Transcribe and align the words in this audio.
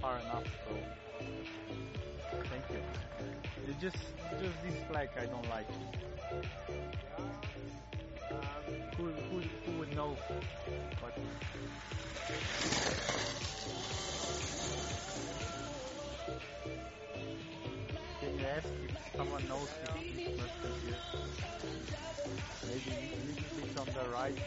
far 0.00 0.18
enough, 0.20 0.44
so 0.64 0.76
thank 2.48 2.64
you. 2.70 2.80
It's 3.68 3.80
just, 3.80 3.96
just 4.40 4.62
this 4.62 4.74
flag 4.90 5.10
I 5.16 5.26
don't 5.26 5.48
like. 5.48 5.66
Who, 8.96 9.06
who, 9.30 9.40
who 9.64 9.78
would 9.78 9.94
know 9.94 10.16
But 11.00 11.14
Can 18.20 18.38
you 18.38 18.46
ask 18.46 18.68
if 18.82 18.90
someone 19.16 19.46
knows 19.48 19.70
if 19.84 19.96
it's 20.14 20.28
mustard 20.36 20.76
here? 20.82 20.98
Maybe 22.62 23.10
a 23.12 23.16
little 23.26 23.50
bit 23.56 23.76
on 23.76 23.92
the 23.92 24.08
right 24.10 24.38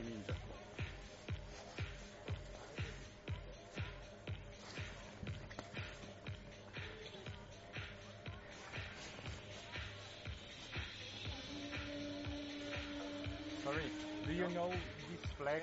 Ninja. 0.00 0.34
Sorry, 13.64 13.82
do 14.26 14.32
you 14.32 14.48
know 14.48 14.70
this 15.10 15.30
flag? 15.38 15.62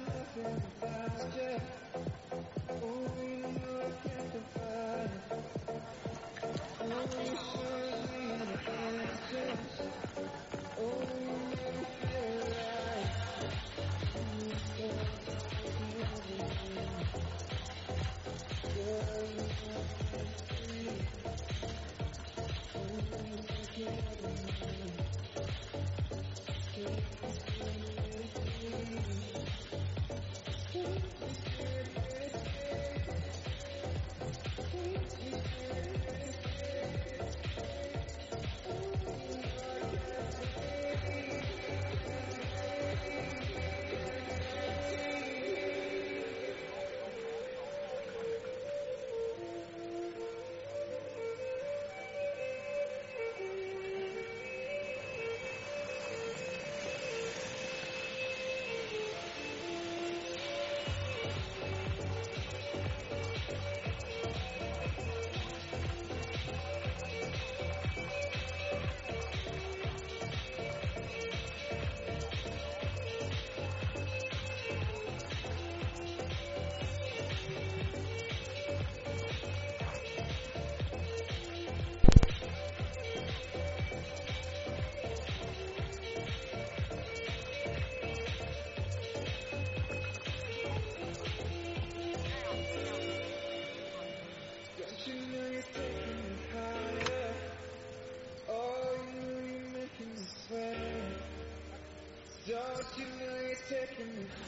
Yeah. 23.91 23.97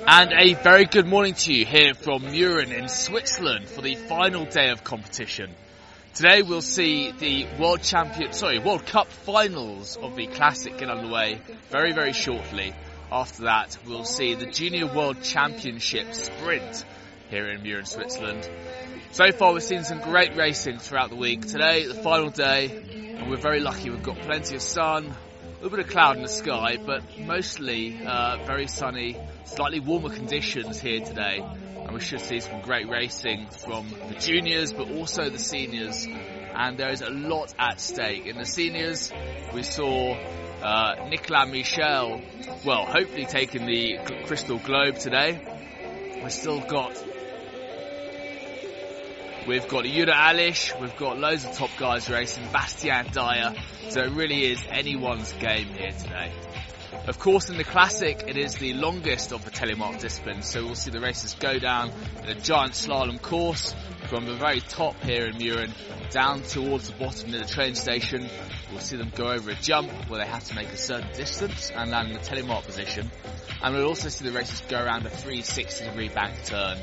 And 0.05 0.34
a 0.34 0.53
very 0.55 0.86
good 0.86 1.08
morning 1.08 1.34
to 1.34 1.53
you 1.53 1.65
here 1.65 1.93
from 1.93 2.24
Mürren 2.24 2.77
in 2.77 2.89
Switzerland 2.89 3.67
for 3.70 3.82
the 3.82 3.96
final 3.96 4.46
day 4.46 4.70
of 4.70 4.84
competition. 4.84 5.50
Today 6.13 6.41
we'll 6.41 6.62
see 6.62 7.12
the 7.12 7.48
World 7.60 7.82
Champion, 7.82 8.34
sorry, 8.34 8.60
World 8.60 8.86
Cup 8.86 9.08
finals 9.08 9.98
of 9.98 10.15
the 10.15 10.27
Classic 10.27 10.77
get 10.77 10.89
underway 10.89 11.39
very, 11.70 11.93
very 11.93 12.13
shortly. 12.13 12.74
After 13.12 13.43
that, 13.43 13.77
we'll 13.88 14.03
see 14.03 14.36
the 14.36 14.46
Junior 14.46 14.88
World 14.93 15.24
Championship 15.24 16.13
Sprint 16.13 16.86
here 17.29 17.48
in 17.48 17.62
Mürren, 17.62 17.88
Switzerland. 17.88 18.48
So 19.12 19.32
far, 19.32 19.53
we've 19.53 19.63
seen 19.63 19.84
some 19.84 20.01
great 20.01 20.36
racing 20.36 20.79
throughout 20.79 21.10
the 21.10 21.15
week. 21.15 21.48
Today, 21.48 21.88
the 21.88 21.96
final 21.96 22.29
day, 22.29 23.15
and 23.17 23.29
we're 23.29 23.38
very 23.38 23.60
lucky. 23.60 23.89
We've 23.89 24.03
got 24.03 24.17
plenty 24.20 24.55
of 24.55 24.62
sun, 24.62 25.15
little 25.63 25.77
bit 25.77 25.86
of 25.86 25.91
cloud 25.93 26.17
in 26.17 26.24
the 26.24 26.27
sky, 26.27 26.75
but 26.86 27.01
mostly 27.20 27.98
uh, 28.05 28.36
very 28.46 28.67
sunny, 28.67 29.17
slightly 29.46 29.79
warmer 29.79 30.10
conditions 30.10 30.77
here 30.77 31.00
today. 31.00 31.39
And 31.39 31.93
we 31.93 32.01
should 32.01 32.20
see 32.20 32.41
some 32.41 32.60
great 32.60 32.89
racing 32.89 33.48
from 33.48 33.88
the 34.10 34.15
juniors, 34.15 34.74
but 34.74 34.91
also 34.91 35.29
the 35.29 35.39
seniors. 35.39 36.05
And 36.53 36.77
there 36.77 36.89
is 36.89 37.01
a 37.01 37.10
lot 37.10 37.53
at 37.58 37.79
stake. 37.79 38.25
In 38.25 38.38
the 38.38 38.46
seniors, 38.46 39.10
we 39.53 39.63
saw 39.63 40.17
uh, 40.62 41.08
Nicolas 41.08 41.50
Michel, 41.50 42.22
well, 42.65 42.86
hopefully 42.86 43.25
taking 43.25 43.65
the 43.65 44.00
Crystal 44.25 44.58
Globe 44.58 44.98
today. 44.98 45.39
We've 46.22 46.34
still 46.34 46.60
got 46.60 47.01
We've 49.45 49.67
got 49.67 49.83
Yura 49.83 50.13
Alish, 50.13 50.79
we've 50.79 50.95
got 50.95 51.19
loads 51.19 51.43
of 51.43 51.51
top 51.51 51.71
guys 51.77 52.09
racing, 52.09 52.45
Bastien 52.53 53.07
Dayer, 53.07 53.57
so 53.89 54.01
it 54.03 54.12
really 54.12 54.45
is 54.45 54.63
anyone's 54.69 55.33
game 55.33 55.67
here 55.67 55.91
today. 55.91 56.31
Of 57.07 57.19
course, 57.19 57.50
in 57.50 57.57
the 57.57 57.65
Classic, 57.65 58.23
it 58.25 58.38
is 58.38 58.55
the 58.55 58.73
longest 58.73 59.33
of 59.33 59.43
the 59.43 59.51
telemark 59.51 60.00
disciplines, 60.00 60.47
so 60.47 60.63
we'll 60.63 60.75
see 60.75 60.91
the 60.91 61.01
races 61.01 61.35
go 61.38 61.59
down 61.59 61.91
in 62.23 62.29
a 62.29 62.35
giant 62.35 62.71
slalom 62.71 63.21
course 63.21 63.75
from 64.07 64.25
the 64.25 64.36
very 64.36 64.60
top 64.60 65.01
here 65.03 65.25
in 65.27 65.36
Mürren 65.36 65.72
down 66.12 66.41
towards 66.43 66.89
the 66.89 66.95
bottom 66.98 67.31
near 67.31 67.41
the 67.41 67.48
train 67.48 67.75
station. 67.75 68.29
We'll 68.72 68.79
see 68.79 68.98
them 68.98 69.12
go 69.15 69.27
over 69.31 69.51
a 69.51 69.55
jump 69.55 69.91
where 70.10 70.19
they 70.19 70.29
have 70.29 70.43
to 70.45 70.55
make 70.55 70.69
a 70.69 70.77
certain 70.77 71.12
distance 71.15 71.72
and 71.74 71.91
land 71.91 72.10
in 72.10 72.13
the 72.13 72.19
telemark 72.19 72.65
position. 72.65 73.10
And 73.62 73.75
we'll 73.75 73.88
also 73.88 74.10
see 74.10 74.25
the 74.25 74.31
racers 74.31 74.62
go 74.67 74.83
around 74.83 75.05
a 75.05 75.10
360 75.10 75.86
degree 75.86 76.10
bank 76.10 76.43
turn 76.45 76.77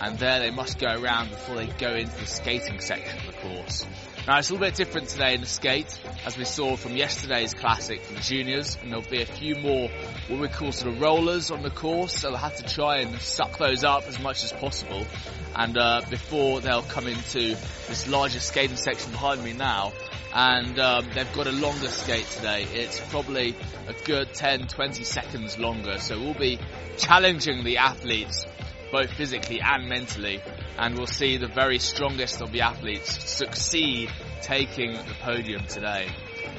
and 0.00 0.18
there 0.18 0.40
they 0.40 0.50
must 0.50 0.78
go 0.78 0.88
around 0.88 1.30
before 1.30 1.56
they 1.56 1.66
go 1.66 1.94
into 1.94 2.16
the 2.18 2.26
skating 2.26 2.80
section 2.80 3.18
of 3.20 3.26
the 3.26 3.40
course. 3.40 3.86
Now 4.26 4.38
it's 4.38 4.48
a 4.48 4.54
little 4.54 4.66
bit 4.66 4.74
different 4.74 5.08
today 5.10 5.34
in 5.34 5.42
the 5.42 5.46
skate, 5.46 6.00
as 6.24 6.38
we 6.38 6.46
saw 6.46 6.76
from 6.76 6.96
yesterday's 6.96 7.52
classic 7.52 8.00
for 8.00 8.14
the 8.14 8.20
juniors, 8.20 8.78
and 8.80 8.90
there'll 8.90 9.04
be 9.04 9.20
a 9.20 9.26
few 9.26 9.54
more 9.56 9.90
what 10.28 10.40
we 10.40 10.48
call 10.48 10.72
sort 10.72 10.94
of 10.94 11.00
rollers 11.02 11.50
on 11.50 11.62
the 11.62 11.68
course, 11.68 12.20
so 12.20 12.28
they'll 12.28 12.38
have 12.38 12.56
to 12.56 12.62
try 12.62 13.00
and 13.00 13.20
suck 13.20 13.58
those 13.58 13.84
up 13.84 14.04
as 14.08 14.18
much 14.18 14.42
as 14.42 14.50
possible, 14.50 15.06
and 15.54 15.76
uh, 15.76 16.00
before 16.08 16.62
they'll 16.62 16.80
come 16.80 17.06
into 17.06 17.54
this 17.88 18.08
larger 18.08 18.40
skating 18.40 18.78
section 18.78 19.10
behind 19.10 19.44
me 19.44 19.52
now, 19.52 19.92
and 20.32 20.78
um, 20.78 21.06
they've 21.14 21.32
got 21.34 21.46
a 21.46 21.52
longer 21.52 21.88
skate 21.88 22.26
today. 22.28 22.62
It's 22.72 22.98
probably 23.10 23.54
a 23.88 23.92
good 24.06 24.32
10, 24.32 24.68
20 24.68 25.04
seconds 25.04 25.58
longer, 25.58 25.98
so 25.98 26.18
we'll 26.18 26.32
be 26.32 26.58
challenging 26.96 27.62
the 27.62 27.76
athletes 27.76 28.46
both 28.94 29.12
physically 29.14 29.60
and 29.60 29.88
mentally. 29.88 30.40
And 30.78 30.96
we'll 30.96 31.08
see 31.08 31.36
the 31.36 31.48
very 31.48 31.80
strongest 31.80 32.40
of 32.40 32.52
the 32.52 32.60
athletes 32.60 33.28
succeed 33.28 34.08
taking 34.40 34.92
the 34.92 35.16
podium 35.20 35.66
today. 35.66 36.06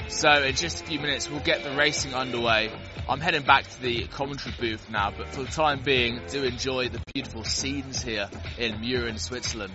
So 0.09 0.29
in 0.43 0.53
just 0.53 0.83
a 0.83 0.85
few 0.85 0.99
minutes, 0.99 1.29
we'll 1.29 1.39
get 1.39 1.63
the 1.63 1.73
racing 1.77 2.13
underway. 2.13 2.71
I'm 3.07 3.21
heading 3.21 3.43
back 3.43 3.63
to 3.63 3.81
the 3.81 4.07
commentary 4.07 4.53
booth 4.59 4.89
now, 4.89 5.13
but 5.17 5.29
for 5.29 5.43
the 5.43 5.51
time 5.51 5.81
being, 5.81 6.19
do 6.27 6.43
enjoy 6.43 6.89
the 6.89 6.99
beautiful 7.13 7.45
scenes 7.45 8.01
here 8.01 8.29
in 8.57 8.81
Mürren, 8.81 9.17
Switzerland. 9.17 9.71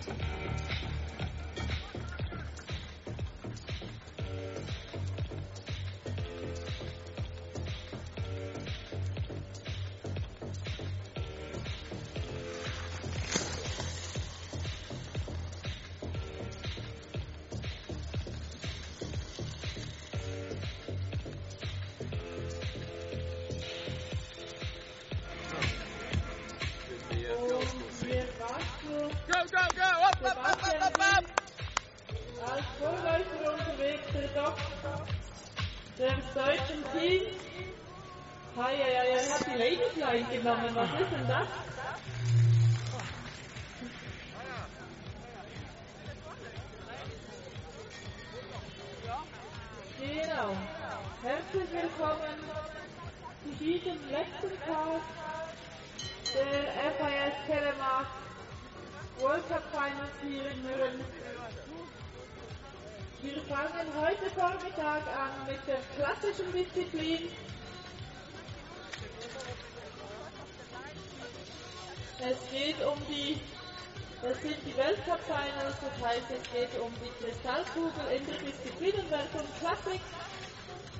Kristallkugel 77.81 78.15
in 78.15 78.25
der 78.25 78.37
Disziplinenwertung 78.37 79.47
Klassik. 79.59 80.01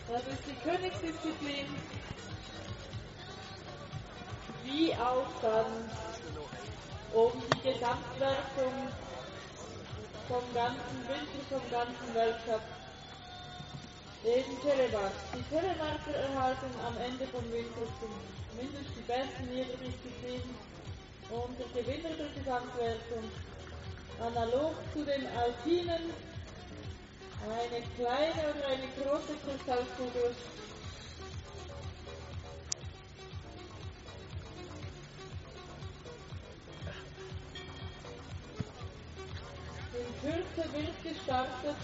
Das 0.08 0.22
ist 0.22 0.44
die 0.48 0.58
Königsdisziplin. 0.68 1.68
Wie 4.64 4.94
auch 4.96 5.30
dann 5.42 5.90
um 7.14 7.32
die 7.54 7.62
Gesamtwertung 7.62 8.74
vom 10.28 10.44
ganzen 10.54 10.98
Winter, 11.08 11.42
vom 11.50 11.62
ganzen 11.70 12.16
Weltcup 12.16 12.62
in 14.24 14.62
Telemark. 14.62 15.14
Die 15.36 15.44
Telemarker 15.54 16.16
erhalten 16.16 16.72
am 16.88 16.98
Ende 16.98 17.28
vom 17.28 17.44
Winter 17.52 17.86
zumindest 18.00 18.90
die 18.96 19.06
Besten 19.06 19.52
ihrer 19.54 19.78
Disziplin 19.78 20.42
und 21.30 21.60
der 21.60 21.84
Gewinner 21.84 22.16
der 22.16 22.30
Gesamtwertung. 22.38 23.26
Analog 24.20 24.76
zu 24.94 25.04
den 25.04 25.26
Alpinen 25.36 26.14
eine 27.50 27.82
kleine 27.96 28.50
oder 28.50 28.68
eine 28.68 28.88
große 28.98 29.36
Kristallkugel. 29.44 30.36
In 39.94 40.22
Kürze 40.22 40.74
wird 40.74 41.04
gestartet. 41.04 41.76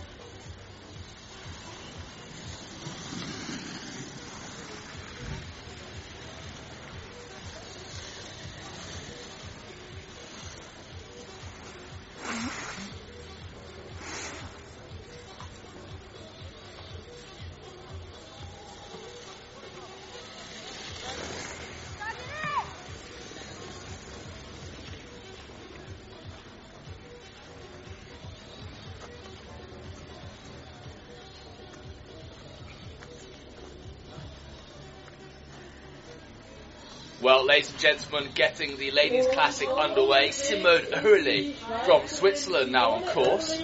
Well, 37.19 37.47
ladies 37.47 37.71
and 37.71 37.79
gentlemen, 37.79 38.29
getting 38.35 38.77
the 38.77 38.91
Ladies 38.91 39.25
Classic 39.33 39.67
underway. 39.67 40.29
Simone 40.29 40.85
Hurley 40.93 41.53
from 41.83 42.05
Switzerland 42.05 42.71
now 42.71 42.91
on 42.91 43.05
course. 43.05 43.59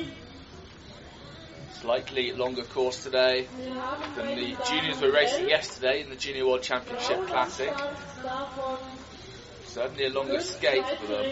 Slightly 1.74 2.32
longer 2.32 2.64
course 2.64 3.04
today 3.04 3.48
than 4.16 4.36
the 4.36 4.58
juniors 4.68 5.00
were 5.00 5.12
racing 5.12 5.50
yesterday 5.50 6.02
in 6.02 6.10
the 6.10 6.16
Junior 6.16 6.48
World 6.48 6.64
Championship 6.64 7.28
Classic. 7.28 7.72
Certainly 9.68 10.06
a 10.06 10.10
longer 10.10 10.42
skate 10.42 10.88
for 11.00 11.06
them. 11.06 11.32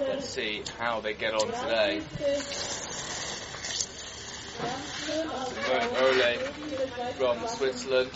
Let's 0.00 0.28
see 0.28 0.64
how 0.80 1.00
they 1.00 1.14
get 1.14 1.32
on 1.32 1.46
today. 1.46 2.02
Simone 5.54 5.94
Hurley 5.94 6.38
from 7.18 7.46
Switzerland. 7.46 8.10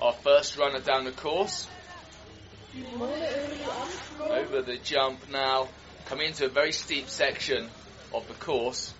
Our 0.00 0.12
runner 0.56 0.80
down 0.80 1.04
the 1.04 1.12
course. 1.12 1.66
Over 4.20 4.62
the 4.62 4.78
jump 4.82 5.30
now. 5.30 5.68
Coming 6.06 6.28
into 6.28 6.46
a 6.46 6.48
very 6.48 6.72
steep 6.72 7.08
section 7.08 7.68
of 8.14 8.26
the 8.28 8.34
course. 8.34 8.94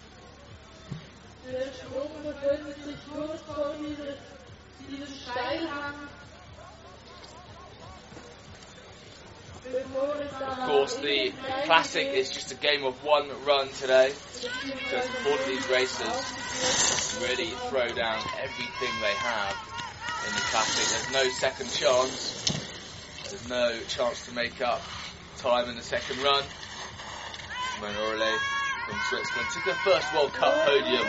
Of 10.40 10.58
course, 10.66 10.96
the 10.96 11.32
classic 11.64 12.08
is 12.08 12.30
just 12.30 12.52
a 12.52 12.54
game 12.54 12.84
of 12.84 13.02
one 13.04 13.28
run 13.46 13.68
today. 13.68 14.12
beziehungsweise 14.34 14.90
Just 14.90 15.08
important 15.16 15.48
these 15.48 15.68
racers 15.68 17.18
really 17.28 17.50
throw 17.68 17.88
down 17.88 18.22
everything 18.42 18.92
they 19.00 19.14
have 19.14 19.77
in 20.26 20.34
the 20.34 20.40
classic. 20.40 21.12
There's 21.12 21.12
no 21.12 21.30
second 21.30 21.70
chance. 21.70 22.44
There's 23.28 23.48
no 23.48 23.78
chance 23.88 24.26
to 24.26 24.34
make 24.34 24.60
up 24.60 24.82
time 25.38 25.68
in 25.68 25.76
the 25.76 25.82
second 25.82 26.18
run. 26.22 26.42
Simone 27.76 28.38
from 28.88 28.98
Switzerland 29.08 29.48
took 29.52 29.62
her 29.64 29.74
first 29.84 30.14
World 30.14 30.32
Cup 30.32 30.54
podium 30.64 31.06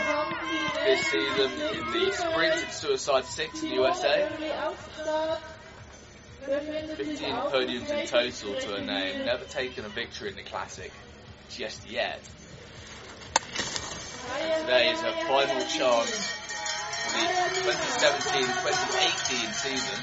this 0.83 1.07
season 1.07 1.51
in 1.51 1.91
the 1.91 2.11
sprint 2.11 2.53
at 2.53 2.73
Suicide 2.73 3.25
6 3.25 3.63
in 3.63 3.69
the 3.69 3.75
USA. 3.75 4.29
15 6.45 7.17
podiums 7.17 7.89
in 7.89 8.07
total 8.07 8.55
to 8.55 8.67
her 8.75 8.85
name. 8.85 9.25
Never 9.25 9.45
taken 9.45 9.85
a 9.85 9.89
victory 9.89 10.29
in 10.29 10.35
the 10.35 10.43
classic 10.43 10.91
just 11.49 11.89
yet. 11.89 12.21
Today 14.61 14.91
is 14.91 15.01
her 15.01 15.25
final 15.25 15.65
chance 15.65 16.38
for 17.09 17.17
the 17.17 17.73
2017-2018 17.73 19.53
season. 19.53 19.99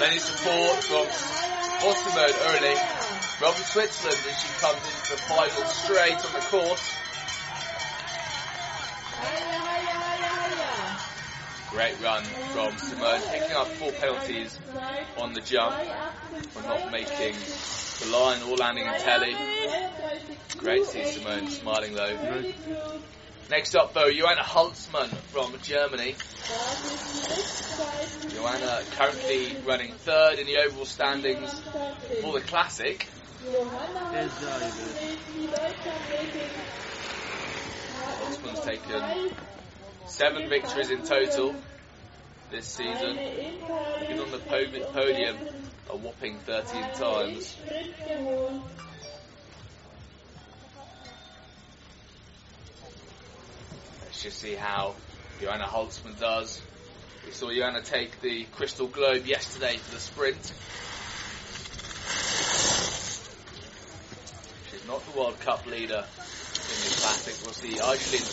Many 0.00 0.18
support 0.18 0.84
from 0.84 1.06
Ottomon 1.88 2.34
early 2.54 2.76
from 3.38 3.54
Switzerland 3.64 4.20
as 4.28 4.36
she 4.42 4.48
comes 4.60 4.82
into 4.84 5.10
the 5.10 5.18
final 5.28 5.64
straight 5.66 6.24
on 6.24 6.32
the 6.32 6.40
course. 6.50 6.96
Great 11.76 12.02
run 12.02 12.22
from 12.22 12.74
Simone, 12.78 13.20
picking 13.30 13.54
up 13.54 13.66
four 13.66 13.92
penalties 13.92 14.58
on 15.18 15.34
the 15.34 15.42
jump 15.42 15.74
for 15.74 16.62
not 16.62 16.90
making 16.90 17.36
the 18.00 18.16
line 18.16 18.40
or 18.44 18.56
landing 18.56 18.86
in 18.86 18.94
telly. 18.94 19.36
Great 20.56 20.84
to 20.84 20.88
see 20.88 21.04
Simone 21.04 21.46
smiling 21.50 21.94
though. 21.94 22.16
Next 23.50 23.76
up 23.76 23.92
though, 23.92 24.10
Joanna 24.10 24.40
Holzmann 24.40 25.14
from 25.28 25.54
Germany. 25.60 26.14
Joanna 28.34 28.82
currently 28.92 29.54
running 29.66 29.92
third 29.92 30.38
in 30.38 30.46
the 30.46 30.56
overall 30.56 30.86
standings 30.86 31.60
for 32.22 32.32
the 32.32 32.40
Classic. 32.40 33.06
Holzmann's 38.22 38.64
taken 38.64 39.02
seven 40.06 40.48
victories 40.48 40.90
in 40.90 41.02
total 41.02 41.54
this 42.50 42.66
season. 42.66 43.16
Been 43.16 44.20
on 44.20 44.30
the 44.30 44.38
podium 44.92 45.36
a 45.90 45.96
whopping 45.96 46.38
13 46.38 46.82
times. 46.94 47.56
Let's 54.02 54.22
just 54.22 54.38
see 54.38 54.54
how 54.54 54.94
Joanna 55.40 55.64
Holzmann 55.64 56.18
does. 56.18 56.62
We 57.24 57.32
saw 57.32 57.52
Joanna 57.52 57.82
take 57.82 58.20
the 58.20 58.44
Crystal 58.52 58.86
Globe 58.86 59.26
yesterday 59.26 59.76
for 59.76 59.94
the 59.94 60.00
sprint. 60.00 60.52
She's 64.70 64.86
not 64.86 65.04
the 65.12 65.18
World 65.18 65.38
Cup 65.40 65.66
leader 65.66 66.04
in 66.04 66.78
the 66.88 66.94
Classic. 67.00 67.34
We'll 67.44 67.52
see 67.52 67.74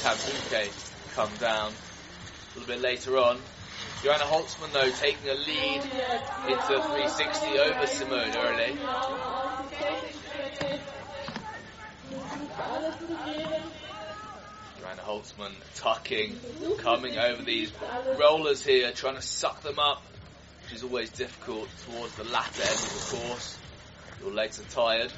Tan-Bouquet 0.01 0.69
come 1.13 1.31
down 1.39 1.71
a 1.71 2.59
little 2.59 2.73
bit 2.73 2.81
later 2.81 3.17
on. 3.17 3.39
Joanna 4.03 4.23
Holzmann, 4.23 4.73
though, 4.73 4.89
taking 4.89 5.29
a 5.29 5.35
lead 5.35 5.81
into 6.47 6.81
360 6.81 7.59
over 7.59 7.87
Simone 7.87 8.35
early. 8.35 8.77
Joanna 14.79 15.01
Holzmann 15.03 15.53
tucking, 15.75 16.39
coming 16.79 17.17
over 17.17 17.43
these 17.43 17.71
rollers 18.19 18.65
here, 18.65 18.91
trying 18.91 19.15
to 19.15 19.21
suck 19.21 19.61
them 19.61 19.77
up, 19.79 20.01
which 20.63 20.73
is 20.73 20.83
always 20.83 21.09
difficult 21.11 21.69
towards 21.85 22.15
the 22.15 22.23
latter 22.23 22.63
end 22.63 22.73
of 22.73 23.11
the 23.11 23.17
course. 23.17 23.57
Your 24.21 24.33
legs 24.33 24.59
are 24.59 24.63
tired. 24.63 25.11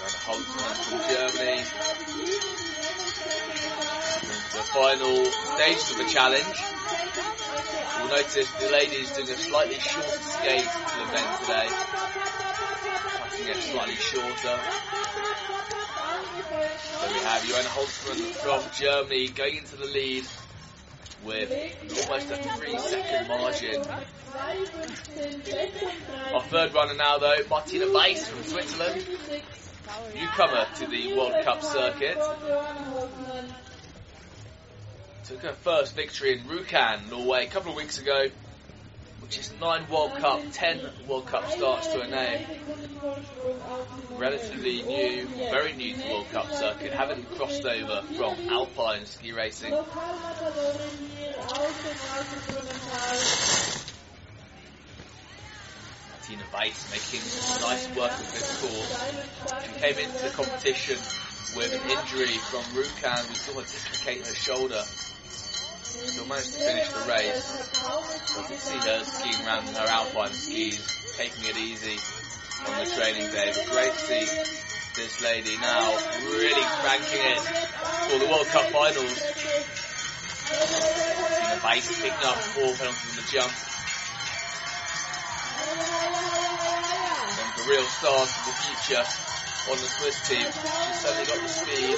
Joanna 0.00 0.16
Holzmann 0.24 0.76
from 0.88 0.98
Germany. 1.12 1.60
The 4.56 4.64
final 4.72 5.16
stages 5.26 5.90
of 5.90 5.96
the 5.98 6.08
challenge. 6.08 6.56
You'll 7.98 8.08
notice 8.08 8.50
the 8.60 8.70
ladies 8.70 9.10
doing 9.10 9.28
a 9.28 9.36
slightly 9.36 9.78
shorter 9.78 10.08
skate 10.08 10.64
to 10.64 10.96
the 10.96 11.06
men 11.12 11.38
today. 11.40 11.68
Cutting 13.18 13.48
it 13.48 13.56
slightly 13.58 13.96
shorter. 13.96 14.58
So 16.96 17.06
we 17.12 17.18
have 17.20 17.44
Joanna 17.46 17.68
Holzmann 17.68 18.20
from 18.40 18.62
Germany 18.72 19.28
going 19.28 19.56
into 19.58 19.76
the 19.76 19.84
lead 19.84 20.24
with 21.24 21.52
almost 22.06 22.30
a 22.30 22.36
three 22.36 22.78
second 22.78 23.28
margin. 23.28 23.84
Our 26.32 26.42
third 26.42 26.72
runner 26.72 26.94
now 26.94 27.18
though, 27.18 27.36
Martina 27.50 27.92
Weiss 27.92 28.26
from 28.26 28.42
Switzerland, 28.44 29.04
newcomer 30.14 30.66
to 30.76 30.86
the 30.86 31.14
World 31.16 31.34
Cup 31.44 31.62
circuit. 31.62 32.18
Took 35.24 35.42
her 35.42 35.52
first 35.52 35.94
victory 35.94 36.38
in 36.38 36.44
Rjukan, 36.44 37.10
Norway, 37.10 37.46
a 37.46 37.50
couple 37.50 37.70
of 37.70 37.76
weeks 37.76 37.98
ago, 37.98 38.26
which 39.20 39.38
is 39.38 39.52
nine 39.60 39.88
World 39.88 40.14
Cup, 40.16 40.40
ten 40.52 40.80
World 41.06 41.26
Cup 41.26 41.48
starts 41.50 41.86
to 41.88 42.00
her 42.00 42.10
name. 42.10 42.46
Relatively 44.16 44.82
new, 44.82 45.26
very 45.50 45.72
new 45.74 45.94
to 45.94 46.08
World 46.08 46.30
Cup 46.30 46.50
circuit, 46.52 46.92
having 46.92 47.24
crossed 47.36 47.64
over 47.64 48.02
from 48.16 48.48
Alpine 48.48 49.06
ski 49.06 49.32
racing. 49.32 49.72
Martina 56.30 56.46
Weiss 56.54 56.86
making 56.94 57.26
nice 57.66 57.90
work 57.96 58.12
of 58.12 58.32
this 58.32 58.62
course. 58.62 59.66
And 59.66 59.74
came 59.82 59.98
into 59.98 60.22
the 60.22 60.30
competition 60.30 60.96
with 61.56 61.74
an 61.74 61.82
injury 61.90 62.38
from 62.38 62.62
Rjukan. 62.70 63.28
We 63.28 63.34
saw 63.34 63.58
her 63.58 63.66
dislocate 63.66 64.24
her 64.24 64.34
shoulder. 64.34 64.82
Still 65.82 66.26
managed 66.26 66.54
to 66.54 66.60
finish 66.62 66.86
the 66.86 67.02
race. 67.10 67.42
So 68.30 68.42
can 68.46 68.58
see 68.58 68.78
her 68.78 69.02
skiing 69.02 69.42
around 69.44 69.66
in 69.68 69.74
her 69.74 69.90
alpine 69.90 70.30
skis, 70.30 70.78
taking 71.18 71.50
it 71.50 71.56
easy 71.58 71.98
on 72.68 72.78
the 72.78 72.86
training 72.94 73.26
day. 73.34 73.50
But 73.50 73.66
great 73.74 73.90
to 73.90 73.98
see 73.98 74.22
this 75.02 75.20
lady 75.22 75.56
now 75.58 75.98
really 76.30 76.62
cranking 76.78 77.26
it 77.26 77.42
for 78.06 78.18
the 78.22 78.30
World 78.30 78.46
Cup 78.54 78.70
finals. 78.70 79.18
Martina 80.46 81.60
Weiss 81.64 81.90
picking 82.00 82.22
up 82.22 82.38
four 82.54 82.70
penalties 82.78 83.02
from 83.02 83.16
the 83.18 83.26
jump. 83.32 83.69
Of 87.40 87.56
the 87.56 87.64
real 87.68 87.84
stars 87.84 88.30
of 88.30 88.44
the 88.46 88.52
future 88.52 89.04
on 89.70 89.76
the 89.76 89.88
Swiss 89.88 90.28
team. 90.28 90.46
She's 90.46 91.00
certainly 91.00 91.26
got 91.26 91.40
the 91.40 91.48
speed. 91.48 91.96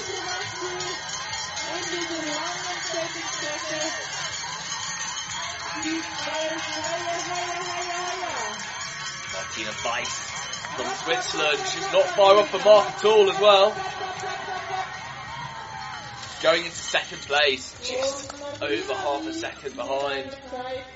Martina 9.32 9.72
Weiss 9.84 10.32
from 10.76 10.88
Switzerland. 11.04 11.58
She's 11.72 11.92
not 11.92 12.06
far 12.16 12.36
off 12.36 12.50
the 12.52 12.58
mark 12.58 12.86
at 12.88 13.04
all 13.04 13.30
as 13.30 13.40
well. 13.40 13.74
Going 16.42 16.64
into 16.64 16.76
second 16.76 17.18
place, 17.22 17.74
just 17.82 18.34
over 18.60 18.94
half 18.94 19.26
a 19.26 19.32
second 19.32 19.76
behind. 19.76 20.36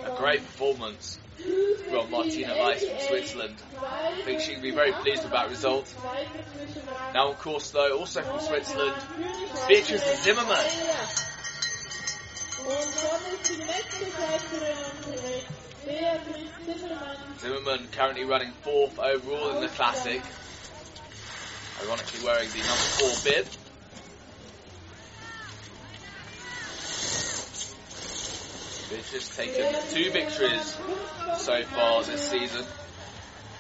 A 0.05 0.17
great 0.17 0.41
performance 0.41 1.19
from 1.89 2.11
Martina 2.11 2.55
Weiss 2.59 2.85
from 2.85 2.99
Switzerland. 3.01 3.57
I 3.81 4.23
think 4.25 4.41
she 4.41 4.55
can 4.55 4.63
be 4.63 4.73
very 4.73 4.93
pleased 4.93 5.23
with 5.23 5.33
that 5.33 5.49
result. 5.49 5.93
Now, 7.15 7.31
of 7.31 7.39
course, 7.39 7.71
though, 7.71 7.99
also 7.99 8.23
from 8.23 8.41
Switzerland. 8.41 8.97
Beatrice 9.69 10.23
Zimmermann. 10.23 10.71
Zimmermann 17.39 17.89
currently 17.93 18.25
running 18.25 18.53
fourth 18.63 18.99
overall 18.99 19.57
in 19.57 19.63
the 19.63 19.69
Classic. 19.69 20.23
Ironically 21.85 22.25
wearing 22.25 22.49
the 22.51 22.59
number 22.59 22.75
four 22.75 23.13
bib. 23.25 23.47
Beatrice 28.89 29.37
taken 29.37 29.75
two 29.91 30.13
victories 30.13 30.77
so 31.39 31.63
far 31.65 32.05
this 32.05 32.31
season. 32.31 32.65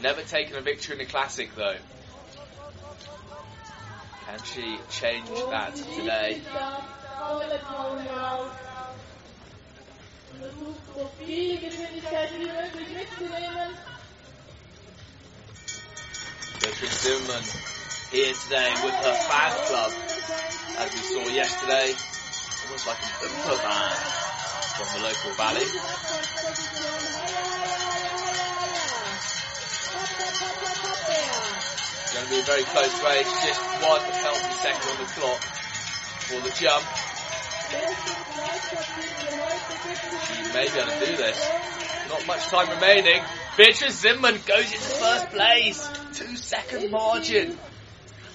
Never 0.00 0.22
taken 0.22 0.56
a 0.56 0.60
victory 0.60 0.92
in 0.92 0.98
the 0.98 1.04
Classic 1.04 1.50
though. 1.56 1.76
Can 4.26 4.38
she 4.44 4.78
change 4.88 5.28
that 5.50 5.74
today? 5.74 6.40
Beatrice 16.60 17.00
Zimmermann 17.00 17.42
here 18.12 18.34
today 18.44 18.74
with 18.84 18.94
her 18.94 19.14
fan 19.26 19.52
club, 19.66 19.92
as 20.78 20.92
we 20.92 21.00
saw 21.00 21.28
yesterday. 21.34 21.94
Almost 22.66 22.86
like 22.86 22.98
a 22.98 23.28
bumper 23.28 23.62
band 23.62 24.35
from 24.76 25.00
the 25.00 25.08
local 25.08 25.32
valley. 25.32 25.64
Going 32.12 32.24
to 32.24 32.30
be 32.30 32.40
a 32.40 32.44
very 32.44 32.64
close 32.64 33.02
race, 33.02 33.32
just 33.46 33.60
one 33.80 34.00
penalty 34.00 34.52
second 34.60 34.84
on 34.90 34.98
the 34.98 35.08
clock 35.16 35.40
for 36.28 36.40
the 36.40 36.52
jump. 36.60 36.84
She 40.26 40.42
may 40.52 40.68
be 40.68 40.78
able 40.78 40.92
to 40.92 41.06
do 41.06 41.16
this. 41.16 41.38
Not 42.10 42.26
much 42.26 42.46
time 42.48 42.68
remaining. 42.68 43.22
Beatrice 43.56 44.00
Zimmermann 44.00 44.40
goes 44.46 44.66
into 44.66 44.78
first 44.78 45.30
place. 45.30 45.88
Two 46.12 46.36
second 46.36 46.90
margin. 46.90 47.58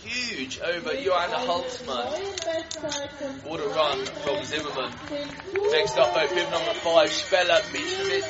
Huge 0.04 0.60
over 0.60 0.96
Joanna 0.96 1.38
Holzmann. 1.46 2.08
What 3.46 3.60
a 3.60 3.68
run 3.70 4.06
from 4.06 4.44
Zimmermann. 4.44 4.94
Next 5.72 5.98
up 5.98 6.14
though, 6.14 6.28
bib 6.36 6.50
number 6.52 6.74
five, 6.74 7.10
Spela 7.10 7.62
Mitrovic 7.72 8.26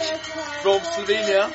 from 0.61 0.79
Slovenia. 0.81 1.49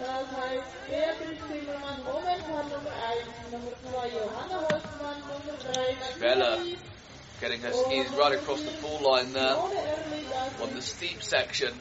Das 0.00 0.26
heißt, 0.32 0.70
Beatrice 0.88 1.42
Zimmermann 1.48 2.04
momentan 2.04 2.68
Nummer 2.70 2.92
1, 3.12 3.52
Nummer 3.52 3.72
2 3.82 4.10
Johanna 4.10 4.58
Holzmann, 4.70 5.18
Nummer 5.28 5.56
3 5.58 6.20
Bella. 6.20 6.56
Nathalie 6.56 6.78
Getting 7.40 7.60
her 7.62 7.72
skis 7.72 8.10
right 8.18 8.34
across 8.38 8.60
the 8.60 8.70
full 8.70 9.00
line 9.10 9.32
there 9.32 9.56
on 9.56 10.74
the 10.74 10.82
steep 10.82 11.22
section. 11.22 11.72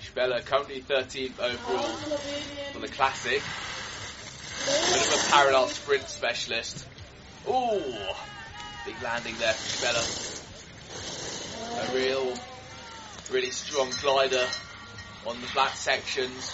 Spela 0.00 0.44
currently 0.44 0.80
13th 0.82 1.38
overall 1.38 1.96
for 2.72 2.78
the 2.80 2.88
classic. 2.88 3.42
Bit 4.66 5.06
of 5.06 5.14
a 5.14 5.30
parallel 5.30 5.68
sprint 5.68 6.08
specialist. 6.08 6.86
Ooh, 7.48 7.80
big 8.84 9.00
landing 9.02 9.34
there 9.38 9.52
from 9.52 9.88
Spela. 9.88 10.04
A 11.78 11.94
real, 11.96 12.34
really 13.30 13.50
strong 13.50 13.90
glider 14.02 14.46
on 15.26 15.40
the 15.40 15.46
flat 15.46 15.76
sections. 15.76 16.52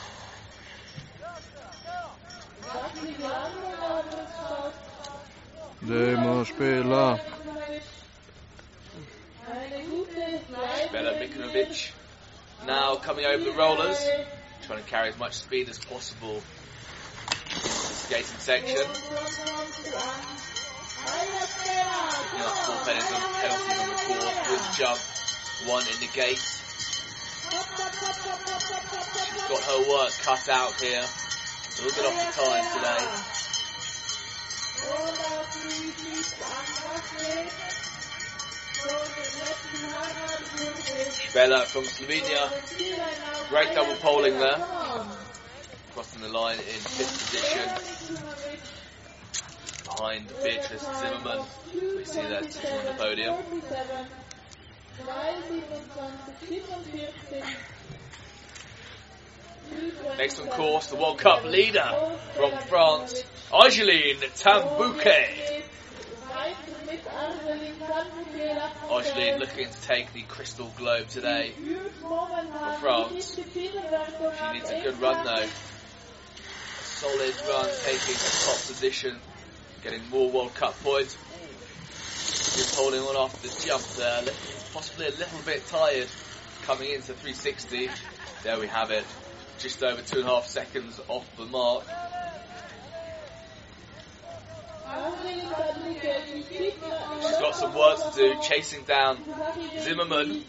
Sagt 2.62 2.96
sie 2.96 3.12
die 3.12 3.24
anderen, 3.24 3.74
aber 3.80 4.04
es 4.22 4.30
schaut 4.36 4.74
Demo 5.86 6.44
spela. 6.44 7.18
eine 7.18 7.20
gute 8.94 9.33
Bella 9.46 11.14
Leistung. 11.20 11.92
Now 12.66 12.96
coming 12.96 13.26
over 13.26 13.44
the 13.44 13.52
rollers, 13.52 14.02
trying 14.62 14.82
to 14.82 14.88
carry 14.88 15.10
as 15.10 15.18
much 15.18 15.34
speed 15.34 15.68
as 15.68 15.78
possible 15.78 16.42
skating 18.04 18.38
section. 18.38 18.86
Up 22.36 22.56
four 22.64 22.76
penalties, 22.84 23.24
penalties 23.40 23.78
on 23.80 23.88
the 23.88 23.94
with 24.50 24.62
the 24.62 24.72
jump, 24.76 25.00
one 25.66 25.82
in 25.82 25.98
the 26.00 26.08
gate. 26.14 26.42
She's 29.28 29.44
got 29.48 29.62
her 29.62 29.80
work 29.90 30.12
cut 30.22 30.48
out 30.48 30.80
here. 30.80 31.00
A 31.00 31.04
little 31.82 31.96
bit 31.96 32.06
off 32.06 32.16
the 32.24 32.30
time 32.40 32.64
today. 32.76 33.02
Bella 41.32 41.64
from 41.66 41.84
Slovenia, 41.84 42.48
great 43.48 43.74
double 43.74 43.96
polling 43.96 44.38
there. 44.38 44.56
Crossing 45.92 46.22
the 46.22 46.28
line 46.28 46.58
in 46.58 46.80
fifth 46.80 47.32
position. 47.32 47.68
behind 49.84 50.28
Beatrice 50.42 50.82
Zimmermann. 50.82 51.44
We 51.74 52.04
see 52.04 52.22
that 52.22 52.44
on 52.44 52.86
the 52.86 52.94
podium. 52.96 53.36
Next 60.18 60.38
on 60.38 60.46
course, 60.48 60.86
the 60.88 60.96
World 60.96 61.18
Cup 61.18 61.44
leader 61.44 61.90
from 62.36 62.52
France, 62.68 63.24
Angeline 63.52 64.20
Tan-Bouquet. 64.36 65.64
Angeline 68.90 69.38
looking 69.38 69.68
to 69.68 69.82
take 69.82 70.12
the 70.12 70.22
Crystal 70.22 70.72
Globe 70.76 71.08
today 71.08 71.52
for 71.52 72.72
France. 72.80 73.34
She 73.34 74.52
needs 74.52 74.70
a 74.70 74.80
good 74.82 75.00
run 75.00 75.24
though. 75.24 75.42
A 75.42 75.48
solid 76.82 77.34
run, 77.48 77.70
taking 77.84 78.14
a 78.14 78.30
top 78.44 78.60
position, 78.66 79.16
getting 79.82 80.08
more 80.10 80.30
World 80.30 80.54
Cup 80.54 80.78
points. 80.82 81.16
Just 82.54 82.76
holding 82.76 83.00
on 83.00 83.16
after 83.16 83.48
the 83.48 83.66
jump 83.66 83.84
there, 83.96 84.22
possibly 84.72 85.06
a 85.06 85.10
little 85.10 85.40
bit 85.44 85.66
tired 85.66 86.08
coming 86.62 86.92
into 86.92 87.12
360. 87.14 87.90
There 88.42 88.58
we 88.60 88.68
have 88.68 88.90
it, 88.90 89.04
just 89.58 89.82
over 89.82 90.00
two 90.02 90.20
and 90.20 90.28
a 90.28 90.34
half 90.34 90.46
seconds 90.46 91.00
off 91.08 91.26
the 91.36 91.46
mark. 91.46 91.84
She's 97.22 97.38
got 97.38 97.54
some 97.54 97.74
work 97.74 97.98
to 97.98 98.16
do, 98.16 98.34
chasing 98.42 98.84
down 98.84 99.18
Zimmermann, 99.80 100.44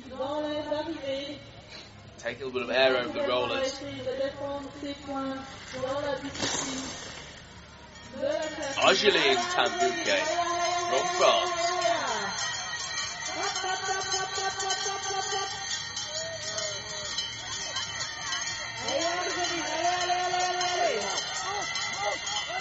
taking 2.17 2.43
a 2.43 2.45
little 2.45 2.51
bit 2.51 2.61
of 2.63 2.69
air 2.69 2.97
over 2.97 3.19
the 3.19 3.27
rollers. 3.27 3.81
Angeline 8.83 9.37
Tan-Bouquet 9.51 10.23
from 10.89 11.07
France. 11.17 11.65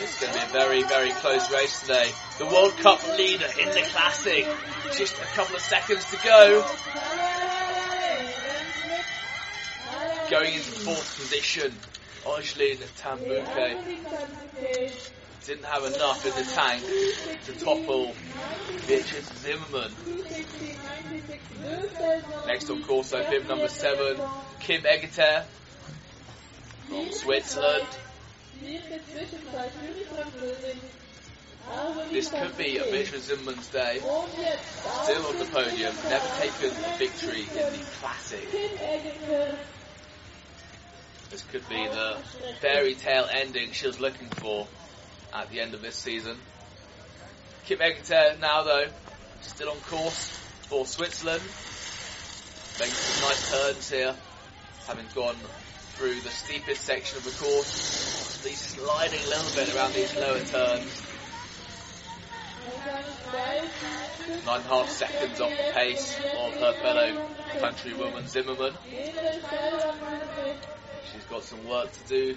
It's 0.01 0.21
going 0.21 0.33
to 0.33 0.39
be 0.39 0.45
a 0.45 0.49
very, 0.49 0.83
very 0.83 1.11
close 1.11 1.51
race 1.53 1.81
today. 1.81 2.11
The 2.39 2.47
World 2.47 2.77
Cup 2.79 3.07
leader 3.17 3.47
in 3.61 3.69
the 3.69 3.83
Classic. 3.83 4.47
Just 4.97 5.17
a 5.19 5.25
couple 5.37 5.55
of 5.55 5.63
seconds 5.63 6.05
to 6.11 6.17
go. 6.25 6.67
Going 10.31 10.55
into 10.55 10.71
fourth 10.71 11.17
position. 11.17 11.73
Angeline 12.27 12.79
Tan-Bouquet 12.97 13.99
didn't 15.47 15.65
have 15.65 15.85
enough 15.85 16.25
in 16.25 16.33
the 16.43 16.51
tank 16.51 16.83
to 17.45 17.53
topple 17.65 18.15
Beatrice 18.89 19.31
Zimmermann. 19.43 19.93
Next 22.47 22.71
on 22.71 22.83
course, 22.83 23.11
though, 23.11 23.29
bib 23.29 23.47
number 23.47 23.69
seven, 23.69 24.17
Kim 24.61 24.83
Egeter 24.83 25.45
from 26.89 27.13
Switzerland. 27.13 27.87
This 32.11 32.31
could 32.31 32.57
be 32.57 32.79
a 32.79 32.85
Beatrice 32.85 33.25
Zimmermann's 33.25 33.67
day. 33.69 33.99
Still 33.99 35.27
on 35.27 35.39
the 35.39 35.47
podium, 35.47 35.95
never 36.09 36.29
taken 36.39 36.71
victory 36.99 37.41
in 37.41 37.73
the 37.73 37.85
Classic. 38.01 38.47
This 41.31 41.43
could 41.51 41.69
be 41.69 41.87
the 41.89 42.19
fairy 42.61 42.95
tale 42.95 43.27
ending 43.33 43.73
she 43.73 43.87
was 43.87 43.99
looking 43.99 44.29
for 44.29 44.69
at 45.33 45.51
the 45.51 45.61
end 45.61 45.75
of 45.75 45.83
this 45.83 45.97
season. 45.97 46.37
Kim 47.65 47.79
Egeter 47.79 48.39
now 48.39 48.63
though, 48.63 48.87
still 49.41 49.71
on 49.71 49.77
course 49.79 50.29
for 50.69 50.87
Switzerland. 50.87 51.43
Making 52.79 52.95
some 52.95 53.29
nice 53.29 53.51
turns 53.51 53.91
here, 53.91 54.15
having 54.87 55.07
gone 55.15 55.37
through 55.95 56.21
the 56.21 56.31
steepest 56.31 56.83
section 56.83 57.19
of 57.19 57.25
the 57.25 57.31
course. 57.45 58.14
Possibly 58.45 58.85
sliding 58.85 59.21
a 59.25 59.29
little 59.29 59.55
bit 59.55 59.75
around 59.75 59.95
these 59.95 60.15
lower 60.17 60.39
turns. 60.41 61.03
Nine 64.45 64.57
and 64.57 64.67
a 64.67 64.69
half 64.69 64.91
seconds 64.91 65.41
off 65.41 65.51
the 65.57 65.73
pace 65.73 66.19
of 66.37 66.55
her 66.59 66.75
fellow 66.75 67.17
countrywoman 67.59 68.29
Zimmermann. 68.29 68.75
She's 71.11 71.25
got 71.25 71.43
some 71.43 71.67
work 71.67 71.91
to 71.93 72.07
do 72.07 72.37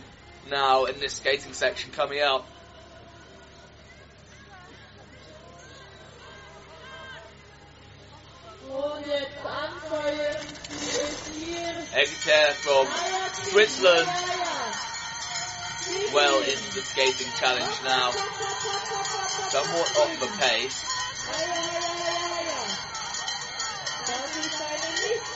now 0.50 0.86
in 0.86 0.98
this 1.02 1.16
skating 1.16 1.52
section 1.52 1.92
coming 1.92 2.22
up. 2.22 2.48
Egeter 11.92 12.52
from 12.54 12.88
Switzerland 13.50 14.08
well 16.14 16.42
into 16.42 16.74
the 16.74 16.82
skating 16.82 17.32
challenge 17.40 17.82
now. 17.84 18.12
Somewhat 19.50 19.98
off 19.98 20.20
the 20.20 20.28
pace. 20.40 20.86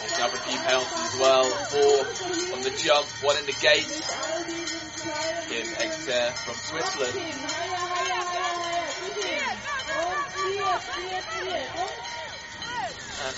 Picking 0.02 0.24
up 0.24 0.34
a 0.34 0.38
few 0.38 0.60
penalties 0.60 1.14
as 1.14 1.20
well. 1.20 1.44
Four 1.70 2.06
on 2.56 2.62
the 2.64 2.72
jump, 2.72 3.08
one 3.24 3.38
in 3.38 3.46
the 3.46 3.54
gate. 3.54 3.88
Kim 5.50 5.68
Egeter 5.76 6.32
from 6.32 6.56
Switzerland. 6.56 7.18
And 13.24 13.36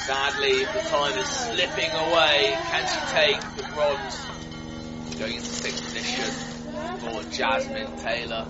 Sadly, 0.07 0.65
the 0.65 0.81
time 0.89 1.19
is 1.19 1.29
slipping 1.29 1.91
away. 1.93 2.57
Can 2.71 2.87
she 2.89 3.01
take 3.15 3.41
the 3.57 3.63
bronze? 3.75 5.19
Going 5.19 5.37
into 5.37 5.51
sixth 5.51 5.85
position 5.85 6.50
for 7.01 7.23
Jasmine 7.31 7.97
Taylor. 7.99 8.47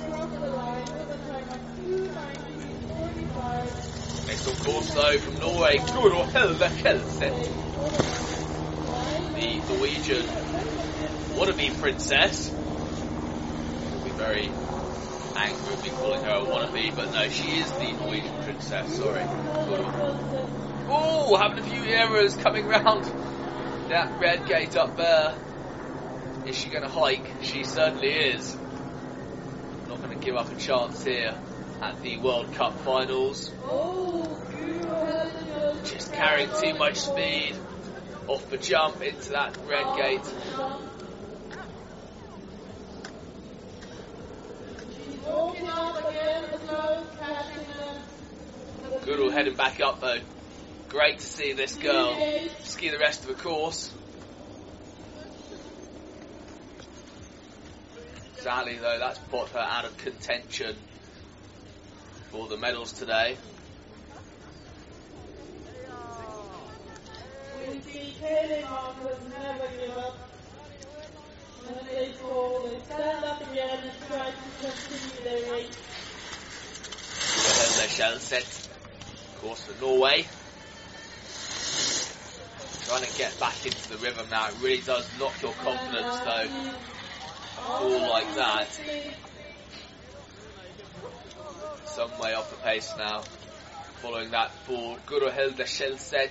Next 4.26 4.46
on 4.46 4.54
course 4.64 4.94
though 4.94 5.18
from 5.18 5.38
Norway, 5.40 5.78
Guro 5.78 6.24
Helve 6.30 6.68
Kelseth. 6.82 7.48
The 9.34 9.74
Norwegian 9.74 10.26
wannabe 11.36 11.80
princess. 11.80 12.50
Will 12.50 14.04
be 14.04 14.10
very 14.10 14.50
angry 15.36 15.76
me 15.82 15.90
calling 15.90 16.22
her 16.24 16.30
a 16.30 16.44
wannabe, 16.44 16.94
but 16.94 17.12
no, 17.12 17.28
she 17.28 17.58
is 17.58 17.70
the 17.72 17.92
Norwegian 17.92 18.42
princess, 18.42 18.98
sorry. 18.98 19.22
Oh, 20.92 21.36
having 21.40 21.58
a 21.58 21.62
few 21.62 21.82
errors 21.84 22.34
coming 22.36 22.66
round 22.66 23.04
that 23.88 24.20
red 24.20 24.46
gate 24.46 24.76
up 24.76 24.96
there, 24.96 25.34
is 26.50 26.58
she 26.58 26.68
going 26.68 26.82
to 26.82 26.88
hike? 26.88 27.24
She 27.42 27.62
certainly 27.62 28.08
is. 28.08 28.56
Not 29.88 30.02
going 30.02 30.18
to 30.18 30.24
give 30.24 30.34
up 30.34 30.50
a 30.50 30.56
chance 30.56 31.04
here 31.04 31.38
at 31.80 32.02
the 32.02 32.18
World 32.18 32.52
Cup 32.54 32.76
finals. 32.80 33.52
Just 35.84 36.12
carrying 36.12 36.50
too 36.60 36.74
much 36.74 36.96
speed 36.96 37.54
off 38.26 38.50
the 38.50 38.58
jump 38.58 39.00
into 39.00 39.30
that 39.30 39.56
red 39.68 39.96
gate. 39.96 40.22
Guro 49.04 49.32
heading 49.32 49.54
back 49.54 49.80
up 49.80 50.00
though. 50.00 50.18
Great 50.88 51.20
to 51.20 51.26
see 51.26 51.52
this 51.52 51.76
girl 51.76 52.16
ski 52.64 52.88
the 52.88 52.98
rest 52.98 53.22
of 53.22 53.28
the 53.28 53.40
course. 53.40 53.92
Sadly 58.40 58.78
though, 58.78 58.98
that's 58.98 59.18
put 59.18 59.50
her 59.50 59.58
out 59.58 59.84
of 59.84 59.94
contention 59.98 60.74
for 62.30 62.48
the 62.48 62.56
medals 62.56 62.92
today. 62.94 63.36
We 67.58 67.80
see 67.82 68.14
telemarketers 68.18 69.28
never 69.28 69.68
give 69.78 69.98
up. 69.98 70.16
When 71.66 71.86
they 71.86 72.12
fall, 72.12 72.62
they 72.62 72.80
stand 72.80 73.24
up 73.26 73.42
again 73.52 73.78
and 73.82 74.08
try 74.08 74.30
to 74.30 74.36
continue 74.58 75.22
their 75.22 75.52
race. 75.52 75.76
Guro 77.36 77.88
shell 77.88 78.18
set. 78.20 78.42
Of 78.42 79.38
course 79.42 79.64
for 79.64 79.78
Norway. 79.84 80.26
Trying 82.86 83.04
to 83.04 83.18
get 83.18 83.38
back 83.38 83.66
into 83.66 83.90
the 83.90 83.98
rhythm 83.98 84.26
now. 84.30 84.48
It 84.48 84.54
really 84.62 84.80
does 84.80 85.06
knock 85.18 85.42
your 85.42 85.52
confidence 85.52 86.18
though. 86.20 86.48
Fall 87.66 88.08
like 88.08 88.34
that. 88.34 88.68
Some 91.86 92.10
way 92.18 92.34
off 92.34 92.50
the 92.50 92.56
pace 92.56 92.92
now. 92.96 93.22
Following 94.02 94.30
that 94.30 94.50
for 94.64 94.96
Guro 95.06 95.30
Hilda 95.32 95.64
Schellset. 95.64 96.30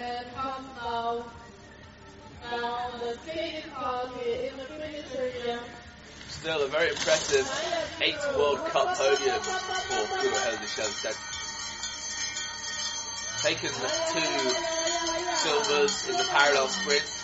And 0.00 0.34
comes 0.34 0.66
now 0.76 1.24
down 2.50 3.00
the 3.00 3.18
skating 3.22 3.70
park 3.70 4.10
in 4.26 4.56
the 4.56 4.64
finish 4.64 5.14
area. 5.16 5.60
Still 6.28 6.62
a 6.62 6.68
very 6.68 6.90
impressive 6.90 7.48
eight 8.02 8.18
World 8.36 8.58
Cup 8.68 8.96
podiums 8.96 9.46
for 9.88 10.04
Guro 10.18 10.38
Hilda 10.44 10.66
Schellset. 10.66 11.16
Taken 13.42 13.70
two 13.70 14.30
silvers 15.36 16.08
in 16.08 16.16
the 16.18 16.24
parallel 16.30 16.68
sprint 16.68 17.19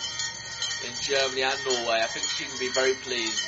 in 0.85 0.93
Germany 1.01 1.43
and 1.43 1.65
Norway. 1.65 2.01
I 2.03 2.07
think 2.07 2.25
she 2.25 2.45
can 2.45 2.59
be 2.59 2.69
very 2.69 2.93
pleased 2.93 3.41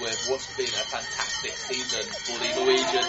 with 0.00 0.26
what's 0.28 0.46
been 0.56 0.66
a 0.66 0.86
fantastic 0.88 1.52
season 1.52 2.04
for 2.24 2.38
the 2.38 2.48
Norwegian. 2.56 3.08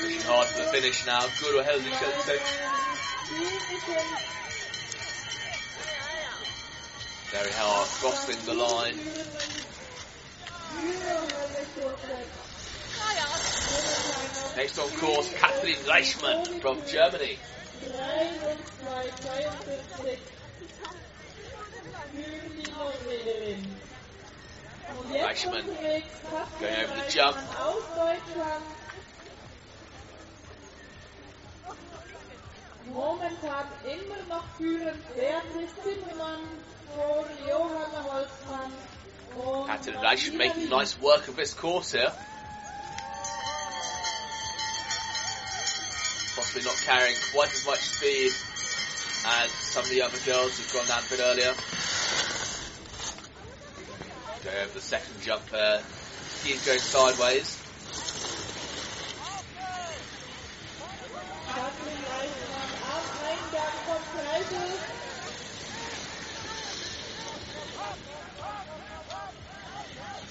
Pushing 0.00 0.22
hard 0.22 0.46
for 0.48 0.58
the 0.58 0.70
finish 0.72 1.06
now. 1.06 1.20
Guro 1.40 1.64
Hilda 1.64 1.90
Schellset. 1.90 2.40
Very 7.30 7.52
hard, 7.52 7.88
crossing 7.88 8.44
the 8.46 8.54
line. 8.54 8.96
Next 14.56 14.78
on 14.78 14.88
course, 14.98 15.32
Kathleen 15.34 15.76
Reichmann 15.76 16.60
from 16.60 16.84
Germany. 16.86 17.38
3 17.80 18.50
und 18.50 18.60
2, 18.84 19.10
52. 19.22 20.18
Für 22.12 22.48
die 22.50 22.70
Norwegerin. 22.70 23.76
Und 24.98 25.14
jetzt 25.14 25.24
Reichmann 25.24 25.64
going 25.64 26.74
over 26.74 26.94
the 26.96 27.16
jump. 27.16 27.36
Momentan 32.92 33.66
immer 33.84 34.22
noch 34.28 34.44
führend 34.58 35.14
Beatrice 35.14 35.74
Zimmermann 35.82 36.40
vor 36.94 37.24
Johanna 37.48 38.04
Holzmann. 38.04 38.72
Reichmann 40.02 40.36
making 40.36 40.68
nice 40.68 41.00
work 41.00 41.28
of 41.28 41.36
this 41.36 41.54
course 41.54 41.92
here. 41.92 42.12
Possibly 46.52 46.68
not 46.68 46.82
carrying 46.82 47.16
quite 47.32 47.54
as 47.54 47.64
much 47.64 47.78
speed 47.78 48.32
as 49.24 49.50
some 49.52 49.84
of 49.84 49.90
the 49.90 50.02
other 50.02 50.18
girls 50.26 50.58
who've 50.58 50.72
gone 50.72 50.86
down 50.88 50.98
a 51.06 51.08
bit 51.08 51.20
earlier. 51.20 51.54
Go 54.42 54.50
over 54.60 54.72
the 54.74 54.80
second 54.80 55.22
jump 55.22 55.48
there. 55.50 55.80
He's 56.42 56.66
going 56.66 56.80
sideways. 56.80 57.56
Katrin 61.54 62.02
Reichmann 62.10 62.74
am 62.90 63.04
Eingang 63.30 63.76
vom 63.86 64.02
Kreisel. 64.18 64.74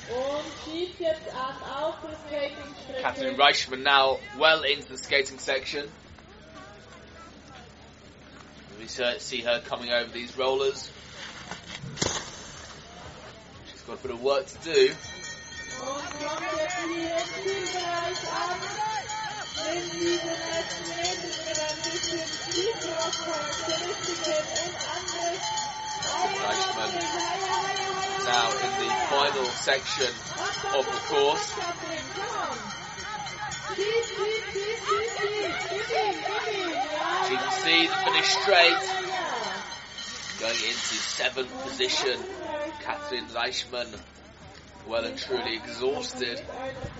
Und 0.10 0.47
schiebt 0.65 0.99
jetzt 0.99 1.29
an 1.29 1.55
auf 1.63 1.95
der 2.01 2.17
Skatingstrecke. 2.27 3.01
Kathleen 3.01 3.36
Reichmann 3.39 3.84
now 3.84 4.19
well 4.38 4.63
into 4.63 4.89
the 4.89 4.97
skating 4.97 5.39
section. 5.39 5.88
See 8.89 9.41
her 9.41 9.62
coming 9.62 9.91
over 9.91 10.12
these 10.12 10.36
rollers. 10.36 10.91
She's 13.71 13.82
got 13.84 13.99
a 13.99 14.02
bit 14.02 14.12
of 14.12 14.21
work 14.21 14.47
to 14.47 14.58
do. 14.63 14.89
Now 28.25 28.52
in 28.58 28.71
the 28.80 28.89
final 29.10 29.45
section 29.62 30.13
of 30.73 30.86
the 30.86 30.99
course. 31.08 31.54
She 33.75 33.84
can 37.36 37.51
see 37.51 37.88
the 37.88 37.93
finish 38.05 38.29
straight. 38.29 38.84
Going 40.39 40.55
into 40.55 40.95
seventh 40.95 41.51
position. 41.63 42.19
Kathleen 42.82 43.25
Reichmann 43.27 43.99
well 44.88 45.05
and 45.05 45.17
truly 45.17 45.55
exhausted. 45.55 46.41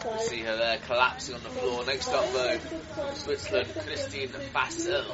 You 0.04 0.20
see 0.20 0.42
her 0.42 0.58
there 0.58 0.78
collapsing 0.86 1.36
on 1.36 1.44
the 1.44 1.50
floor. 1.50 1.86
Next 1.86 2.10
up 2.10 2.32
though, 2.34 2.60
Switzerland, 3.16 3.70
Christine 3.86 4.30
Fassel. 4.54 5.06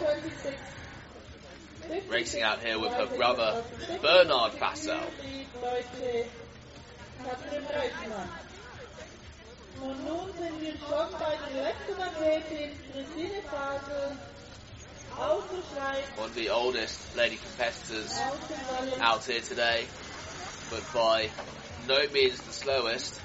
Racing 2.10 2.42
out 2.42 2.60
here 2.60 2.80
with 2.80 2.92
her 2.94 3.06
brother, 3.06 3.64
Bernard 4.02 4.54
Fassel. 4.54 5.00
Und 9.82 10.06
nun 10.06 10.32
sind 10.38 10.62
wir 10.62 10.72
schon 10.72 11.12
bei 11.20 11.38
der 11.54 11.74
Christine 12.94 13.42
One 16.18 16.30
of 16.30 16.36
the 16.36 16.50
oldest 16.50 17.16
lady 17.16 17.38
competitors 17.38 18.20
out 19.00 19.24
here 19.24 19.40
today, 19.40 19.86
but 20.70 20.84
by 20.94 21.30
no 21.88 22.00
means 22.12 22.40
the 22.42 22.52
slowest. 22.52 23.22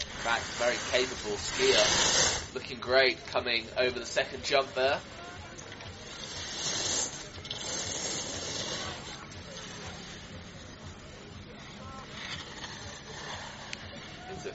In 0.00 0.20
fact, 0.22 0.44
very 0.58 0.76
capable 0.92 1.36
skier. 1.36 2.54
Looking 2.54 2.78
great 2.78 3.26
coming 3.26 3.64
over 3.76 3.98
the 3.98 4.06
second 4.06 4.44
jump 4.44 4.72
there. 4.74 5.00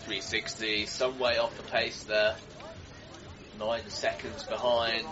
360, 0.09 0.87
some 0.87 1.19
way 1.19 1.37
off 1.37 1.55
the 1.55 1.61
pace 1.61 2.03
there. 2.05 2.35
Nine 3.59 3.87
seconds 3.89 4.43
behind 4.43 5.05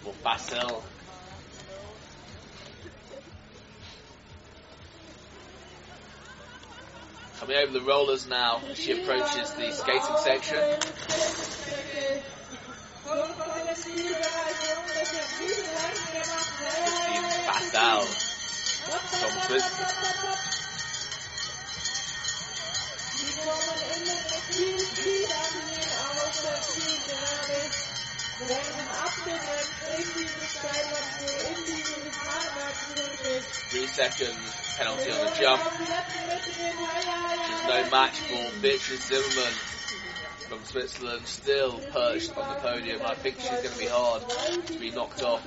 for 0.00 0.14
Fassel. 0.24 0.82
Coming 7.40 7.56
over 7.58 7.72
the 7.72 7.82
rollers 7.82 8.26
now 8.26 8.62
as 8.70 8.78
she 8.78 8.92
approaches 8.98 9.52
the 9.52 9.70
skating 9.70 10.16
section. 10.24 10.64
Christine. 19.46 20.65
Three 33.70 33.86
seconds 33.86 34.74
penalty 34.76 35.10
on 35.12 35.20
the 35.26 35.32
jump. 35.38 35.62
Is 37.46 37.62
no 37.68 37.90
match 37.90 38.18
for 38.18 38.60
Beatrice 38.60 39.06
Zimmermann 39.06 39.52
from 40.48 40.64
Switzerland, 40.64 41.26
still 41.26 41.78
perched 41.92 42.36
on 42.36 42.48
the 42.48 42.60
podium. 42.60 43.02
I 43.04 43.14
think 43.14 43.38
she's 43.38 43.48
going 43.48 43.70
to 43.70 43.78
be 43.78 43.86
hard 43.86 44.22
to 44.66 44.78
be 44.78 44.90
knocked 44.90 45.22
off 45.22 45.46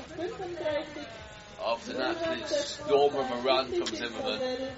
after 1.66 1.92
an 1.92 2.02
absolute 2.02 2.48
storm 2.48 3.16
of 3.16 3.30
a 3.30 3.42
run 3.46 3.74
from 3.74 3.88
Zimmermann. 3.88 4.72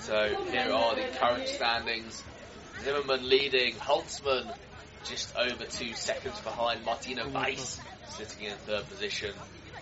So 0.00 0.44
here 0.50 0.72
are 0.72 0.94
the 0.94 1.06
current 1.18 1.48
standings. 1.48 2.22
Zimmermann 2.82 3.26
leading, 3.28 3.74
Holzmann 3.74 4.54
just 5.04 5.34
over 5.36 5.64
two 5.64 5.94
seconds 5.94 6.38
behind, 6.40 6.84
Martina 6.84 7.26
Weiss 7.28 7.80
sitting 8.10 8.46
in 8.46 8.52
third 8.66 8.86
position, 8.88 9.32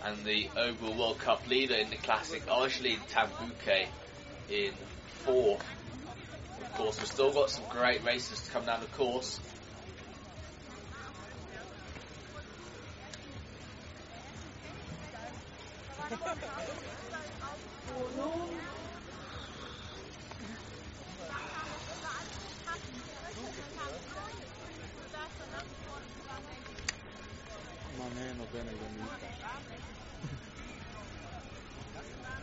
and 0.04 0.24
the 0.24 0.48
overall 0.56 0.96
World 0.96 1.18
Cup 1.18 1.48
leader 1.48 1.74
in 1.74 1.90
the 1.90 1.96
classic, 1.96 2.42
Argeline 2.48 3.00
Tan-Bouquet, 3.08 3.88
in 4.48 4.72
fourth. 5.24 5.64
Of 6.62 6.74
course, 6.74 6.98
we've 6.98 7.08
still 7.08 7.32
got 7.32 7.50
some 7.50 7.64
great 7.68 8.04
races 8.04 8.40
to 8.42 8.50
come 8.52 8.64
down 8.64 8.80
the 8.80 8.86
course. 8.86 9.40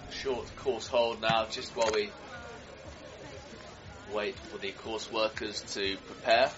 Short 0.09 0.55
course 0.55 0.87
hold 0.87 1.21
now, 1.21 1.47
just 1.49 1.75
while 1.75 1.89
we 1.93 2.09
wait 4.13 4.37
for 4.39 4.59
the 4.59 4.71
course 4.73 5.11
workers 5.11 5.61
to 5.73 5.97
prepare. 6.05 6.51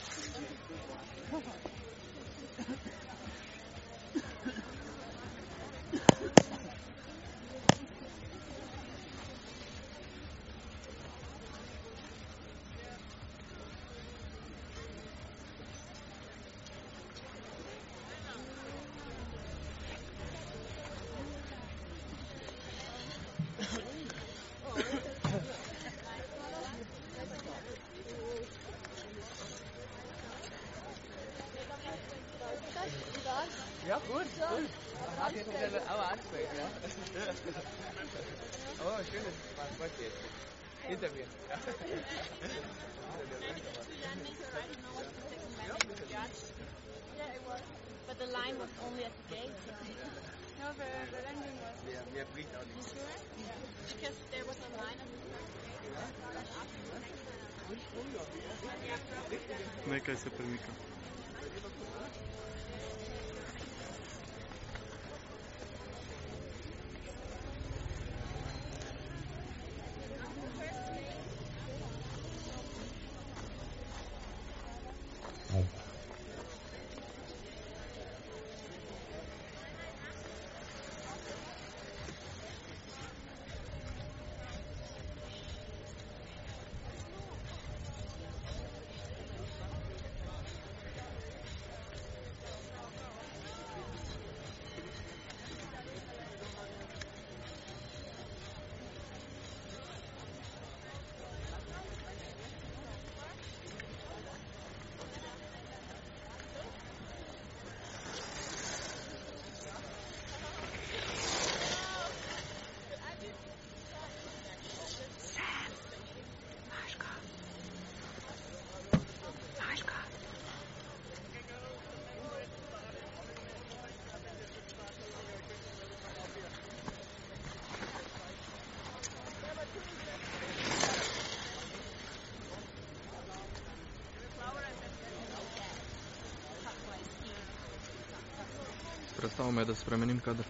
prestao 139.17 139.51
me 139.51 139.65
da 139.65 139.75
spremenim 139.75 140.19
kadar. 140.19 140.45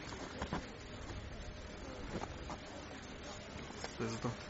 Sve 3.98 4.08
za 4.08 4.18
to. 4.18 4.47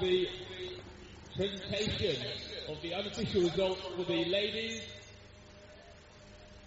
the 0.00 0.28
presentation 1.36 2.24
of 2.68 2.80
the 2.82 2.94
unofficial 2.94 3.42
results 3.42 3.80
for 3.96 4.04
the 4.04 4.24
ladies 4.24 4.82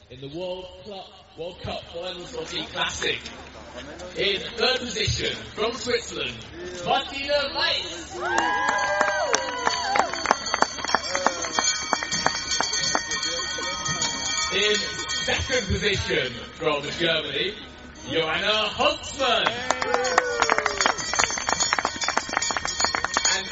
in 0.09 0.21
the 0.21 0.27
World 0.37 0.65
Cup, 0.85 1.05
World 1.37 1.61
Cup 1.61 1.83
Finals 1.93 2.35
of 2.35 2.49
the 2.51 2.61
Classic. 2.71 3.19
In 4.17 4.39
third 4.57 4.79
position 4.79 5.35
from 5.53 5.73
Switzerland, 5.73 6.37
Martina 6.85 7.51
Weiss. 7.55 8.15
In 14.53 14.75
second 15.09 15.67
position 15.67 16.33
from 16.53 16.83
Germany, 16.99 17.55
Johanna 18.09 18.69
Holzmann. 18.69 20.34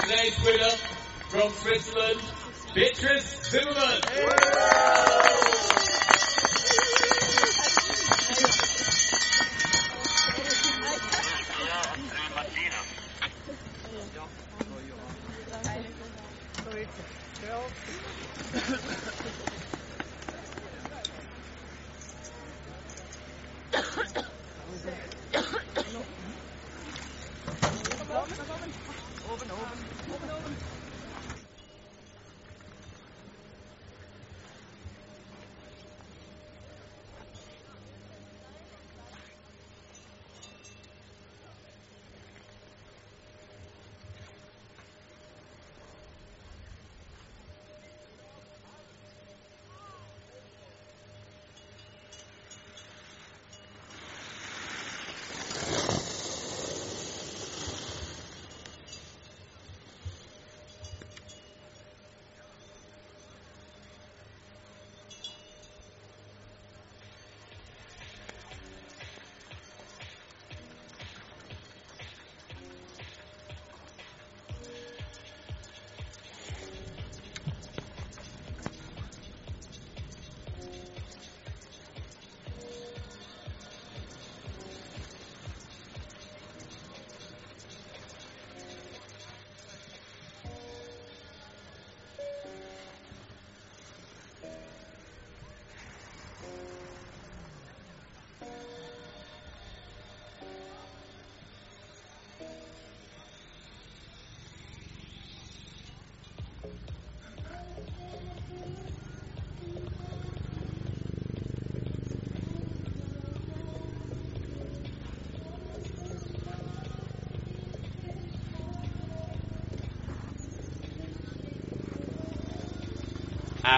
Today's 0.04 0.38
winner 0.44 0.76
from 1.30 1.50
Switzerland, 1.52 2.22
Beatrice 2.76 3.40
Zimmermann. 3.50 4.02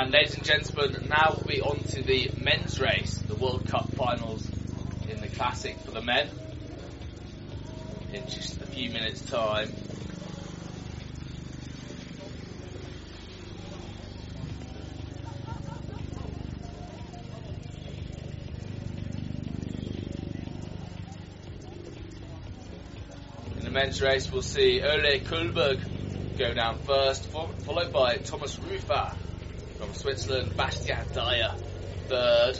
And 0.05 0.13
ladies 0.13 0.35
and 0.35 0.45
gentlemen, 0.45 1.07
now 1.09 1.33
we'll 1.35 1.47
be 1.47 1.61
on 1.61 1.79
to 1.79 2.03
the 2.03 2.29
men's 2.39 2.79
race, 2.79 3.17
the 3.27 3.33
World 3.33 3.67
Cup 3.67 3.91
finals 3.93 4.47
in 5.09 5.19
the 5.19 5.27
Classic 5.29 5.75
for 5.79 5.89
the 5.89 6.01
men. 6.03 6.29
In 8.13 8.23
just 8.27 8.61
a 8.61 8.67
few 8.67 8.91
minutes' 8.91 9.21
time. 9.21 9.73
In 23.57 23.63
the 23.63 23.71
men's 23.71 23.99
race, 24.03 24.31
we'll 24.31 24.43
see 24.43 24.83
Ole 24.83 25.19
Kulberg 25.21 25.79
go 26.37 26.53
down 26.53 26.77
first, 26.85 27.25
followed 27.25 27.91
by 27.91 28.17
Thomas 28.17 28.53
from 28.53 28.69
Switzerland, 29.95 30.55
Bastian 30.55 30.97
Dyer 31.13 31.55
third. 32.07 32.59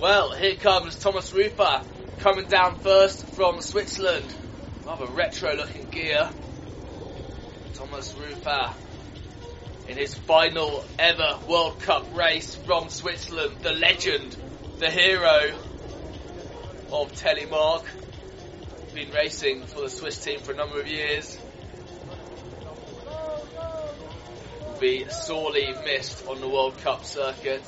Well, 0.00 0.32
here 0.32 0.56
comes 0.56 0.94
Thomas 0.96 1.32
Rufer 1.32 1.82
coming 2.18 2.46
down 2.46 2.76
first 2.76 3.26
from 3.28 3.60
Switzerland. 3.60 4.26
Rather 4.84 5.06
retro 5.06 5.54
looking 5.54 5.86
gear. 5.90 6.28
Thomas 7.74 8.12
Rufer 8.12 8.72
in 9.88 9.96
his 9.96 10.14
final 10.14 10.84
ever 10.98 11.38
World 11.48 11.80
Cup 11.80 12.16
race 12.16 12.56
from 12.56 12.88
Switzerland, 12.88 13.58
the 13.62 13.72
legend, 13.72 14.36
the 14.78 14.90
hero 14.90 15.52
of 16.92 17.12
Telemark. 17.12 17.84
Been 18.94 19.10
racing 19.10 19.62
for 19.66 19.82
the 19.82 19.90
Swiss 19.90 20.22
team 20.24 20.40
for 20.40 20.52
a 20.52 20.56
number 20.56 20.80
of 20.80 20.88
years. 20.88 21.38
Will 24.60 24.80
be 24.80 25.08
sorely 25.08 25.74
missed 25.84 26.26
on 26.26 26.40
the 26.40 26.48
World 26.48 26.78
Cup 26.78 27.04
circuit. 27.04 27.62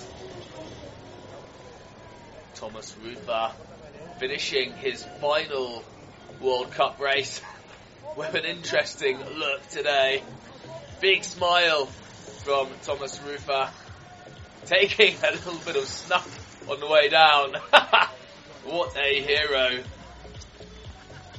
Thomas 2.55 2.95
Rufer 3.05 3.53
finishing 4.19 4.73
his 4.73 5.05
final 5.21 5.85
World 6.41 6.73
Cup 6.73 6.99
race 6.99 7.41
with 8.17 8.35
an 8.35 8.45
interesting 8.45 9.19
look 9.19 9.69
today. 9.69 10.23
Big 11.01 11.23
smile 11.23 11.89
from 12.49 12.71
Thomas 12.83 13.19
Rufer, 13.19 13.69
taking 14.65 15.17
a 15.23 15.33
little 15.33 15.59
bit 15.67 15.77
of 15.77 15.85
snuff 15.85 16.67
on 16.71 16.81
the 16.81 16.87
way 16.87 17.11
down. 17.11 17.53
what 18.65 18.97
a 18.97 19.21
hero. 19.21 19.83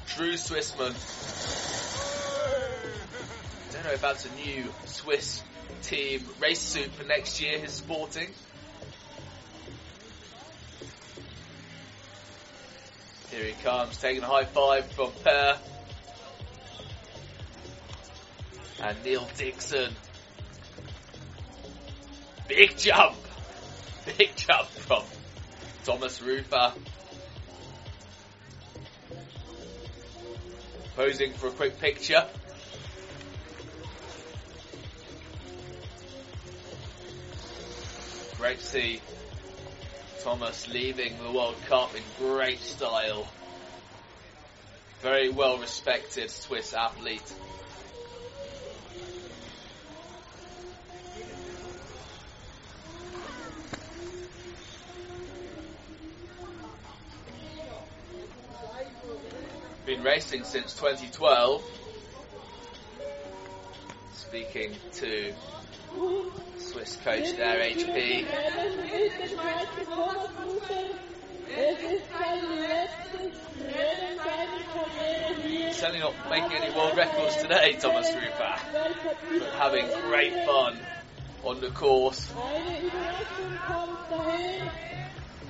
True 0.05 0.33
Swissman. 0.33 0.93
Don't 3.73 3.85
know 3.85 3.91
if 3.91 4.01
that's 4.01 4.27
a 4.27 4.35
new 4.35 4.65
Swiss 4.85 5.41
team 5.81 6.23
race 6.39 6.59
suit 6.59 6.91
for 6.91 7.03
next 7.05 7.41
year 7.41 7.57
he's 7.57 7.71
sporting. 7.71 8.29
Here 13.31 13.45
he 13.45 13.53
comes, 13.63 13.97
taking 13.97 14.21
a 14.21 14.27
high 14.27 14.45
five 14.45 14.85
from 14.91 15.11
Per. 15.23 15.57
And 18.83 19.03
Neil 19.03 19.27
Dixon. 19.35 19.95
Big 22.49 22.75
jump! 22.77 23.15
Big 24.17 24.35
jump 24.35 24.67
from 24.69 25.03
Thomas 25.85 26.19
Rufer. 26.19 26.73
Posing 30.95 31.31
for 31.33 31.49
a 31.49 31.51
quick 31.51 31.79
picture. 31.79 32.25
Great 38.37 38.57
to 38.57 38.65
see 38.65 39.01
Thomas 40.23 40.67
leaving 40.69 41.21
the 41.21 41.31
World 41.31 41.55
Cup 41.67 41.93
in 41.95 42.01
great 42.17 42.61
style. 42.61 43.27
Very 45.01 45.29
well 45.29 45.59
respected 45.59 46.31
Swiss 46.31 46.73
athlete. 46.73 47.31
Been 59.89 60.03
racing 60.03 60.43
since 60.43 60.75
2012. 60.75 61.63
Speaking 64.13 64.75
to 64.93 65.33
Swiss 66.59 66.95
coach 66.97 67.35
there, 67.35 67.59
HP. 67.59 68.27
Certainly 75.73 75.99
not 76.01 76.13
making 76.29 76.51
any 76.51 76.75
world 76.75 76.95
records 76.95 77.37
today, 77.37 77.75
Thomas 77.79 78.11
Rufer. 78.11 78.59
But 79.39 79.53
having 79.53 79.87
great 80.07 80.45
fun 80.45 80.77
on 81.43 81.61
the 81.61 81.71
course. 81.71 82.31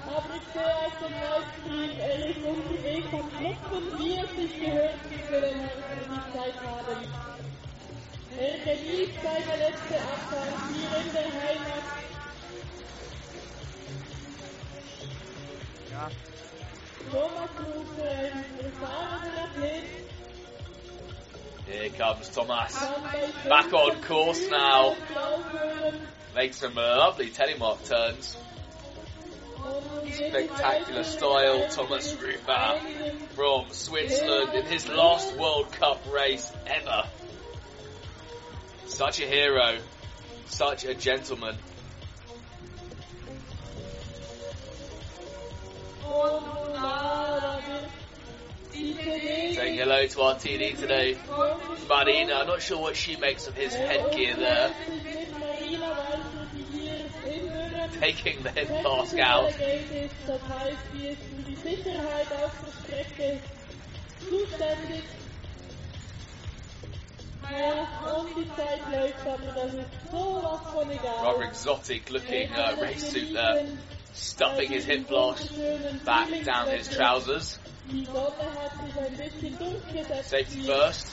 Eine 0.10 0.18
Überraschung 0.18 0.42
kommt 0.54 0.66
aus 0.66 0.94
dem 1.02 1.14
Neustrieb, 1.20 2.00
er 2.00 2.30
ist 2.30 2.38
unterwegs 2.38 3.08
am 3.14 3.30
Klopfen, 3.38 4.00
wie 4.00 4.18
es 4.18 4.30
sich 4.36 4.60
gehört, 4.60 4.96
für 5.28 5.42
den 5.42 5.70
die 6.10 6.38
Zeit 6.38 6.56
haben. 6.66 7.00
Er 8.38 8.58
genießt 8.58 9.14
seine 9.24 9.58
letzte 9.58 9.96
Abfahrt 10.00 10.60
hier 10.74 10.98
in 10.98 11.14
der 11.14 11.30
Heimat. 11.42 11.86
Ja, 15.92 16.10
Thomas 17.12 17.50
Rufer, 17.60 18.10
ein 18.10 18.46
erfahrener 18.66 19.44
Athlet, 19.44 19.84
Here 21.68 21.90
comes 21.92 22.30
Thomas. 22.30 22.74
Back 23.48 23.72
on 23.74 24.02
course 24.02 24.50
now. 24.50 24.96
aufhören. 25.16 26.08
Makes 26.34 26.58
some 26.58 26.74
lovely 26.74 27.30
telemark 27.30 27.84
turns. 27.88 28.36
Spectacular 30.14 31.04
style, 31.04 31.68
Thomas 31.70 32.14
Rufer 32.14 32.80
from 33.36 33.72
Switzerland 33.72 34.54
in 34.54 34.66
his 34.66 34.88
last 34.88 35.36
World 35.38 35.72
Cup 35.72 36.02
race 36.12 36.52
ever. 36.68 37.04
Such 38.86 39.20
a 39.22 39.28
hero, 39.28 39.78
such 40.48 40.86
a 40.86 40.94
gentleman. 40.94 41.56
Saying 48.74 49.78
hello 49.78 50.08
to 50.08 50.22
our 50.22 50.36
TD 50.36 50.78
today. 50.78 51.18
Marina, 51.88 52.36
I'm 52.36 52.48
not 52.48 52.62
sure 52.62 52.80
what 52.80 52.96
she 52.96 53.16
makes 53.18 53.48
of 53.48 53.56
his 53.56 53.74
headgear 53.74 54.36
there. 54.36 54.74
mit 55.04 55.32
Marina 55.32 55.88
Walter, 55.88 56.48
die 56.54 56.64
hier 56.72 56.96
in 57.26 57.48
Nürnberg 57.48 57.79
Taking 58.00 58.44
the 58.44 58.50
hip 58.50 58.70
mask 58.84 59.18
out. 59.20 59.52
Technik 59.54 60.06
ist, 60.06 60.16
das 60.28 60.42
heißt, 60.42 60.78
die 60.94 61.08
ist 61.08 61.22
für 61.22 61.44
die 61.44 61.56
Sicherheit 61.56 62.28
auf 62.44 62.52
der 62.62 63.04
Strecke 63.04 63.40
zuständig. 64.20 65.04
Ja, 67.52 68.14
und 68.14 68.30
die 68.38 68.48
Zeit 68.56 68.82
läuft, 68.92 69.26
aber 69.26 69.52
das 69.54 69.74
ist 69.74 70.12
sowas 70.12 70.62
von 70.72 70.90
egal. 70.92 71.24
Rather 71.24 71.44
exotic 71.44 72.10
looking 72.12 72.50
uh, 72.52 72.80
race 72.80 73.12
suit 73.12 73.34
there. 73.34 73.66
Stuffing 74.14 74.70
his 74.70 74.86
hip 74.86 75.08
flask 75.08 75.52
back 76.06 76.30
down 76.46 76.68
his 76.68 76.88
trousers. 76.90 77.60
Die 77.92 78.06
Sonne 78.06 78.46
hat 78.56 78.72
sich 78.86 79.02
ein 79.02 79.18
bisschen 79.18 79.58
durchgesetzt. 79.58 80.30
Safety 80.30 80.62
first. 80.64 81.08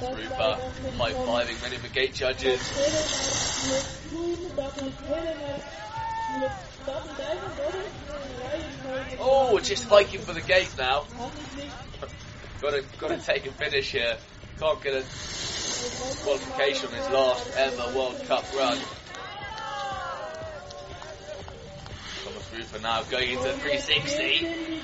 Rufer 0.00 0.56
high 0.96 1.12
fiving 1.12 1.62
many 1.62 1.76
of 1.76 1.82
the 1.82 1.88
gate 1.88 2.14
judges. 2.14 2.60
Helena 2.70 3.00
wird 3.68 3.84
tun, 4.10 4.38
das 4.56 4.76
ist 4.76 5.00
Helena 5.06 5.60
mit 6.40 6.50
Double 6.86 7.14
Diamond, 7.16 7.58
oder? 7.58 7.84
Reihenfolge. 8.48 9.18
Oh, 9.20 9.58
just 9.58 9.84
hiking 9.84 10.20
for 10.20 10.32
the 10.32 10.40
gate 10.40 10.74
now. 10.78 11.04
Kann 11.18 11.30
ich 11.36 11.64
nicht. 11.64 11.74
Got 12.62 12.72
to 12.74 12.82
got 12.98 13.08
to 13.08 13.18
take 13.18 13.46
a 13.46 13.52
finish 13.52 13.92
here. 13.92 14.16
Can't 14.58 14.82
get 14.82 14.94
a 14.94 15.04
qualification 16.22 16.88
on 16.88 16.94
his 16.94 17.08
last 17.10 17.50
ever 17.56 17.92
World 17.96 18.22
Cup 18.26 18.44
run. 18.56 18.78
Thomas 22.24 22.50
Rufer 22.54 22.80
now 22.82 23.02
going 23.02 23.30
into 23.30 23.52
360. 23.52 24.80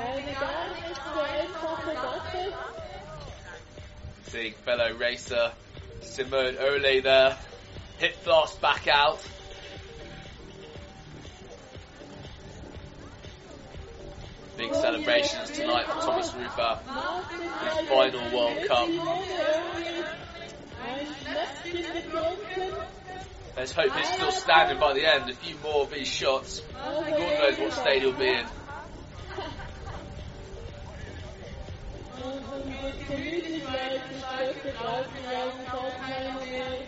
Die 0.00 0.06
360er 0.06 0.06
Kurve. 0.06 0.06
Eine 0.06 0.32
gar 0.32 0.68
nicht 0.68 1.00
so 1.04 1.20
einfache 1.20 1.94
Sache. 1.94 2.52
Seeing 4.30 4.54
fellow 4.64 4.96
racer 4.98 5.52
Simone 6.02 6.56
Ole 6.58 7.02
there. 7.02 7.36
Hit 7.98 8.14
flask 8.16 8.60
back 8.60 8.88
out. 8.88 9.20
Big 14.56 14.74
celebrations 14.74 15.50
tonight 15.50 15.86
for 15.86 16.00
Thomas 16.00 16.32
Rufer. 16.32 16.78
His 17.64 17.88
final 17.88 18.30
World 18.34 18.66
Cup. 18.68 18.88
Let's 23.56 23.72
hope 23.72 23.92
he's 23.94 24.08
still 24.12 24.32
standing 24.32 24.78
by 24.78 24.92
the 24.94 25.06
end. 25.06 25.30
A 25.30 25.34
few 25.34 25.56
more 25.62 25.82
of 25.82 25.90
these 25.90 26.08
shots. 26.08 26.60
God 26.74 27.06
knows 27.06 27.58
what 27.58 27.72
state 27.72 28.02
he'll 28.02 28.12
be 28.12 28.28
in. 28.28 28.46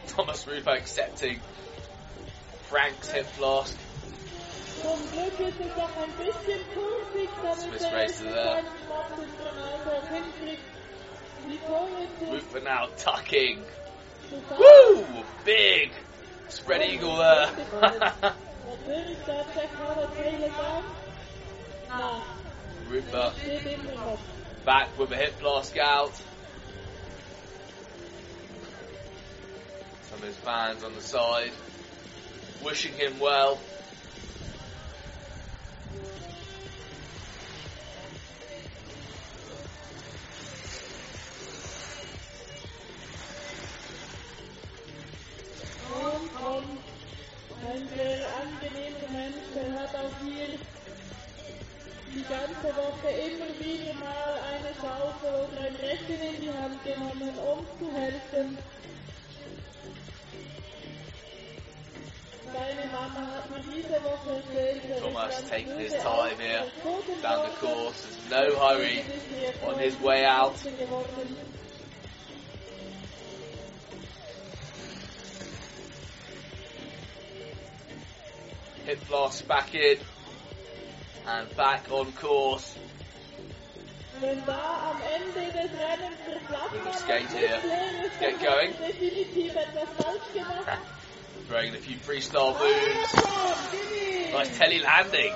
Thomas 0.09 0.47
Rufer 0.47 0.71
accepting 0.71 1.41
Frank's 2.69 3.11
hip 3.11 3.27
flask. 3.27 3.77
Swiss 7.59 7.87
Racer 7.93 8.25
there. 8.25 8.65
Rufer 12.31 12.61
now 12.65 12.89
tucking. 12.97 13.63
Woo! 14.59 15.05
Big 15.45 15.93
spread 16.49 16.83
eagle 16.91 17.17
there. 17.17 17.51
Natürlich 22.93 24.42
back 24.65 24.97
with 24.99 25.11
a 25.13 25.17
hip 25.17 25.33
flask 25.41 25.77
out. 25.77 26.15
Some 30.11 30.19
of 30.19 30.25
his 30.25 30.37
fans 30.37 30.85
on 30.85 30.95
the 30.95 31.03
side 31.03 31.53
wishing 32.63 32.93
him 32.95 33.19
well. 33.19 33.59
Hat 49.83 49.95
auch 49.95 50.72
die 52.15 52.23
ganze 52.25 52.77
Woche 52.77 53.09
immer 53.09 53.49
wieder 53.59 53.95
mal 53.95 54.39
eine 54.53 54.75
Schaufel 54.81 55.49
oder 55.49 55.67
ein 55.67 55.77
Rechen 55.77 56.21
in 56.21 56.41
die 56.43 56.51
Hand 56.51 56.85
genommen, 56.85 57.39
um 57.39 57.67
zu 57.79 57.93
helfen. 57.97 58.59
Seine 62.53 62.87
Mama 62.93 63.27
hat 63.35 63.51
mir 63.51 63.73
diese 63.73 64.03
Woche 64.05 64.37
erzählt, 64.37 64.85
ist 64.85 65.01
Thomas 65.01 65.49
taking 65.49 65.79
his 65.79 65.93
time 65.95 66.37
here 66.39 66.65
down 67.23 67.47
the 67.49 67.67
course. 67.67 68.07
There's 68.29 68.53
no 68.53 68.61
hurry 68.61 69.03
on 69.67 69.79
his 69.79 69.99
way 70.01 70.27
out. 70.27 70.55
Hip 78.85 78.99
flask 79.05 79.47
back 79.47 79.73
in 79.75 79.99
and 81.27 81.57
back 81.57 81.91
on 81.91 82.13
course. 82.13 82.77
Plattmann 84.21 85.35
Little 86.73 86.93
skate 86.93 87.31
here. 87.31 87.61
Get 88.21 88.41
going. 88.41 88.73
Throwing 91.49 91.75
a 91.75 91.79
few 91.79 91.97
freestyle 91.97 92.57
moves. 92.59 93.15
Nice 94.33 94.57
telly 94.59 94.79
landing. 94.81 95.33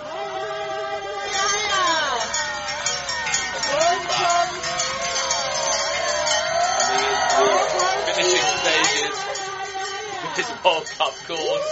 Finishing 8.14 8.46
stages 8.62 9.18
of 10.24 10.30
this 10.36 10.50
World 10.64 10.86
Cup 10.86 11.14
course. 11.26 11.68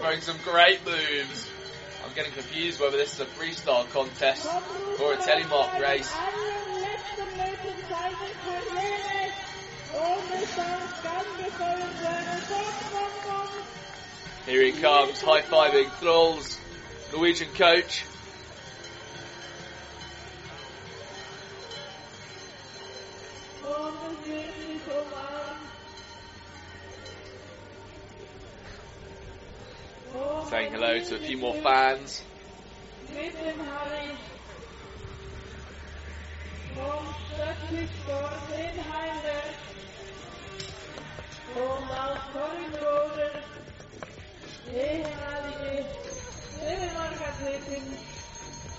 Throwing 0.00 0.20
some 0.20 0.38
great 0.44 0.80
moves. 0.86 1.51
I'm 2.12 2.16
getting 2.16 2.32
confused 2.34 2.78
whether 2.78 2.98
this 2.98 3.14
is 3.14 3.20
a 3.20 3.24
freestyle 3.24 3.88
contest 3.88 4.44
or 5.00 5.14
a 5.14 5.16
telemark 5.16 5.80
race. 5.80 6.12
Here 14.44 14.62
he 14.62 14.72
comes, 14.72 15.22
high 15.22 15.40
fiving 15.40 15.90
Thrall's 15.92 16.58
Norwegian 17.14 17.48
coach. 17.54 18.04
Oh, 23.64 24.61
Saying 30.48 30.72
hello 30.72 30.98
to 30.98 31.16
a 31.16 31.18
few 31.18 31.38
more 31.38 31.54
fans. 31.54 32.22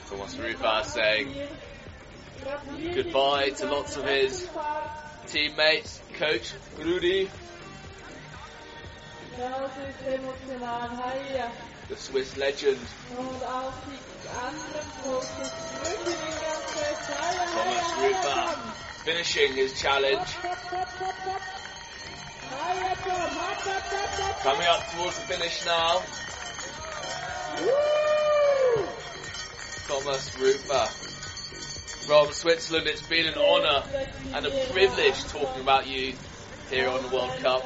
Thomas 0.09 0.35
Rufer 0.35 0.83
saying 0.85 1.35
goodbye 2.93 3.49
to 3.49 3.65
lots 3.65 3.95
of 3.95 4.05
his 4.05 4.47
teammates, 5.27 5.99
coach 6.13 6.53
Rudi, 6.77 7.29
the 11.89 11.95
Swiss 11.95 12.37
legend. 12.37 12.79
Und 13.17 13.43
auch 13.43 13.73
die 13.85 14.29
anderen 14.29 14.87
Coaches 15.03 15.51
drücken 15.83 16.11
ihn 16.11 16.37
ganz 16.41 16.65
fest. 16.71 17.05
Heia, 17.19 17.45
Thomas 17.45 17.83
heia, 17.93 18.07
Rufer 18.07 18.35
heia, 18.35 18.53
Tom. 18.53 18.73
finishing 19.05 19.53
his 19.53 19.79
challenge. 19.79 20.27
Coming 24.43 24.67
up 24.67 24.91
towards 24.91 25.15
the 25.15 25.25
finish 25.27 25.65
now, 25.65 26.01
Woo! 27.61 28.87
Thomas 29.87 30.35
Rufer. 30.37 30.87
From 32.07 32.31
Switzerland, 32.33 32.87
it's 32.87 33.01
been 33.01 33.27
an 33.27 33.35
honour 33.35 33.83
and 34.33 34.45
a 34.45 34.65
privilege 34.71 35.23
talking 35.25 35.61
about 35.61 35.87
you 35.87 36.13
here 36.69 36.89
on 36.89 37.01
the 37.01 37.09
World 37.09 37.31
Cup. 37.41 37.63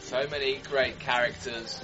So 0.00 0.26
many 0.30 0.58
great 0.58 0.98
characters. 1.00 1.82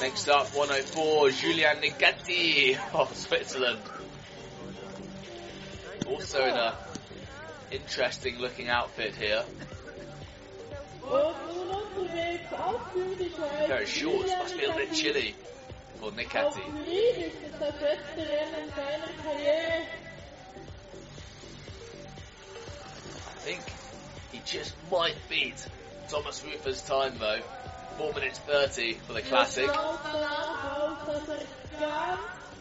Next 0.00 0.28
up, 0.28 0.54
104, 0.54 1.30
Julian 1.30 1.76
Nicati 1.76 2.78
of 2.94 3.14
Switzerland. 3.16 3.80
Also 6.06 6.44
in 6.44 6.54
a 6.54 6.74
interesting 7.70 8.38
looking 8.38 8.68
outfit 8.68 9.14
here. 9.14 9.44
Very 13.68 13.86
short, 13.86 14.26
must 14.26 14.58
be 14.58 14.64
a 14.64 14.74
bit 14.74 14.92
chilly 14.92 15.34
for 15.98 16.08
Auf 16.08 16.16
Nicati. 16.16 16.60
Turin 16.60 17.22
ist 17.22 17.36
es 17.44 17.58
das 17.58 17.74
letzte 17.80 18.20
Rennen 18.20 18.72
seiner 18.74 19.12
Karriere. 19.22 19.82
I 23.26 23.50
think 23.50 23.62
he 24.32 24.40
just 24.44 24.74
might 24.90 25.16
beat 25.28 25.66
Thomas 26.08 26.44
Rufer's 26.44 26.82
time 26.82 27.18
though. 27.18 27.42
4 27.98 28.12
minutes 28.14 28.38
30 28.46 28.94
for 29.06 29.14
the 29.14 29.22
classic. 29.22 29.68
Es 29.68 29.74
schaut 29.74 29.98
danach 30.04 30.78
aus, 30.78 30.98
dass 31.06 31.26
ganz 31.80 32.20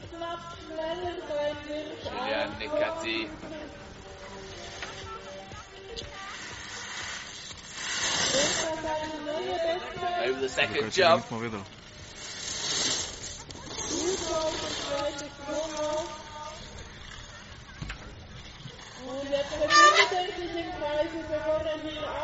knapp 0.10 0.40
schneller 0.66 1.16
sein 1.28 1.56
wird. 1.68 2.04
Julian 2.04 2.50
als 2.50 2.60
Nicati. 2.60 3.30
Ist 8.34 8.66
das 8.66 8.78
eine 8.78 9.18
neue 9.26 9.54
Bestzeit? 9.54 10.30
Over 10.30 10.40
the 10.42 10.50
second 10.50 10.96
jump. 10.96 11.77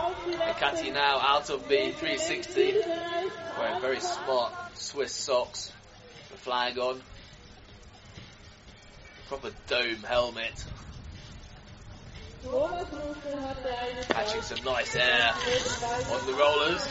Auf 0.04 0.16
die 0.26 0.36
Nicati 0.36 0.92
now 0.92 1.20
out 1.20 1.50
of 1.50 1.68
the 1.68 1.92
360. 1.92 2.76
Wearing 3.58 3.82
very 3.82 4.00
smart 4.00 4.54
Swiss 4.78 5.14
socks. 5.14 5.72
The 6.32 6.38
flag 6.38 6.78
on. 6.78 7.02
Proper 9.28 9.52
dome 9.68 10.04
helmet. 10.08 10.66
Catching 14.10 14.42
some 14.42 14.64
nice 14.66 14.96
air 14.96 15.34
on 16.12 16.26
the 16.26 16.34
rollers. 16.34 16.88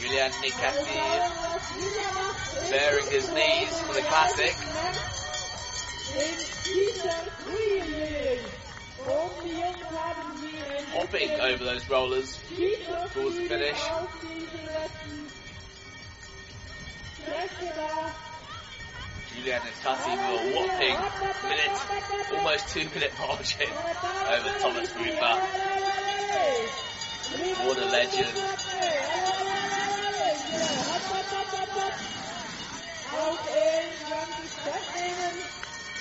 Julian 0.00 0.30
Nicati 0.32 1.00
bearing 2.70 3.06
his 3.10 3.32
knees 3.32 3.80
for 3.80 3.94
the 3.94 4.02
classic. 4.02 4.54
Hopping 10.94 11.30
over 11.40 11.64
those 11.64 11.88
rollers 11.88 12.40
towards 13.12 13.36
the 13.36 13.48
finish. 13.48 13.80
Julian 19.34 19.60
Nicati 19.62 20.12
with 20.16 20.40
a 20.40 20.54
whopping 20.56 20.98
minute, 21.48 21.76
almost 22.36 22.68
two 22.68 22.86
minute 22.94 23.12
margin 23.18 23.68
over 24.28 24.50
Thomas 24.60 24.90
Rufer. 24.92 25.34
What 27.24 27.78
a 27.78 27.86
legend. 27.86 28.28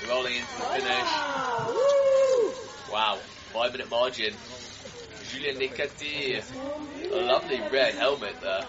Rolling 0.10 0.36
into 0.36 0.58
the 0.58 0.66
finish. 0.74 1.12
Wow, 2.92 3.20
five 3.54 3.72
minute 3.72 3.90
margin. 3.90 4.34
Julian 5.32 5.58
Nicati, 5.58 6.44
a 7.12 7.16
lovely 7.16 7.62
red 7.72 7.96
helmet 7.96 8.36
there. 8.42 8.66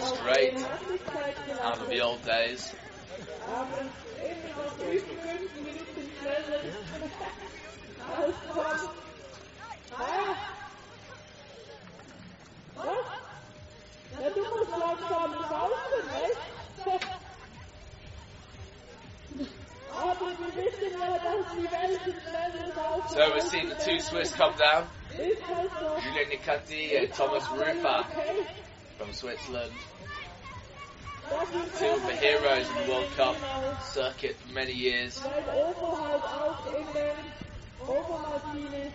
Straight 0.00 0.64
out 1.60 1.80
of 1.80 1.88
the 1.88 2.00
old 2.00 2.24
days. 2.24 2.72
Aber 3.46 3.80
immer 3.80 4.48
noch 4.64 4.78
über 4.78 5.22
fünf 5.22 5.54
Minuten 5.56 6.10
schneller 6.18 6.60
als 8.16 8.36
Tom. 8.48 8.88
Ah! 9.96 10.54
Was? 12.76 12.84
Ja, 12.84 12.86
du 12.86 12.92
musst 12.92 12.92
langsam 12.92 13.02
laufen, 13.56 14.10
weißt 14.10 14.10
Aber 14.10 14.10
wir 14.10 14.13
wissen 20.54 20.98
ja, 20.98 21.18
dass 21.18 21.46
die 21.52 21.70
Welten 21.70 22.14
schneller 22.22 22.74
laufen. 22.74 23.08
So 23.08 23.20
we're 23.34 23.40
seeing 23.40 23.68
the 23.68 23.74
two 23.76 24.00
Swiss 24.00 24.34
come 24.34 24.54
down. 24.56 24.86
Julian 25.16 26.30
Nicati 26.30 26.98
and 26.98 27.12
Thomas 27.12 27.44
Rufer 27.48 28.04
from 28.98 29.12
Switzerland. 29.12 29.72
Two 31.78 31.86
of 31.86 32.06
the 32.06 32.16
heroes 32.16 32.68
in 32.68 32.74
the 32.84 32.92
World 32.92 33.10
Cup 33.16 33.36
circuit 33.82 34.36
for 34.36 34.52
many 34.52 34.72
years. 34.72 35.20
Weil 35.22 35.42
Ovo 35.54 35.96
halt 35.96 36.22
auch 36.22 36.66
in 36.66 36.86
den 36.92 37.16
Ovo-Maschine 37.80 38.92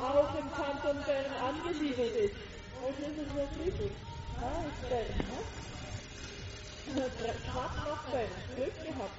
auch 0.00 0.34
im 0.38 0.52
Kanton 0.52 1.04
Bern 1.04 1.32
angesiedelt 1.42 2.16
ist. 2.16 2.47
Und 2.84 2.94
das 3.00 3.08
ist 3.08 3.30
so 3.34 3.42
friedlich. 3.56 3.92
Ah, 4.40 4.62
ist 4.68 4.88
Bern, 4.88 5.12
ne? 5.28 5.40
Hat 7.54 7.74
noch 7.88 8.02
Bern. 8.10 8.32
Glück 8.56 8.76
gehabt. 8.84 9.18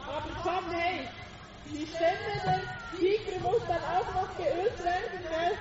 Aber 0.00 0.32
komm, 0.42 0.70
hey, 0.72 1.08
die 1.66 1.86
Stämme 1.86 2.32
der 2.44 2.60
Tiger 2.98 3.38
muss 3.40 3.62
dann 3.66 3.82
auch 3.82 4.08
noch 4.14 4.36
geölt 4.36 4.78
werden, 4.84 5.18
gell? 5.22 5.58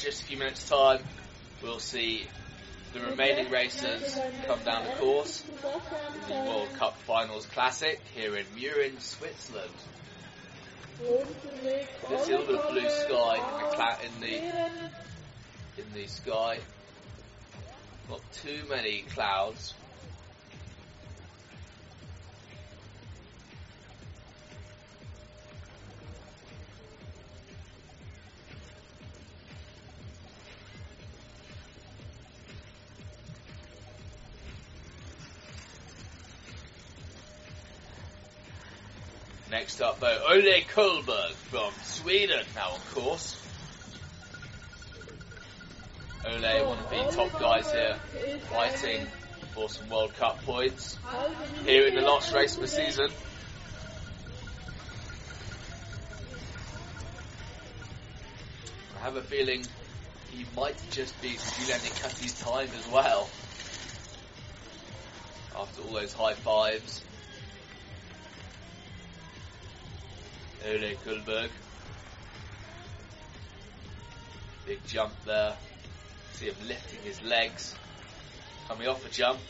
Just 0.00 0.22
a 0.22 0.24
few 0.24 0.38
minutes' 0.38 0.68
time, 0.68 1.00
we'll 1.62 1.78
see 1.78 2.26
the 2.94 3.00
remaining 3.00 3.50
racers 3.50 4.18
come 4.46 4.62
down 4.64 4.84
the 4.84 4.92
course 4.92 5.44
the 6.30 6.34
World 6.34 6.72
Cup 6.78 6.96
Finals 7.02 7.46
Classic 7.46 8.00
here 8.14 8.36
in 8.36 8.46
Mürren, 8.56 9.00
Switzerland. 9.00 9.70
A 11.02 12.10
little 12.10 12.46
bit 12.46 12.54
of 12.54 12.68
blue 12.70 12.88
sky 12.88 13.36
in 14.04 14.20
the 14.20 14.30
in 14.30 14.30
the 14.30 15.82
in 15.82 15.92
the 15.94 16.06
sky. 16.06 16.58
Not 18.08 18.20
too 18.32 18.62
many 18.68 19.02
clouds. 19.02 19.74
Next 39.60 39.82
up, 39.82 40.00
though, 40.00 40.24
Ole 40.26 40.62
Kolberg 40.74 41.32
from 41.34 41.70
Sweden 41.82 42.46
now, 42.54 42.76
of 42.76 42.94
course. 42.94 43.36
Ole, 46.24 46.66
one 46.66 46.78
of 46.78 46.88
the 46.88 47.14
top 47.14 47.38
guys 47.38 47.70
here, 47.70 47.94
fighting 48.48 49.06
for 49.54 49.68
some 49.68 49.90
World 49.90 50.14
Cup 50.14 50.42
points 50.46 50.96
here 51.66 51.86
in 51.86 51.94
the 51.94 52.00
last 52.00 52.32
race 52.32 52.54
of 52.54 52.62
the 52.62 52.68
season. 52.68 53.10
I 58.96 59.04
have 59.04 59.16
a 59.16 59.22
feeling 59.22 59.66
he 60.30 60.46
might 60.56 60.80
just 60.90 61.20
be 61.20 61.36
Julian 61.58 61.80
Nicati's 61.80 62.40
time 62.40 62.70
as 62.78 62.88
well. 62.90 63.28
After 65.54 65.82
all 65.82 65.92
those 65.92 66.14
high 66.14 66.32
fives. 66.32 67.02
Ole 70.66 70.96
Kulberg. 71.04 71.50
Big 74.66 74.86
jump 74.86 75.12
there. 75.24 75.54
See 76.34 76.46
him 76.46 76.54
lifting 76.66 77.00
his 77.02 77.22
legs. 77.22 77.74
Coming 78.68 78.88
off 78.88 79.04
a 79.06 79.10
jump. 79.10 79.40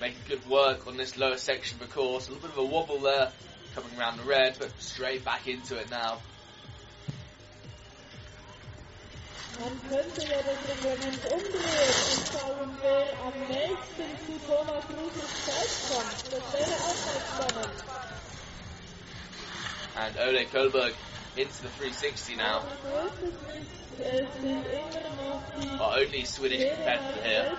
Making 0.00 0.20
good 0.28 0.48
work 0.48 0.86
on 0.86 0.96
this 0.96 1.16
lower 1.16 1.38
section 1.38 1.80
of 1.80 1.88
the 1.88 1.94
course. 1.94 2.28
A 2.28 2.32
little 2.32 2.48
bit 2.48 2.56
of 2.56 2.64
a 2.64 2.66
wobble 2.66 3.00
there 3.00 3.32
coming 3.74 3.98
around 3.98 4.18
the 4.18 4.24
red, 4.24 4.56
but 4.58 4.70
straight 4.78 5.24
back 5.24 5.46
into 5.48 5.76
it 5.78 5.90
now. 5.90 6.18
Man 9.60 9.80
könnte 9.88 10.20
ja 10.22 10.38
umdrehen 10.40 11.18
und 11.32 11.46
schauen, 12.32 12.76
wer 12.82 13.06
am 13.24 13.36
nächsten 13.48 14.08
zu 14.26 14.34
Thomas 14.46 14.84
Ruses 14.90 15.32
Zeit 15.46 15.72
kommt. 15.88 16.20
Das 16.32 16.52
wäre 16.52 16.74
auch 16.74 17.00
mal 17.06 17.20
spannend. 17.48 18.13
And 19.96 20.16
Ole 20.18 20.44
Kohlberg 20.46 20.94
into 21.36 21.62
the 21.62 21.68
360 21.68 22.36
now. 22.36 22.62
Our 25.80 25.98
only 25.98 26.24
Swedish 26.24 26.68
competitor 26.74 27.22
here, 27.22 27.56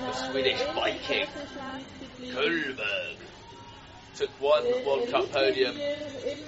the 0.00 0.12
Swedish 0.12 0.60
Viking, 0.74 1.26
Kohlberg. 2.20 3.16
Took 4.16 4.30
one 4.40 4.64
World 4.84 5.08
Cup 5.10 5.30
podium 5.30 5.76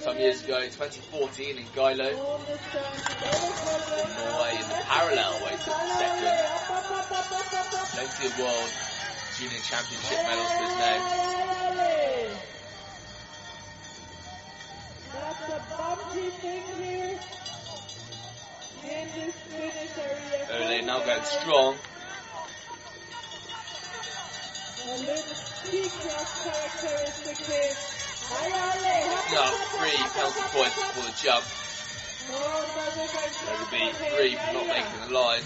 some 0.01 0.17
years 0.17 0.43
ago, 0.43 0.61
2014 0.61 1.57
in 1.57 1.63
Geilo. 1.67 2.11
Norway 4.17 4.53
in 4.59 4.67
the 4.67 4.81
parallel 4.87 5.33
way 5.45 5.51
took 5.51 5.79
second. 5.97 6.37
Plenty 7.93 8.27
of 8.27 8.39
World 8.39 8.71
Junior 9.37 9.61
Championship 9.63 10.19
medals 10.23 10.51
to 10.51 10.63
his 10.67 10.75
name. 10.77 11.01
Ole 20.51 20.81
now 20.85 20.99
going 20.99 21.23
strong. 21.23 21.75
Now 29.31 29.49
three 29.77 29.97
penalty 30.13 30.45
points 30.51 30.79
for 30.91 31.03
the 31.05 31.13
jump. 31.21 31.45
Will 33.47 33.69
be 33.71 33.83
three 34.15 34.35
for 34.35 34.53
not 34.53 34.67
making 34.67 34.99
the 35.07 35.13
line. 35.13 35.45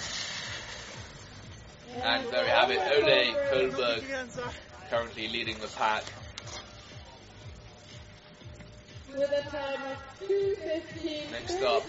And 2.03 2.28
there 2.32 2.43
we 2.43 2.49
have 2.49 2.71
it, 2.71 2.80
Ole 2.80 3.36
Kohlberg 3.51 4.01
currently 4.89 5.28
leading 5.28 5.57
the 5.59 5.67
pack. 5.67 6.03
With 9.18 9.32
a 9.32 9.49
time 9.49 9.82
of 9.91 10.28
2.15. 10.28 11.32
Next 11.32 11.61
up, 11.61 11.84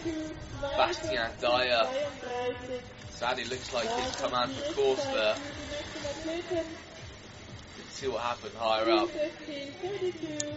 Bastian 0.77 1.31
Dayer. 1.41 1.89
Sadly 3.11 3.45
looks 3.45 3.75
like 3.75 3.89
he's 3.89 4.15
come 4.17 4.33
out 4.33 4.49
of 4.49 4.77
course 4.77 5.05
there. 5.07 5.35
Let's 6.25 6.61
see 7.91 8.07
what 8.07 8.21
happened 8.23 8.55
higher 8.57 8.91
up. 8.91 9.09
2.15.32. 9.09 10.55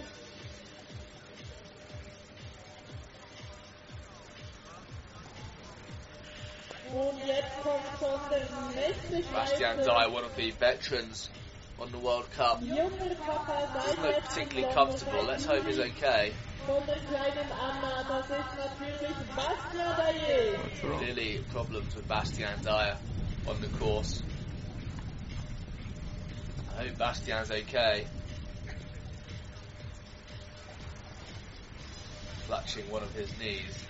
Und 6.93 7.26
jetzt 7.26 7.63
kommt 7.63 7.84
schon 7.99 8.20
der 8.30 8.47
nächste 8.76 9.34
Bastian. 9.34 9.78
Dayer, 9.80 10.11
one 10.11 10.24
of 10.24 10.36
the 10.36 10.51
veterans 10.51 11.30
on 11.82 11.91
the 11.91 11.99
World 11.99 12.30
Cup. 12.36 12.61
Doesn't 12.61 14.01
look 14.01 14.23
particularly 14.23 14.73
comfortable. 14.73 15.23
Let's 15.23 15.45
hope 15.45 15.65
he's 15.65 15.80
okay. 15.80 16.34
Von 16.65 16.86
der 16.86 16.97
kleinen 17.09 17.51
Anna, 17.51 18.03
das 18.07 18.25
ist 18.25 18.57
natürlich 18.57 19.15
Bastian 19.36 19.97
Dayer. 19.97 20.59
What's 20.59 20.84
wrong? 20.84 20.99
Clearly 20.99 21.43
problems 21.51 21.95
with 21.95 22.07
Bastian 22.07 22.59
Dayer 22.63 22.97
on 23.47 23.61
the 23.61 23.67
course. 23.80 24.21
I 26.77 26.84
hope 26.84 26.97
Bastian's 26.97 27.49
okay. 27.49 28.07
Clutching 32.47 32.89
one 32.91 33.03
of 33.03 33.13
his 33.13 33.32
knees. 33.39 33.88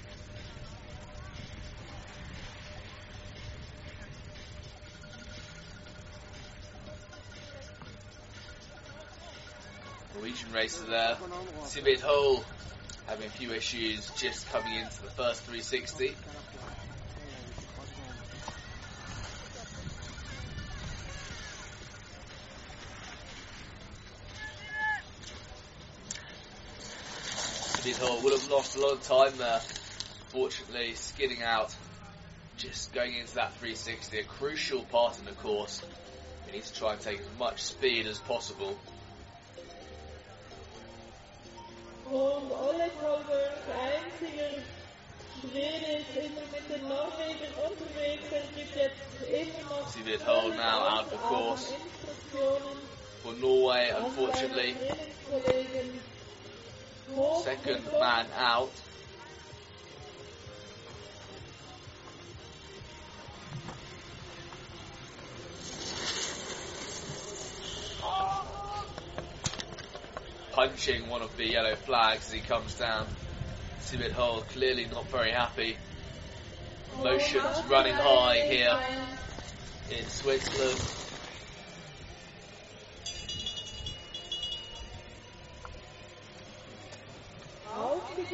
Norwegian 10.20 10.52
racer 10.52 10.84
there. 10.84 11.18
Sivid 11.64 12.02
Hole 12.02 12.44
having 13.08 13.28
a 13.28 13.30
few 13.30 13.54
issues 13.54 14.10
just 14.18 14.50
coming 14.50 14.76
into 14.76 15.02
the 15.02 15.10
first 15.12 15.44
360. 15.44 16.14
Sivid 27.78 27.98
Hole 28.00 28.22
would 28.22 28.34
have 28.34 28.52
lost 28.52 28.76
a 28.76 28.82
lot 28.82 28.92
of 28.92 29.04
time 29.04 29.38
there. 29.38 29.62
Fortunately, 30.34 30.96
skidding 30.96 31.44
out, 31.44 31.74
just 32.58 32.92
going 32.92 33.16
into 33.16 33.36
that 33.36 33.54
360, 33.54 34.20
a 34.20 34.24
crucial 34.26 34.82
part 34.84 35.18
in 35.18 35.24
the 35.24 35.32
course. 35.32 35.82
We 36.46 36.52
need 36.52 36.64
to 36.64 36.74
try 36.74 36.92
and 36.92 37.02
take 37.02 37.22
as 37.22 37.40
much 37.40 37.64
speed 37.64 38.06
as 38.06 38.20
possible. 38.20 38.78
Und 42.12 42.52
Ole 42.52 42.90
Kolberg, 43.00 43.54
einziger 43.70 44.50
Schwede, 45.40 46.00
ist 46.00 46.16
immer 46.18 46.42
mit 46.52 46.68
den 46.68 46.88
Norwegern 46.88 47.54
unterwegs. 47.70 48.24
Er 48.32 48.42
gibt 48.56 48.76
jetzt 48.76 48.98
immer 49.30 49.70
noch 49.70 49.88
Sie 49.90 50.06
wird 50.06 50.26
Hole 50.26 50.56
now 50.56 51.00
out 51.00 51.14
of 51.14 51.22
course. 51.22 51.74
For 53.22 53.34
Norway, 53.34 53.92
unfortunately, 54.04 54.74
seinen 54.74 54.88
Trainingskollegen. 55.30 56.02
Hoch 57.16 57.44
second 57.44 58.00
man 58.00 58.26
out. 58.34 58.72
Punching 70.60 71.08
one 71.08 71.22
of 71.22 71.38
the 71.38 71.50
yellow 71.50 71.74
flags 71.74 72.28
as 72.28 72.34
he 72.34 72.42
comes 72.42 72.74
down. 72.74 73.08
Sibit 73.80 74.12
Hole 74.12 74.42
clearly 74.42 74.88
not 74.92 75.10
very 75.10 75.32
happy. 75.32 75.78
Emotions 77.00 77.64
running 77.70 77.94
high 77.94 78.46
here 78.46 78.78
in 79.98 80.06
Switzerland. 80.06 80.82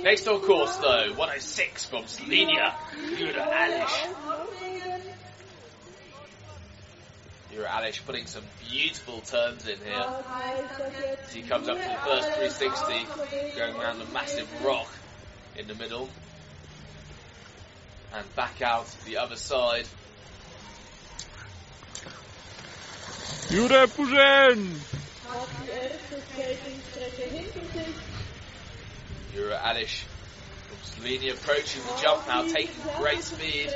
Next 0.01 0.27
on 0.27 0.41
course 0.41 0.77
though, 0.77 1.13
106 1.13 1.85
from 1.85 2.05
Slovenia, 2.05 2.73
Jure 3.19 3.33
Alish. 3.33 4.07
Norwegen. 7.55 7.63
Jure 7.63 7.65
Alish 7.65 8.05
putting 8.05 8.25
some 8.27 8.43
beautiful 8.69 9.21
turns 9.21 9.67
in 9.67 9.77
here. 9.79 9.95
Das 9.95 10.25
heißt, 10.25 10.79
dass 10.79 10.93
jetzt 10.99 11.27
As 11.27 11.33
he 11.33 11.41
comes 11.41 11.67
up 11.67 11.77
to 11.77 11.83
the 11.83 11.97
first 12.05 12.27
360, 12.33 13.57
going 13.57 13.75
around 13.75 13.99
the 13.99 14.13
massive 14.13 14.47
rock 14.63 14.87
in 15.57 15.67
the 15.67 15.75
middle. 15.75 16.09
And 18.13 18.35
back 18.35 18.61
out 18.61 18.87
the 19.05 19.17
other 19.17 19.35
side. 19.35 19.87
Jure 23.49 23.87
pushen! 23.87 24.81
hat 25.35 25.47
die 25.61 25.69
erste 25.69 26.21
Skatingstrecke 26.31 27.23
hinter 27.29 27.61
sich. 27.73 27.95
Alish 29.63 30.05
from 30.67 30.77
Slovenia 30.83 31.33
approaching 31.33 31.81
the 31.83 32.01
jump 32.01 32.27
now, 32.27 32.43
taking 32.43 32.81
great 32.97 33.21
speed. 33.21 33.69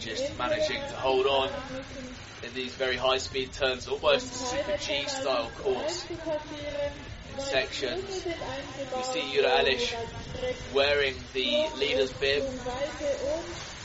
Just 0.00 0.38
managing 0.38 0.80
to 0.80 0.96
hold 0.96 1.26
on 1.26 1.50
in 2.42 2.52
these 2.54 2.74
very 2.74 2.96
high 2.96 3.18
speed 3.18 3.52
turns, 3.52 3.86
almost 3.86 4.32
a 4.32 4.34
super 4.34 4.76
G 4.76 5.06
style 5.06 5.50
course 5.58 6.06
in 6.10 7.40
sections. 7.40 8.26
we 8.96 9.02
see 9.02 9.32
Jure 9.32 9.48
Alish 9.48 9.94
wearing 10.74 11.14
the 11.32 11.68
leader's 11.78 12.12
bib 12.12 12.42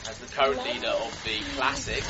as 0.08 0.18
the 0.18 0.26
current 0.34 0.64
leader 0.64 0.88
of 0.88 1.24
the 1.24 1.40
Classic. 1.56 2.02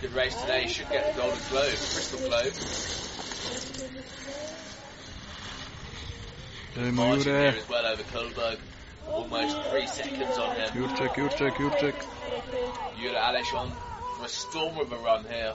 Good 0.00 0.14
race 0.14 0.40
today, 0.40 0.68
should 0.68 0.88
get 0.90 1.14
the 1.14 1.20
Golden 1.20 1.40
Globe, 1.50 1.70
Crystal 1.70 2.20
Globe. 2.20 3.07
Dajmo 6.78 6.92
Margin 6.92 7.22
here 7.24 7.50
Jure. 7.50 7.60
as 7.60 7.68
well 7.68 7.86
over 7.86 8.02
Kohlberg. 8.04 8.58
Almost 9.08 9.70
three 9.70 9.86
seconds 9.88 10.38
on 10.38 10.54
him. 10.54 10.70
Jurczek, 10.70 11.14
Jurczek, 11.14 11.54
Jurczek. 11.54 11.94
Jure 13.00 13.14
Alish 13.16 13.52
on 13.52 13.72
for 14.16 14.26
a 14.26 14.28
storm 14.28 14.78
of 14.78 14.92
a 14.92 14.96
run 14.98 15.24
here. 15.24 15.54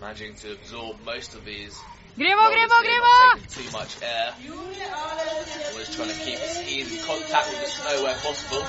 Managing 0.00 0.34
to 0.36 0.52
absorb 0.52 1.04
most 1.04 1.34
of 1.34 1.44
these. 1.44 1.76
Grimo, 2.16 2.36
rollers 2.36 2.70
Grimo, 2.70 2.82
Grimo! 2.84 3.48
too 3.48 3.70
much 3.72 3.96
air. 4.02 4.34
Always 5.72 5.96
trying 5.96 6.08
to 6.10 6.14
keep 6.14 6.38
his 6.38 6.58
skis 6.58 6.92
in 6.92 7.04
contact 7.04 7.48
with 7.50 7.60
the 7.60 7.70
snow 7.70 8.04
where 8.04 8.14
possible. 8.14 8.64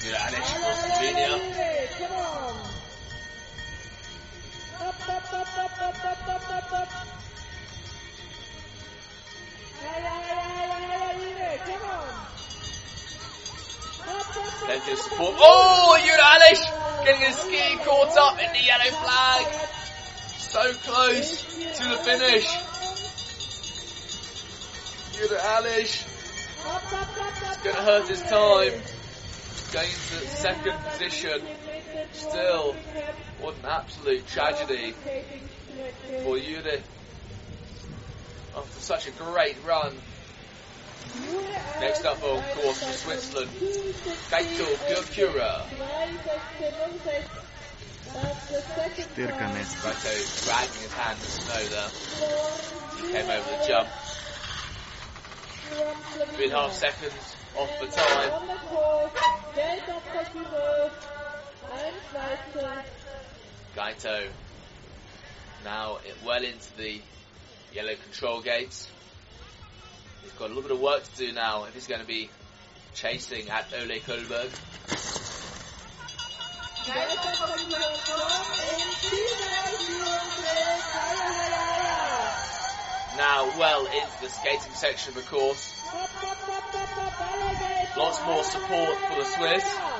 Jure 0.00 0.16
Alish 0.16 0.50
for 0.56 0.74
Slovenia. 0.88 2.73
Then 14.66 14.80
just 14.86 15.08
pull. 15.10 15.34
Oh, 15.38 15.98
Yunalish 16.00 17.04
getting 17.04 17.20
his 17.22 17.36
ski 17.36 17.76
caught 17.84 18.16
up 18.16 18.38
in 18.40 18.52
the 18.52 18.62
yellow 18.62 18.90
flag. 18.90 19.46
So 20.36 20.72
close 20.90 21.42
to 21.78 21.88
the 21.88 21.96
finish. 21.96 22.46
Yunalish 25.16 26.14
it's 26.66 27.56
going 27.62 27.76
to 27.76 27.82
hurt 27.82 28.08
his 28.08 28.22
time. 28.22 28.72
Going 29.72 29.88
into 29.88 30.28
second 30.28 30.78
position. 30.90 31.42
Still, 32.12 32.74
what 33.40 33.54
an 33.62 33.66
absolute 33.66 34.26
tragedy 34.26 34.94
for 36.22 36.38
Jure. 36.38 36.80
After 38.56 38.60
oh, 38.60 38.66
such 38.78 39.08
a 39.08 39.10
great 39.12 39.56
run. 39.66 39.94
Next 41.80 42.04
up 42.04 42.22
of 42.22 42.44
course 42.54 42.82
for 42.82 42.92
Switzerland, 42.92 43.50
Kaito 44.30 44.66
Gyokura. 44.88 45.66
Stirkanen. 49.14 49.66
Kaito 49.82 50.44
dragging 50.44 50.82
his 50.82 50.92
hand 50.92 51.18
in 51.18 51.24
the 51.24 51.26
snow 51.26 51.62
there. 51.74 51.90
He 52.96 53.12
came 53.12 53.28
over 53.30 53.50
the 53.50 53.66
jump. 53.66 53.88
Three 56.34 56.44
and 56.44 56.52
a 56.52 56.56
half 56.56 56.72
seconds 56.72 57.36
off 57.56 57.70
the 57.80 57.86
time. 57.86 58.30
Kaito 63.76 64.28
now 65.64 65.98
well 66.24 66.44
into 66.44 66.76
the 66.76 67.00
yellow 67.72 67.94
control 67.94 68.40
gates. 68.40 68.88
He's 70.22 70.32
got 70.32 70.46
a 70.46 70.48
little 70.48 70.62
bit 70.62 70.72
of 70.72 70.80
work 70.80 71.02
to 71.02 71.16
do 71.16 71.32
now 71.32 71.64
if 71.64 71.74
he's 71.74 71.86
going 71.86 72.00
to 72.00 72.06
be 72.06 72.30
chasing 72.94 73.48
at 73.48 73.72
Ole 73.72 73.98
Kohlberg. 74.00 74.50
Now 83.16 83.58
well 83.58 83.86
into 83.86 84.22
the 84.22 84.28
skating 84.28 84.74
section 84.74 85.16
of 85.16 85.16
the 85.16 85.28
course. 85.30 85.72
Lots 87.96 88.24
more 88.26 88.44
support 88.44 88.98
for 89.08 89.16
the 89.16 89.24
Swiss. 89.24 89.93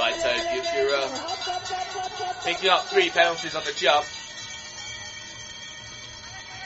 Kaito 0.00 0.32
Gyokura 0.48 1.02
uh, 1.04 2.32
picking 2.42 2.70
up 2.70 2.86
three 2.86 3.10
penalties 3.10 3.54
on 3.54 3.62
the 3.64 3.72
jump. 3.72 4.06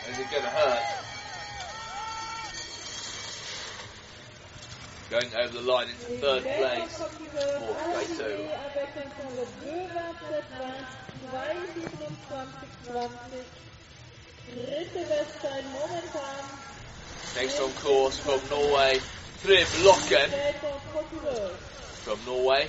Is 0.09 0.19
it 0.21 0.31
going 0.31 0.45
to 0.45 0.51
hurt? 0.51 0.83
Going 5.11 5.35
over 5.35 5.53
the 5.53 5.63
line 5.63 5.89
into 5.89 6.21
third 6.23 6.43
place. 6.45 7.03
Oh, 7.59 7.77
Next 17.35 17.61
on 17.61 17.73
course 17.73 18.19
from 18.19 18.41
Norway, 18.49 19.01
Trym 19.43 19.67
Locken 19.83 20.31
from 22.05 22.25
Norway. 22.27 22.69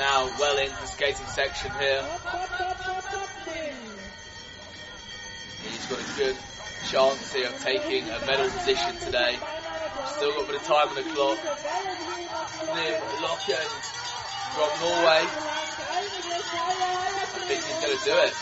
now 0.00 0.24
well 0.40 0.56
in 0.56 0.70
the 0.70 0.86
skating 0.86 1.26
section 1.26 1.70
here. 1.78 2.02
He's 5.68 5.86
got 5.86 6.00
a 6.00 6.16
good 6.16 6.36
chance 6.88 7.32
here 7.34 7.46
of 7.48 7.62
taking 7.62 8.08
a 8.08 8.18
medal 8.24 8.48
position 8.48 8.96
today. 8.96 9.36
Still 10.16 10.32
got 10.32 10.44
a 10.44 10.46
bit 10.46 10.56
of 10.56 10.62
time 10.64 10.88
on 10.88 10.94
the 10.94 11.02
clock. 11.02 11.36
Nim 12.74 12.96
Lokken 13.20 13.68
from 14.56 14.70
Norway. 14.80 15.20
I 15.20 16.00
think 17.44 17.60
he's 17.62 17.80
going 17.84 17.98
to 17.98 18.04
do 18.04 18.16
it. 18.24 18.32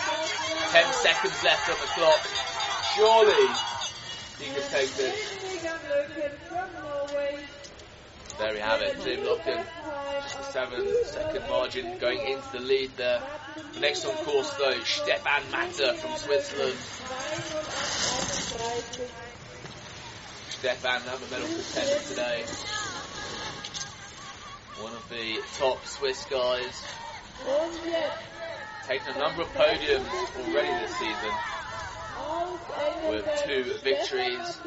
10 0.71 0.93
seconds 0.95 1.43
left 1.43 1.69
on 1.69 1.77
the 1.83 1.91
clock. 1.99 2.23
Surely 2.95 3.47
he 4.39 4.47
can 4.55 4.63
take 4.71 4.95
this. 4.95 5.19
There 8.39 8.53
we 8.53 8.61
have 8.61 8.81
it. 8.81 9.05
Nim 9.05 9.27
Lokken 9.27 9.67
7, 10.59 11.05
second 11.05 11.49
margin 11.49 11.99
going 12.01 12.19
into 12.19 12.51
the 12.51 12.59
lead 12.59 12.91
there. 12.97 13.23
Next 13.79 14.05
on 14.05 14.13
course 14.25 14.53
though, 14.55 14.83
Stefan 14.83 15.49
Matter 15.53 15.93
from 15.95 16.17
Switzerland. 16.17 16.77
Stefan, 20.49 21.03
another 21.03 21.27
medal 21.31 21.47
contender 21.47 22.01
today. 22.09 22.43
One 24.81 24.95
of 24.95 25.09
the 25.09 25.41
top 25.59 25.87
Swiss 25.87 26.25
guys. 26.25 26.83
Taken 28.89 29.15
a 29.15 29.19
number 29.21 29.43
of 29.43 29.49
podiums 29.55 30.11
already 30.41 30.73
this 30.81 30.97
season 30.97 31.35
with 33.11 33.45
two 33.47 33.63
victories, 33.85 34.59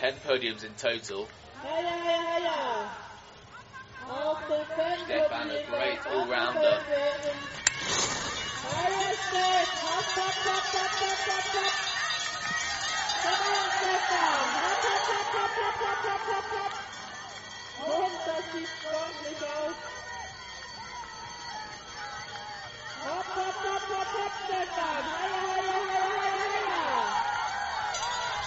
ten 0.00 0.14
podiums 0.26 0.64
in 0.64 0.74
total. 0.76 1.28
Stefan, 4.04 5.50
a 5.50 5.62
great 5.70 6.06
all-rounder. 6.06 6.78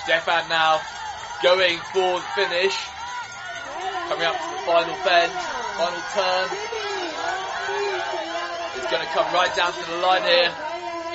Stefan 0.03 0.47
now 0.49 0.81
going 1.41 1.79
for 1.91 2.19
the 2.19 2.25
finish. 2.35 2.96
Coming 4.09 4.25
up 4.25 4.35
to 4.35 4.49
the 4.49 4.61
final 4.65 4.95
bend, 5.03 5.31
final 5.77 6.01
turn. 6.13 6.47
Is 8.77 8.91
going 8.91 9.03
to 9.03 9.11
come 9.13 9.33
right 9.33 9.55
down 9.55 9.73
to 9.73 9.91
the 9.91 9.97
line 9.97 10.23
here. 10.23 10.53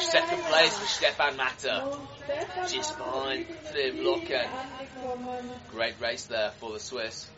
Second 0.00 0.42
place 0.42 0.78
for 0.78 0.86
Stefan 0.86 1.36
Matter. 1.36 1.82
Just 2.68 2.98
behind 2.98 3.46
Philipp 3.46 3.94
Locken. 3.96 4.48
Great 5.70 5.94
race 6.00 6.24
there 6.24 6.50
for 6.58 6.72
the 6.72 6.80
Swiss. 6.80 7.28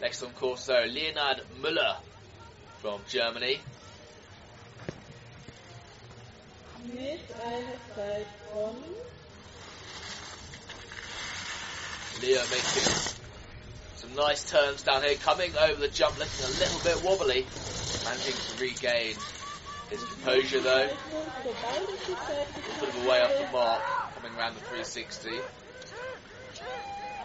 Next 0.00 0.22
on 0.22 0.30
course 0.30 0.66
though, 0.66 0.84
Leonard 0.88 1.42
Müller 1.60 1.96
from 2.80 3.00
Germany. 3.08 3.60
Leo 12.22 12.40
making 12.50 13.13
some 14.04 14.14
nice 14.16 14.50
turns 14.50 14.82
down 14.82 15.02
here, 15.02 15.14
coming 15.16 15.56
over 15.56 15.80
the 15.80 15.88
jump, 15.88 16.18
looking 16.18 16.44
a 16.44 16.48
little 16.48 16.80
bit 16.80 17.02
wobbly, 17.04 17.46
managing 18.04 18.34
to 18.34 18.60
regain 18.60 19.16
his 19.90 20.04
composure 20.04 20.60
though. 20.60 20.88
A 20.88 22.80
bit 22.80 22.88
of 22.88 23.04
a 23.04 23.08
way 23.08 23.22
off 23.22 23.38
the 23.38 23.48
mark, 23.52 23.82
coming 24.14 24.36
around 24.38 24.54
the 24.54 24.60
360. 24.60 25.30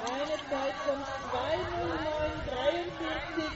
Eine 0.05 0.25
Zeit 0.49 0.73
von 0.85 0.99
2.09.43. 0.99 3.51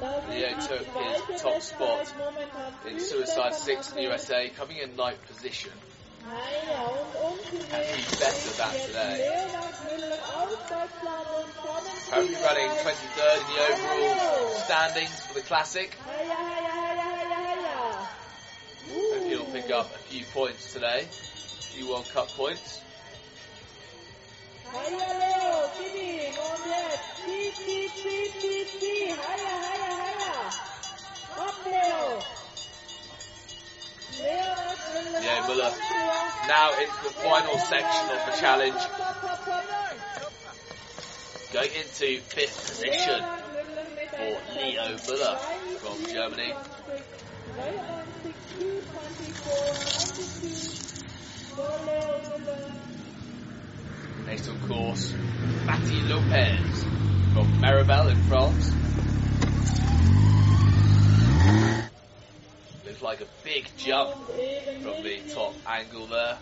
Das 0.00 0.24
ist 0.24 0.30
Leo 0.30 0.58
took 0.58 0.86
his 1.28 1.40
top 1.40 1.62
spot 1.62 2.12
in 2.90 2.98
Suicide 2.98 3.54
6 3.54 3.90
in 3.90 3.96
the 3.96 4.02
USA, 4.10 4.50
coming 4.50 4.78
in 4.78 4.96
ninth 4.96 5.24
position. 5.28 5.70
Hij 6.26 6.74
houdt 6.74 7.14
ongeveer 7.14 8.04
running 12.14 12.70
23rd 12.70 13.40
in 13.40 13.54
the 13.54 13.60
overall 13.72 14.54
standings 14.64 15.20
for 15.26 15.34
the 15.34 15.42
Classic. 15.42 15.96
Hope 18.88 19.28
you'll 19.28 19.52
pick 19.52 19.70
up 19.70 19.94
a 19.94 19.98
few 20.08 20.24
points 20.32 20.72
today, 20.72 21.00
a 21.00 21.62
few 21.62 21.88
World 21.88 22.08
Cup 22.12 22.28
points. 22.36 22.82
Up 31.36 32.43
yeah, 34.20 35.44
Muller. 35.46 35.72
Now 36.48 36.70
it's 36.74 36.98
the 36.98 37.10
final 37.10 37.58
section 37.58 38.10
of 38.10 38.26
the 38.26 38.36
challenge. 38.38 38.80
Going 41.52 41.70
into 41.72 42.20
fifth 42.20 42.68
position 42.68 43.24
for 44.10 44.38
Leo 44.56 44.96
Muller 45.06 45.38
from 45.78 46.06
Germany. 46.06 46.52
Next, 54.26 54.48
of 54.48 54.68
course, 54.68 55.14
Matty 55.66 56.00
Lopez 56.02 56.84
from 57.34 57.46
Méribel 57.60 58.10
in 58.10 58.16
France. 58.24 58.70
Like 63.04 63.20
a 63.20 63.26
big 63.44 63.66
jump 63.76 64.12
from 64.80 65.02
the 65.02 65.18
top 65.28 65.54
angle 65.66 66.06
there, 66.06 66.38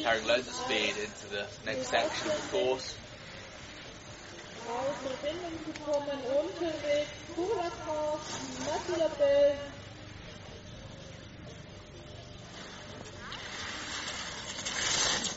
carrying 0.00 0.24
loads 0.28 0.46
of 0.46 0.54
speed 0.54 0.94
into 1.02 1.26
the 1.26 1.48
next 1.66 1.88
section 1.88 2.28
of 2.28 2.36
the 2.36 2.48
course. 2.56 2.96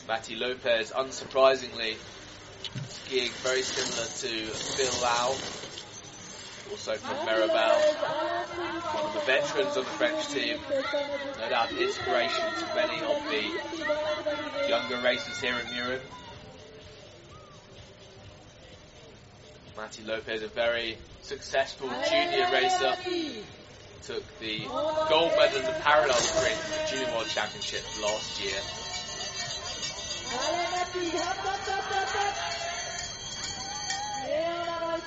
Matty 0.06 0.36
Lopez, 0.36 0.92
unsurprisingly, 0.92 1.96
skiing 2.90 3.32
very 3.42 3.62
similar 3.62 4.06
to 4.06 4.52
Phil 4.54 5.02
Lau, 5.02 5.34
also 6.70 6.94
from 6.94 7.16
Méribel. 7.26 7.78
One 8.94 9.04
of 9.06 9.14
the 9.14 9.20
veterans 9.20 9.76
of 9.76 9.84
the 9.84 9.90
French 9.92 10.28
team, 10.28 10.58
no 10.70 11.48
doubt 11.48 11.70
an 11.70 11.78
inspiration 11.78 12.44
to 12.58 12.74
many 12.74 13.00
of 13.02 13.22
the 13.30 14.68
younger 14.68 15.00
racers 15.02 15.40
here 15.40 15.54
in 15.54 15.66
Mürren. 15.66 16.00
Matty 19.76 20.04
Lopez, 20.04 20.42
a 20.42 20.48
very 20.48 20.96
successful 21.22 21.88
junior 22.08 22.48
racer, 22.50 22.94
took 24.02 24.38
the 24.40 24.60
gold 25.08 25.32
medal 25.36 25.58
in 25.58 25.66
the 25.66 25.78
parallel 25.82 26.16
sprint 26.16 26.58
at 26.58 26.88
the 26.88 26.96
Junior 26.96 27.12
World 27.14 27.28
Championship 27.28 27.82
last 28.02 28.40
year. 28.42 28.60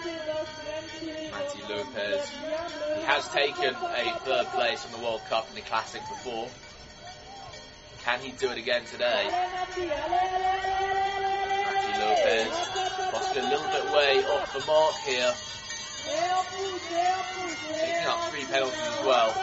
Matty 0.06 1.62
Lopez. 1.68 2.30
He 2.95 3.02
has 3.04 3.28
taken 3.30 3.76
a 3.76 4.20
third 4.20 4.45
place 4.47 4.86
in 4.86 4.91
the 4.93 5.00
World 5.00 5.22
Cup 5.30 5.50
in 5.50 5.56
the 5.56 5.62
Classic 5.62 6.02
before. 6.02 6.47
Can 8.04 8.20
he 8.22 8.32
do 8.32 8.50
it 8.50 8.58
again 8.58 8.86
today? 8.86 9.28
Matty 9.30 9.88
Lopez. 12.00 12.54
Possibly 13.12 13.41
a 13.41 13.50
little 13.50 13.68
bit 13.68 13.86
way 13.91 14.24
off 14.24 14.54
the 14.54 14.66
mark 14.66 14.95
here. 15.06 15.34
Taking 17.74 18.08
up 18.08 18.32
three 18.32 18.45
penalties 18.45 18.80
as 18.80 19.06
well. 19.06 19.34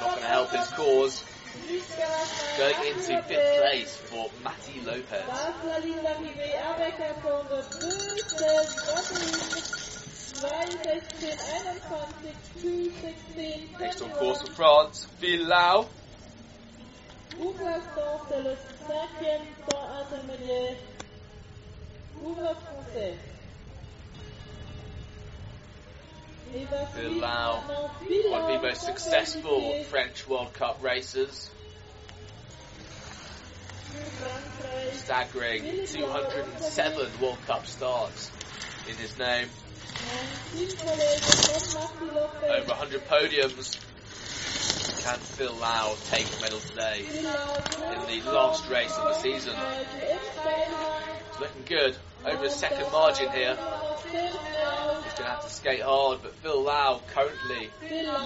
Not 0.00 0.10
going 0.10 0.22
to 0.22 0.26
help 0.26 0.50
his 0.50 0.68
cause. 0.70 1.22
Going 2.56 2.86
into 2.88 3.22
fifth 3.24 3.60
place 3.60 3.96
for 3.96 4.30
Matty 4.42 4.80
Lopez. 4.86 5.28
Next, 13.78 14.02
on 14.02 14.10
course, 14.10 14.42
for 14.42 14.52
France, 14.52 15.06
Phil 15.18 15.46
Lau. 15.46 15.86
Ouvre-l'instant, 17.38 18.28
one 28.30 28.42
of 28.42 28.48
the 28.48 28.58
most 28.62 28.82
successful 28.82 29.84
French 29.84 30.26
World 30.26 30.52
Cup 30.54 30.82
racers. 30.82 31.50
Staggering 34.92 35.86
207 35.86 37.20
World 37.20 37.38
Cup 37.46 37.64
starts 37.66 38.30
in 38.88 38.96
his 38.96 39.16
name 39.18 39.48
over 42.52 42.68
100 42.68 43.08
podiums. 43.08 43.78
Can 45.02 45.18
Phil 45.18 45.54
Lau 45.54 45.96
take 46.10 46.26
a 46.26 46.40
medal 46.40 46.60
today? 46.60 47.04
In 47.06 48.22
the 48.22 48.30
last 48.30 48.68
race 48.68 48.96
of 48.96 49.04
the 49.08 49.14
season. 49.14 49.54
It's 51.28 51.40
looking 51.40 51.64
good. 51.66 51.96
Over 52.24 52.44
a 52.44 52.50
second 52.50 52.92
margin 52.92 53.30
here. 53.32 53.56
He's 54.12 54.22
going 54.22 55.16
to 55.16 55.24
have 55.24 55.42
to 55.44 55.50
skate 55.50 55.82
hard, 55.82 56.20
but 56.22 56.34
Phil 56.36 56.62
Lau 56.62 57.00
currently 57.08 57.70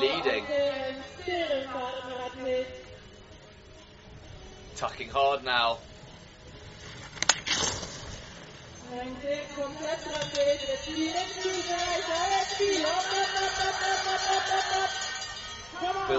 leading, 0.01 0.45
tucking 4.77 5.09
hard 5.09 5.45
now. 5.45 5.79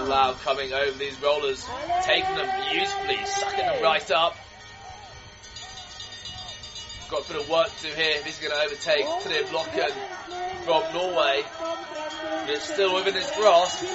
Lau 0.08 0.34
coming 0.44 0.74
over 0.74 0.98
these 0.98 1.22
rollers, 1.22 1.66
taking 2.04 2.36
them 2.36 2.50
beautifully, 2.72 3.26
sucking 3.26 3.66
them 3.66 3.84
right 3.84 4.12
up. 4.12 4.36
Got 7.10 7.26
a 7.26 7.28
bit 7.34 7.42
of 7.42 7.50
work 7.50 7.68
to 7.78 7.88
do 7.88 7.94
here 7.94 8.22
he's 8.24 8.40
going 8.40 8.52
to 8.52 8.60
overtake 8.60 9.06
Trym 9.22 9.46
Locken 9.46 9.92
from 10.66 10.84
Norway. 10.94 11.44
But 11.60 12.50
it's 12.50 12.74
still 12.74 12.96
within 12.96 13.14
his 13.14 13.32
grasp. 13.32 13.86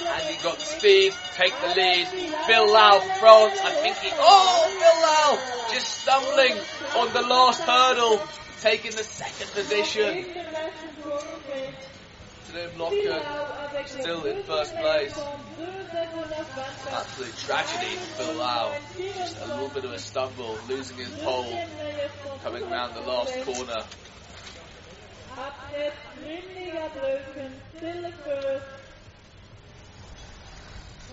And 0.00 0.22
he 0.28 0.42
got 0.42 0.60
speed, 0.60 1.12
take 1.34 1.54
the 1.60 1.74
lead. 1.74 2.06
From 2.46 3.00
France, 3.20 3.60
I 3.62 3.72
think 3.82 3.96
he. 3.96 4.10
Oh, 4.14 4.64
Lau 5.02 5.64
just 5.74 6.02
stumbling 6.02 6.56
on 6.96 7.12
the 7.12 7.22
last 7.22 7.62
hurdle, 7.62 8.22
taking 8.60 8.92
the 8.92 9.02
second 9.02 9.50
position. 9.52 10.24
Trym 12.50 12.70
Locken 12.76 13.86
still 13.86 14.24
in 14.24 14.42
first 14.44 14.74
place. 14.76 15.18
Absolute 16.90 17.36
tragedy 17.38 17.96
for 18.16 18.32
Lau. 18.34 18.76
Just 18.96 19.40
a 19.40 19.46
little 19.46 19.68
bit 19.68 19.84
of 19.84 19.92
a 19.92 19.98
stumble, 19.98 20.58
losing 20.68 20.96
his 20.96 21.10
pole, 21.24 21.58
coming 22.42 22.62
around 22.62 22.94
the 22.94 23.00
last 23.00 23.34
corner. 23.44 23.82
Après 25.36 25.92
Brünniger 26.16 26.88
Blöken, 26.94 27.52
still 27.76 28.12
first. 28.24 28.66
Und 28.66 28.72
jetzt 28.72 28.72
folgt 28.72 28.72
aus 28.72 28.72
Deutschland. 30.84 31.03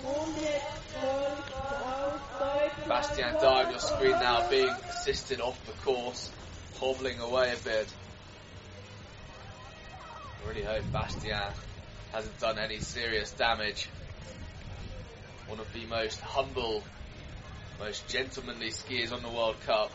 Bastian 2.88 3.36
Dayer 3.36 3.66
on 3.66 3.72
your 3.72 3.80
screen 3.80 4.12
now 4.12 4.50
being 4.50 4.70
assisted 4.90 5.40
off 5.40 5.64
the 5.66 5.74
course, 5.84 6.30
hobbling 6.80 7.20
away 7.20 7.54
a 7.54 7.58
bit. 7.64 7.88
I 10.44 10.48
really 10.50 10.64
hope 10.64 10.84
Bastian 10.92 11.54
hasn't 12.12 12.40
done 12.40 12.58
any 12.58 12.80
serious 12.80 13.32
damage. 13.32 13.88
One 15.48 15.60
of 15.60 15.72
the 15.74 15.86
most 15.86 16.20
humble, 16.20 16.84
most 17.80 18.08
gentlemanly 18.08 18.70
skiers 18.70 19.12
on 19.12 19.22
the 19.22 19.30
World 19.30 19.56
Cup. 19.66 19.92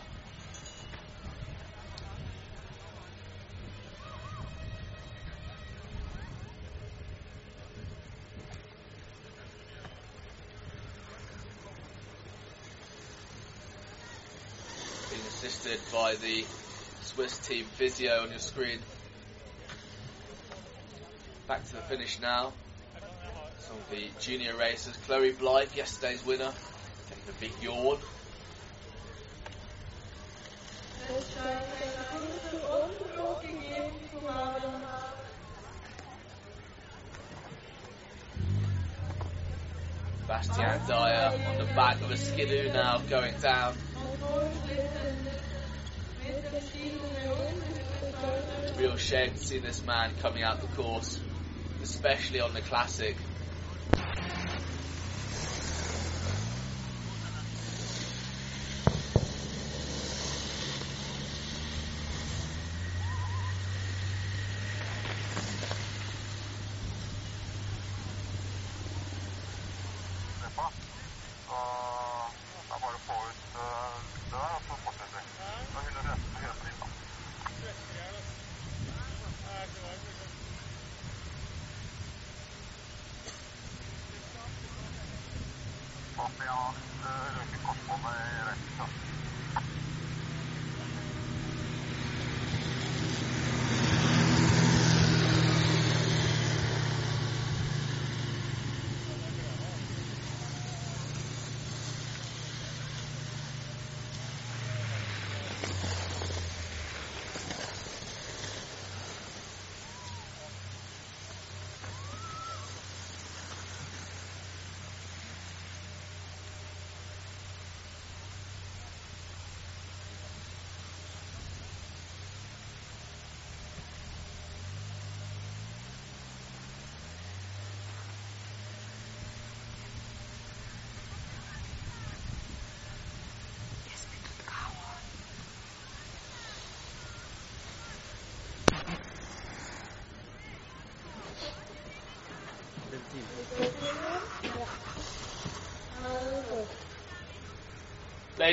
Being 15.10 15.22
assisted 15.66 15.92
by 15.92 16.14
the 16.14 16.44
Swiss 17.02 17.38
team 17.38 17.64
physio 17.64 18.22
on 18.22 18.30
your 18.30 18.38
screen. 18.38 18.78
Back 21.48 21.66
to 21.68 21.76
the 21.76 21.82
finish 21.82 22.20
now. 22.20 22.52
Some 23.58 23.76
of 23.76 23.90
the 23.90 24.08
junior 24.20 24.56
racers. 24.56 24.96
Chloe 25.06 25.32
Blythe, 25.32 25.74
yesterday's 25.74 26.24
winner, 26.24 26.52
taking 27.08 27.28
a 27.28 27.40
big 27.40 27.52
yawn. 27.62 27.98
Bastian 40.28 40.80
Dayer 40.88 41.48
on 41.48 41.58
the 41.58 41.72
back 41.74 42.00
of 42.02 42.10
a 42.10 42.16
skidoo 42.16 42.72
now 42.72 42.98
going 43.08 43.34
down. 43.40 43.76
It's 48.62 48.72
a 48.72 48.80
real 48.80 48.96
shame 48.96 49.32
to 49.32 49.38
see 49.38 49.58
this 49.58 49.84
man 49.84 50.14
coming 50.20 50.42
out 50.42 50.60
the 50.60 50.66
course, 50.68 51.20
especially 51.82 52.40
on 52.40 52.54
the 52.54 52.60
classic. 52.60 53.16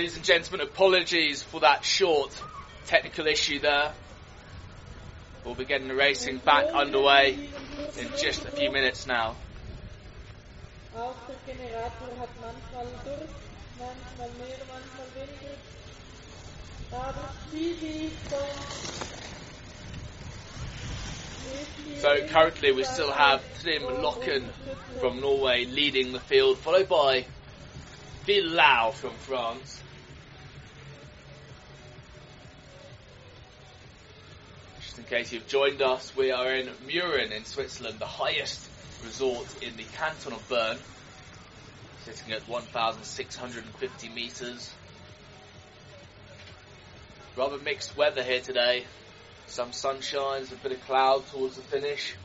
Ladies 0.03 0.17
and 0.17 0.25
gentlemen, 0.25 0.67
apologies 0.67 1.43
for 1.43 1.61
that 1.61 1.85
short 1.85 2.29
technical 2.87 3.25
issue 3.25 3.59
there. 3.59 3.93
We'll 5.45 5.55
be 5.55 5.63
getting 5.63 5.87
the 5.87 5.95
racing 5.95 6.39
back 6.39 6.65
underway 6.65 7.35
in 7.97 8.09
just 8.17 8.43
a 8.43 8.51
few 8.51 8.69
minutes 8.69 9.07
now. 9.07 9.37
So 21.99 22.27
currently 22.27 22.73
we 22.73 22.83
still 22.83 23.11
have 23.13 23.41
Tim 23.61 23.83
Locken 23.83 24.43
from 24.99 25.21
Norway 25.21 25.63
leading 25.63 26.11
the 26.11 26.19
field, 26.19 26.57
followed 26.57 26.89
by 26.89 27.25
Lau 28.27 28.91
from 28.91 29.13
France. 29.21 29.82
Case 35.23 35.31
you've 35.31 35.47
joined 35.47 35.81
us, 35.81 36.13
we 36.17 36.31
are 36.31 36.53
in 36.53 36.67
Mürren 36.85 37.31
in 37.31 37.45
Switzerland, 37.45 37.97
the 37.97 38.05
highest 38.05 38.67
resort 39.05 39.47
in 39.63 39.77
the 39.77 39.85
canton 39.95 40.33
of 40.33 40.49
Bern, 40.49 40.77
sitting 42.03 42.33
at 42.33 42.41
1,650 42.49 44.09
metres. 44.09 44.69
Rather 47.37 47.57
mixed 47.57 47.95
weather 47.95 48.21
here 48.21 48.41
today. 48.41 48.83
Some 49.47 49.71
sunshine, 49.71 50.43
a 50.51 50.55
bit 50.55 50.73
of 50.73 50.85
cloud 50.85 51.25
towards 51.27 51.55
the 51.55 51.61
finish. 51.61 52.15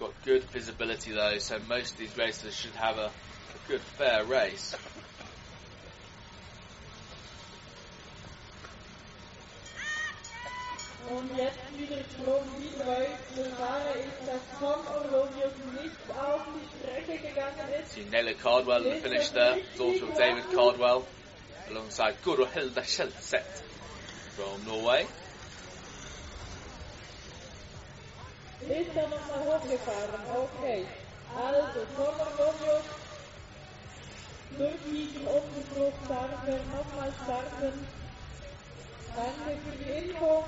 Got 0.00 0.10
good 0.24 0.42
visibility 0.50 1.12
though, 1.12 1.38
so 1.38 1.60
most 1.68 1.92
of 1.92 1.98
these 1.98 2.18
racers 2.18 2.56
should 2.56 2.74
have 2.74 2.98
a, 2.98 3.06
a 3.06 3.68
good 3.68 3.82
fair 3.82 4.24
race. 4.24 4.74
Und 11.12 11.36
jetzt 11.36 11.58
wieder 11.76 11.96
geflogen, 11.96 12.50
wie 12.58 12.70
treu 12.80 13.04
zu 13.34 13.44
Fahrer 13.56 13.96
ist, 13.96 14.20
dass 14.26 14.42
Tom 14.58 14.80
Orlovius 14.86 15.52
nicht 15.82 16.18
auf 16.18 16.40
die 16.54 16.66
Strecke 16.78 17.18
gegangen 17.28 17.68
ist. 17.82 17.92
See 17.92 18.04
Nella 18.10 18.32
Cardwell 18.32 18.86
in 18.86 18.94
the 18.94 19.00
finish 19.00 19.30
there, 19.30 19.58
daughter 19.76 20.04
of 20.08 20.16
David 20.16 20.44
Cardwell, 20.54 21.02
alongside 21.68 22.14
Guro 22.24 22.46
Hilda 22.46 22.82
Schelseth 22.82 23.62
from 24.36 24.64
Norway. 24.66 25.06
Ist 28.62 28.96
er 28.96 29.08
nochmal 29.08 29.60
hochgefahren? 29.60 30.22
Okay. 30.34 30.86
Also, 31.36 31.80
Tom 31.96 32.14
Orlovius 32.20 32.84
durch 34.56 34.80
diesen 34.86 35.26
Unterbruch 35.26 35.92
darf 36.08 36.30
er 36.46 36.60
nochmal 36.72 37.12
starten. 37.24 37.86
Danke 39.14 39.58
für 39.62 39.76
die 39.76 40.08
Info. 40.08 40.44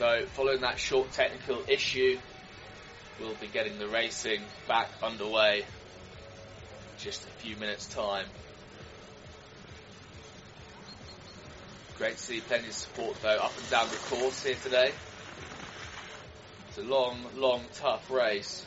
So, 0.00 0.24
following 0.32 0.62
that 0.62 0.78
short 0.78 1.12
technical 1.12 1.62
issue, 1.68 2.18
we'll 3.20 3.34
be 3.34 3.48
getting 3.48 3.78
the 3.78 3.86
racing 3.86 4.40
back 4.66 4.88
underway 5.02 5.58
in 5.58 5.64
just 6.96 7.26
a 7.26 7.30
few 7.32 7.54
minutes' 7.56 7.86
time. 7.86 8.24
Great 11.98 12.12
to 12.12 12.18
see 12.18 12.40
plenty 12.40 12.68
of 12.68 12.72
support 12.72 13.20
though 13.20 13.28
up 13.28 13.52
and 13.58 13.68
down 13.68 13.90
the 13.90 13.96
course 13.96 14.42
here 14.42 14.56
today. 14.62 14.90
It's 16.70 16.78
a 16.78 16.82
long, 16.82 17.18
long, 17.36 17.60
tough 17.74 18.10
race. 18.10 18.64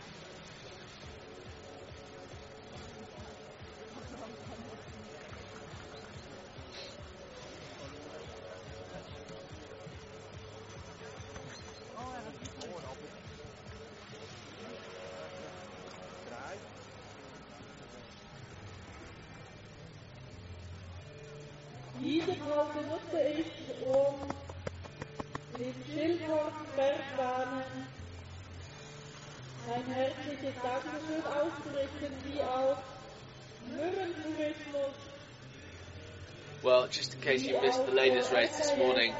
Case 37.33 37.47
you 37.47 37.59
missed 37.61 37.85
the 37.87 37.91
ladies' 37.91 38.31
race 38.31 38.55
this 38.57 38.77
morning, 38.77 39.11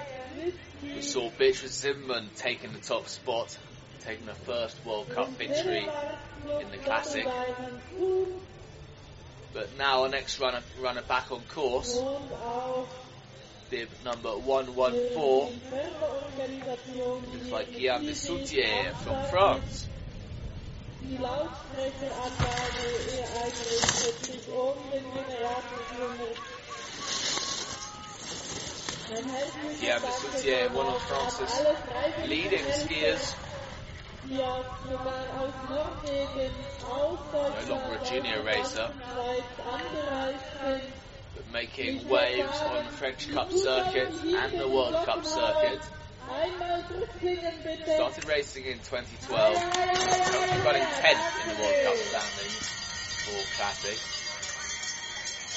we 0.83 1.01
saw 1.01 1.31
Beatrice 1.31 1.73
Zimmermann 1.73 2.29
taking 2.35 2.71
the 2.71 2.77
top 2.77 3.07
spot, 3.07 3.57
taking 4.01 4.27
her 4.27 4.35
first 4.35 4.85
World 4.85 5.09
Cup 5.09 5.29
victory. 5.29 5.87
in 6.61 6.69
the 6.69 6.77
Classic. 6.77 7.25
But 9.51 9.75
now 9.79 10.03
our 10.03 10.09
next 10.09 10.39
runner, 10.39 10.61
runner 10.79 11.01
back 11.01 11.31
on 11.31 11.41
course, 11.49 11.99
bib 13.71 13.89
number 14.05 14.37
114, 14.37 15.49
die 15.49 15.59
Förderorganisation, 15.71 17.33
looks 17.33 17.49
like 17.49 17.71
Guillaume 17.71 18.05
de 18.05 18.13
Soutier 18.13 18.93
from 19.03 19.25
France. 19.31 19.87
die 21.01 21.17
Lautsprecheranlage 21.17 22.77
kümmert. 22.77 23.11
Ein 23.11 23.41
herzliches 23.41 24.45
Guillaume 24.45 24.77
de 24.91 24.93
Soutier, 24.93 25.03
one 25.03 25.89
of 25.89 25.97
France's 26.13 26.53
alle 28.33 28.33
freiwilligen 28.33 28.59
leading 28.59 28.83
Helfer, 29.09 30.11
skiers, 32.73 33.35
die 34.29 34.41
auch 34.41 34.65
sogar 34.89 35.25
aus 35.39 35.53
Norwegen, 35.69 36.51
aus 36.89 37.19
Deutschland, 37.31 37.69
longer 37.69 37.99
a 37.99 38.03
junior 38.09 38.41
racer. 38.43 38.89
but 41.35 41.51
making 41.51 42.07
waves 42.07 42.61
on 42.61 42.85
the 42.85 42.91
French 42.91 43.29
Cup 43.31 43.51
circuit 43.51 44.13
and 44.23 44.59
the 44.59 44.67
World 44.67 45.05
Cup 45.05 45.25
circuit. 45.25 45.81
Started 47.85 48.27
racing 48.27 48.65
in 48.65 48.79
2012, 48.79 49.55
currently 49.55 50.59
running 50.63 50.83
10th 50.83 51.43
in 51.43 51.49
the 51.49 51.61
World 51.61 51.75
Cup 51.83 51.97
standings 51.97 52.69
for 53.25 53.57
Classic. 53.57 54.22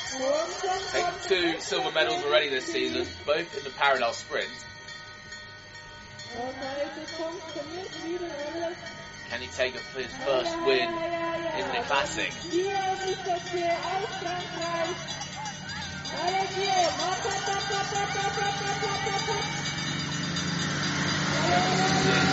Take 0.06 1.22
two 1.24 1.60
silver 1.60 1.90
medals 1.90 2.22
already 2.24 2.48
this 2.48 2.64
season, 2.66 3.06
both 3.26 3.58
in 3.58 3.64
the 3.64 3.70
parallel 3.70 4.12
sprint. 4.12 4.48
Can 9.28 9.40
he 9.40 9.48
take 9.48 9.74
his 9.74 10.12
first 10.24 10.56
win 10.64 10.88
in 10.88 11.66
the 11.72 11.82
classic? 11.86 12.32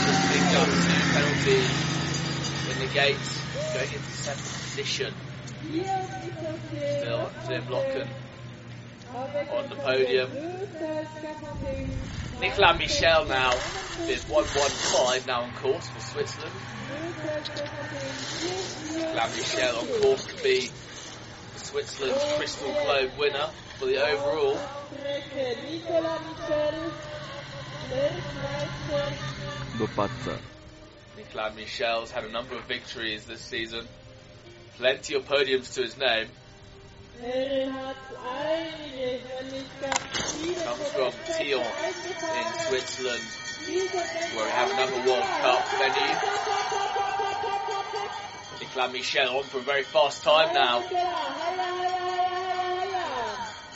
Just 0.06 0.30
picked 0.30 0.54
up 0.54 0.68
two 0.68 1.04
penalties 1.14 1.70
in 2.70 2.80
the 2.80 2.94
gates, 2.94 3.42
going 3.74 3.92
into 3.92 4.12
seventh 4.12 4.62
position. 4.62 5.14
Hier 5.72 5.84
ist 5.84 5.92
das 6.42 6.60
hier. 6.72 7.00
Still 7.00 7.30
Tim 7.48 7.70
Locken. 7.70 8.10
On 9.14 9.70
the 9.70 9.76
podium. 9.76 10.30
Nicolas 12.42 12.78
Michel 12.80 13.26
now 13.26 13.52
is 14.08 14.28
115 14.28 15.26
now 15.28 15.44
on 15.44 15.52
course 15.62 15.88
for 15.88 16.02
Switzerland. 16.02 16.52
Deux 16.90 17.46
scaffolding. 17.46 18.14
Hier, 18.40 18.58
hier. 18.92 19.06
Nicolas 19.06 19.38
Michel 19.38 19.76
on 19.78 19.88
course 20.02 20.26
to 20.26 20.44
be 20.44 20.70
Switzerland's 21.56 22.24
Crystal 22.38 22.74
Globe 22.84 23.12
winner 23.20 23.50
for 23.78 23.86
the 23.86 24.02
overall. 24.04 24.56
Strecke. 24.56 25.58
Nicolas 25.70 26.22
Michel. 26.28 26.74
Weltmeister. 27.92 29.14
Do 29.78 29.88
pazza. 29.88 30.38
Nicolas 31.18 31.56
Michel's 31.56 32.12
had 32.12 32.24
a 32.24 32.32
number 32.32 32.56
of 32.56 32.64
victories 32.64 33.26
this 33.26 33.42
season. 33.42 33.88
Plenty 34.78 35.14
of 35.16 35.26
podiums 35.28 35.74
to 35.76 35.84
his 35.84 35.98
name. 35.98 36.28
Comes 40.64 40.88
from 40.90 41.12
Thyon 41.12 41.62
in. 41.62 42.54
Switzerland, 42.68 43.24
where 44.36 44.46
we 44.46 44.52
have 44.52 44.72
another 44.72 44.98
World 45.08 45.24
Cup 45.42 45.68
venue. 45.78 46.16
Nicolas 48.60 48.92
Michel 48.94 49.38
on 49.38 49.44
for 49.44 49.60
a 49.60 49.62
very 49.62 49.84
fast 49.84 50.24
time 50.24 50.54
now. 50.54 50.82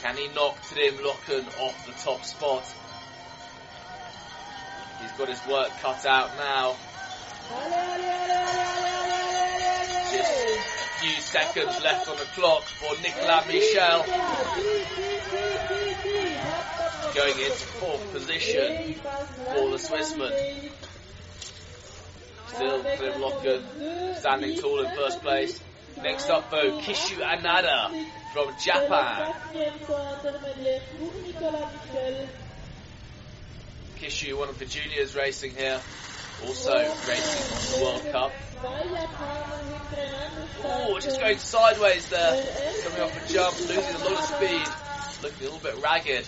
Can 0.01 0.17
he 0.17 0.27
knock 0.29 0.57
Trym 0.63 0.95
Locken 0.95 1.45
off 1.59 1.85
the 1.85 1.93
top 2.03 2.25
spot? 2.25 2.63
He's 5.01 5.11
got 5.11 5.27
his 5.29 5.45
work 5.47 5.69
cut 5.79 6.05
out 6.05 6.35
now. 6.37 6.75
Just 10.11 10.76
few 10.99 11.21
seconds 11.21 11.83
left 11.83 12.07
on 12.07 12.17
the 12.17 12.25
clock 12.25 12.63
for 12.63 12.95
Nicolas 13.01 13.47
Michel 13.47 14.03
going 17.13 17.39
into 17.39 17.65
fourth 17.79 18.11
position 18.11 18.93
for 18.95 19.69
the 19.69 19.77
Swissman. 19.77 20.71
Still 22.47 22.83
Trym 22.83 23.21
Locken 23.21 24.15
standing 24.17 24.57
tall 24.59 24.85
in 24.85 24.95
first 24.95 25.21
place. 25.21 25.59
Next 26.01 26.29
up 26.29 26.49
though, 26.49 26.79
Kishu 26.79 27.17
Anada 27.21 27.89
from 28.33 28.55
Japan. 28.59 29.33
Kishu, 33.99 34.37
one 34.37 34.49
of 34.49 34.59
the 34.59 34.65
juniors 34.65 35.15
racing 35.15 35.51
here, 35.55 35.79
also 36.45 36.73
racing 37.07 37.45
on 37.55 37.61
the 37.71 37.85
World 37.85 38.11
Cup. 38.11 38.31
Oh, 40.63 40.99
just 40.99 41.19
going 41.19 41.37
sideways 41.37 42.09
there, 42.09 42.45
coming 42.83 43.01
off 43.01 43.15
a 43.15 43.33
jump, 43.33 43.59
losing 43.59 43.95
a 43.95 44.03
lot 44.03 44.13
of 44.13 44.25
speed, 44.25 44.67
looking 45.23 45.47
a 45.47 45.51
little 45.51 45.59
bit 45.59 45.83
ragged. 45.83 46.27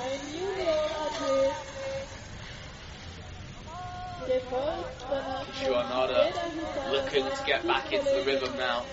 Ein 0.00 0.20
Juniorathlet, 0.32 1.70
gefolgt 4.26 5.00
danach 5.10 5.46
Kishu 5.46 5.72
Anada 5.74 6.30
looking 6.92 7.24
to 7.24 7.42
get 7.46 7.66
back 7.66 7.92
into 7.92 8.10
the 8.10 8.22
rhythm 8.24 8.56
now. 8.56 8.84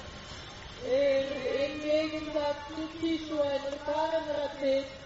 Er 0.85 1.25
im 1.65 1.81
Gegensatz 1.81 2.61
zu 2.69 2.83
Kishu, 2.99 3.39
ein 3.41 3.61
erfahrener 3.71 4.39
Athlet, 4.45 4.85
haben 4.85 4.97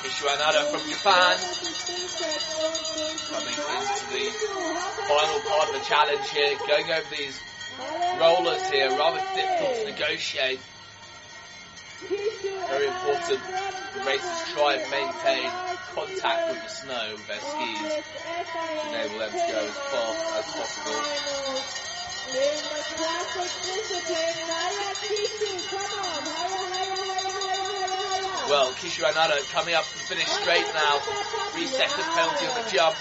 Kishu 0.00 0.26
Anada 0.28 0.62
from 0.70 0.84
Japan 0.90 1.36
coming 3.30 3.56
into 3.56 4.04
the 4.12 4.26
final 5.08 5.40
part 5.40 5.68
of 5.68 5.74
the 5.74 5.84
challenge 5.88 6.28
here, 6.30 6.52
going 6.68 6.90
over 6.92 7.16
these 7.16 7.40
rollers 8.20 8.68
here, 8.68 8.90
rather 8.90 9.22
difficult 9.34 9.76
to 9.76 9.84
negotiate. 9.90 10.60
Very 12.68 12.88
important 12.88 13.40
the 13.94 14.00
racers 14.04 14.52
try 14.52 14.74
and 14.74 14.90
maintain 14.90 15.50
contact 15.94 16.50
with 16.50 16.62
the 16.62 16.68
snow 16.68 17.12
with 17.12 17.26
their 17.26 17.40
skis 17.40 18.04
to 18.52 18.88
enable 18.88 19.18
them 19.18 19.32
to 19.32 19.52
go 19.52 19.60
as 19.64 19.78
fast 19.88 20.36
as 20.36 20.44
possible. 20.52 21.89
The. 22.32 22.70
Well, 28.50 28.72
Kishu 28.72 29.04
Anada 29.04 29.38
coming 29.52 29.74
up 29.74 29.84
to 29.84 29.92
the 29.92 30.04
finish 30.10 30.26
straight 30.26 30.66
now. 30.74 30.98
Three 31.52 31.66
second 31.66 32.02
penalty 32.02 32.46
on 32.46 32.64
the 32.64 32.70
jump. 32.70 32.96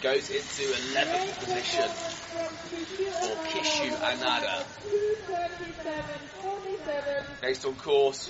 Goes 0.00 0.30
into 0.30 0.62
11th 0.94 1.38
position 1.40 1.88
for 3.10 3.34
Kishu 3.48 3.90
Anada. 3.90 4.64
Next 7.42 7.64
on 7.64 7.74
course, 7.74 8.28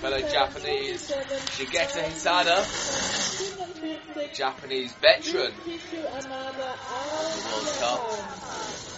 fellow 0.00 0.20
Japanese 0.20 1.10
Shigeta 1.10 2.04
Hisada, 2.04 2.62
47, 2.62 4.30
Japanese 4.34 4.92
veteran, 4.92 5.52
Anada 5.52 6.76
the 7.34 7.48
World 7.50 7.68
Cup. 7.80 8.97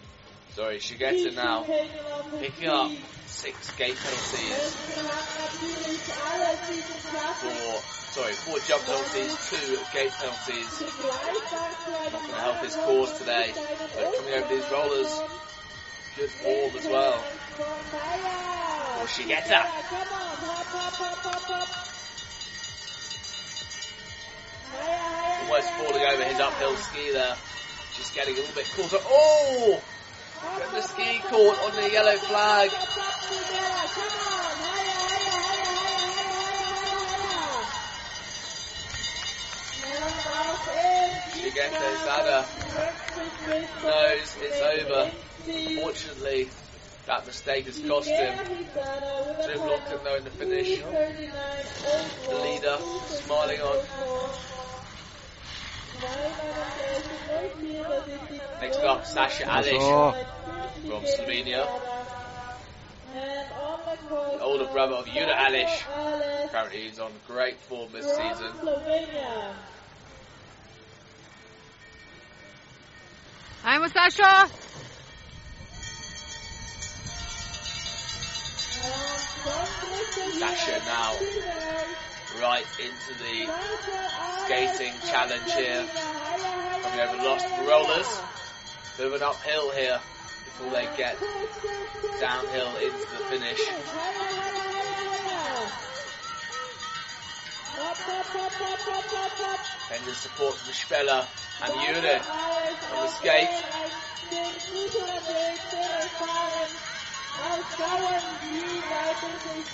Sorry, 0.53 0.79
she 0.79 0.95
gets 0.95 1.23
it 1.23 1.35
now. 1.35 1.63
Picking 1.63 2.67
up 2.67 2.91
six 3.25 3.71
gate 3.77 3.95
penalties. 3.95 4.75
Four, 7.39 7.79
sorry, 8.11 8.33
four 8.33 8.59
jump 8.67 8.83
penalties, 8.83 9.49
two 9.49 9.79
gate 9.93 10.11
penalties. 10.11 10.81
Not 12.11 12.11
going 12.11 12.33
to 12.33 12.41
help 12.41 12.57
his 12.57 12.75
cause 12.75 13.17
today, 13.17 13.53
but 13.95 14.13
coming 14.17 14.33
over 14.33 14.47
these 14.53 14.69
rollers, 14.69 15.21
good 16.17 16.29
form 16.29 16.75
as 16.77 16.85
well. 16.85 17.23
Or 18.99 19.07
she 19.07 19.23
gets 19.23 19.49
up. 19.51 19.65
Almost 25.39 25.69
falling 25.69 26.03
over 26.11 26.23
his 26.25 26.39
uphill 26.41 26.75
ski 26.75 27.11
there. 27.13 27.35
Just 27.95 28.13
getting 28.13 28.35
a 28.35 28.37
little 28.37 28.55
bit 28.55 28.65
closer. 28.65 28.97
Oh! 28.99 29.81
From 30.41 30.73
the 30.73 30.81
ski 30.81 31.19
court 31.19 31.59
on 31.59 31.75
the 31.75 31.91
yellow 31.91 32.17
flag. 32.17 32.71
She 41.35 41.51
Sada 41.51 42.47
knows 43.83 44.37
it's 44.41 44.61
over. 44.61 45.11
Fortunately, 45.81 46.49
that 47.05 47.27
mistake 47.27 47.65
has 47.65 47.77
cost 47.79 48.09
him. 48.09 48.33
Jim 48.47 49.59
Locken 49.59 50.03
though 50.03 50.15
in 50.15 50.23
the 50.23 50.31
finish. 50.31 50.79
The 52.29 52.39
leader 52.41 52.77
smiling 53.07 53.61
on. 53.61 54.60
Next 58.61 58.77
up, 58.79 59.05
Sasha 59.05 59.43
Alish 59.43 59.77
Oh. 59.79 60.11
from 60.87 61.03
Slovenia. 61.03 61.67
The 63.13 64.41
older 64.41 64.65
brother 64.65 64.95
of 64.95 65.05
Yuna 65.05 65.35
Alish. 65.35 66.45
Apparently 66.45 66.81
he's 66.87 66.99
on 66.99 67.11
great 67.27 67.59
form 67.61 67.91
this 67.91 68.05
season. 68.07 68.51
Slovenia. 68.61 69.53
Hi, 73.63 73.87
Sasha. 73.89 74.49
Sasha 80.39 80.79
now 80.85 81.13
right 82.39 82.65
into 82.79 83.13
the 83.19 83.51
skating 84.45 84.93
challenge 85.09 85.51
here. 85.53 85.85
Coming 86.83 86.99
over 86.99 87.17
last 87.17 87.47
rollers. 87.67 88.21
Bit 88.97 89.07
of 89.07 89.13
an 89.13 89.23
uphill 89.23 89.71
here 89.71 89.99
before 90.45 90.71
they 90.71 90.87
get 90.97 91.17
downhill 92.19 92.75
into 92.77 93.07
the 93.17 93.23
finish. 93.29 93.61
And 99.91 100.05
the 100.05 100.13
support 100.13 100.53
from 100.55 100.73
Spela 100.73 101.27
and 101.63 101.73
Jure 101.73 102.21
on 102.93 103.05
the 103.05 103.07
skate. 103.07 103.49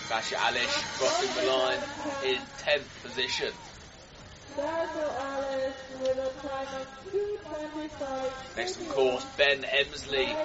Sasha 0.08 0.36
Alish 0.36 0.76
crossing 0.98 1.34
the 1.36 1.44
line 1.52 1.80
in 2.26 2.40
10th 2.60 3.04
position. 3.04 3.52
Next, 8.56 8.80
of 8.82 8.90
course, 8.90 9.26
Ben 9.38 9.64
Emsley 9.64 10.36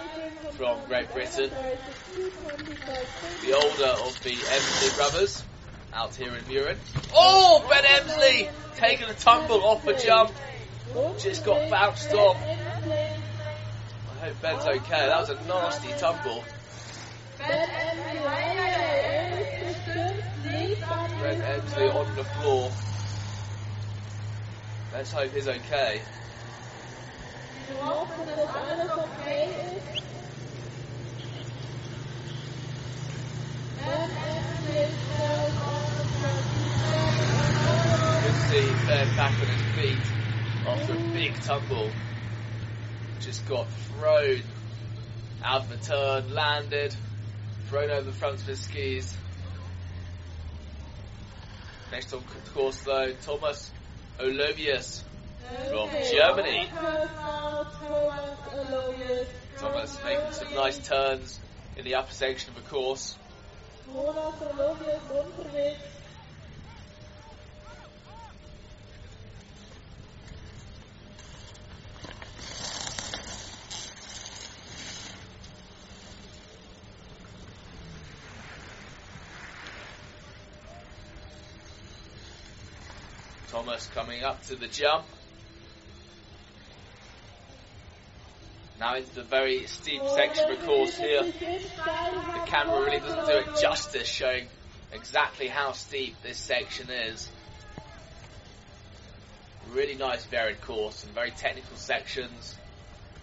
from 0.52 0.84
Great 0.86 1.12
Britain, 1.12 1.50
the 3.42 3.52
older 3.54 3.92
of 4.04 4.22
the 4.22 4.34
Emsley 4.34 4.96
brothers, 4.96 5.44
out 5.94 6.14
here 6.14 6.34
in 6.34 6.44
Mürren. 6.44 6.76
Oh, 7.14 7.64
Ben 7.68 7.84
Emsley 7.84 8.50
taking 8.76 9.08
a 9.08 9.14
tumble 9.14 9.64
off 9.64 9.86
a 9.86 9.98
jump, 9.98 10.32
just 11.18 11.44
got 11.44 11.70
bounced 11.70 12.12
off. 12.12 12.36
I 12.36 14.26
hope 14.26 14.42
Ben's 14.42 14.64
okay. 14.64 15.06
That 15.06 15.20
was 15.20 15.30
a 15.30 15.34
nasty 15.46 15.92
tumble. 15.98 16.44
Ben 17.48 17.68
Emsley 21.40 21.94
on 21.94 22.14
the 22.14 22.24
floor. 22.24 22.70
Let's 24.92 25.10
hope 25.10 25.32
he's 25.32 25.48
okay. 25.48 26.02
See 38.48 38.68
Ben 38.86 39.16
back 39.16 39.32
on 39.32 39.46
his 39.46 39.62
feet 39.76 39.98
after 40.66 40.92
a 40.92 40.96
big 41.12 41.34
tumble. 41.40 41.90
Just 43.20 43.48
got 43.48 43.66
thrown 43.68 44.42
out 45.42 45.62
of 45.62 45.68
the 45.70 45.76
turn, 45.78 46.34
landed, 46.34 46.94
thrown 47.72 47.90
over 47.90 48.02
the 48.02 48.12
front 48.12 48.34
of 48.34 48.46
his 48.46 48.60
skis. 48.60 49.16
Next 51.90 52.12
on 52.12 52.22
the 52.44 52.50
course 52.50 52.82
though, 52.82 53.14
Thomas 53.22 53.72
Olovius 54.20 55.02
from 55.70 55.88
Germany. 56.10 56.68
Thomas 59.58 59.98
making 60.04 60.32
some 60.32 60.54
nice 60.54 60.86
turns 60.86 61.40
in 61.78 61.86
the 61.86 61.94
upper 61.94 62.12
section 62.12 62.50
of 62.50 62.56
the 62.56 62.68
course. 62.68 63.16
Thomas 83.52 83.86
coming 83.94 84.24
up 84.24 84.42
to 84.46 84.56
the 84.56 84.66
jump. 84.66 85.04
Now 88.80 88.96
into 88.96 89.14
the 89.14 89.22
very 89.22 89.66
steep 89.66 90.00
section 90.16 90.50
of 90.50 90.58
the 90.58 90.64
course 90.64 90.96
here. 90.96 91.22
The 91.22 92.42
camera 92.46 92.80
really 92.80 93.00
doesn't 93.00 93.26
do 93.26 93.32
it 93.32 93.60
justice 93.60 94.08
showing 94.08 94.46
exactly 94.90 95.48
how 95.48 95.72
steep 95.72 96.16
this 96.22 96.38
section 96.38 96.88
is. 96.88 97.30
Really 99.70 99.96
nice 99.96 100.24
varied 100.24 100.62
course, 100.62 100.96
some 100.96 101.12
very 101.12 101.32
technical 101.32 101.76
sections, 101.76 102.56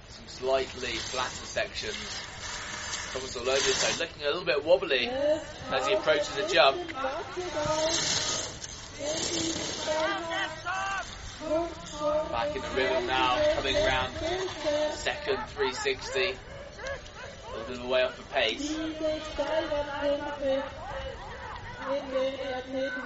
some 0.10 0.28
slightly 0.28 0.92
flatter 0.92 1.46
sections. 1.46 1.98
Thomas 3.14 3.36
all 3.36 3.46
Olovius 3.46 3.98
though 3.98 4.04
looking 4.04 4.22
a 4.22 4.28
little 4.28 4.46
bit 4.46 4.64
wobbly 4.64 5.10
as 5.10 5.88
he 5.88 5.96
approaches 5.96 6.30
the 6.36 6.48
jump. 6.54 6.78
Back 12.32 12.56
in 12.56 12.62
the 12.62 12.70
rhythm 12.76 13.06
now, 13.08 13.38
coming 13.56 13.76
round 13.86 14.14
second 14.92 15.48
360. 15.48 16.38
A 17.56 17.60
little 17.60 17.90
way 17.90 18.04
off 18.04 18.18
the 18.18 18.24
pace. 18.24 18.78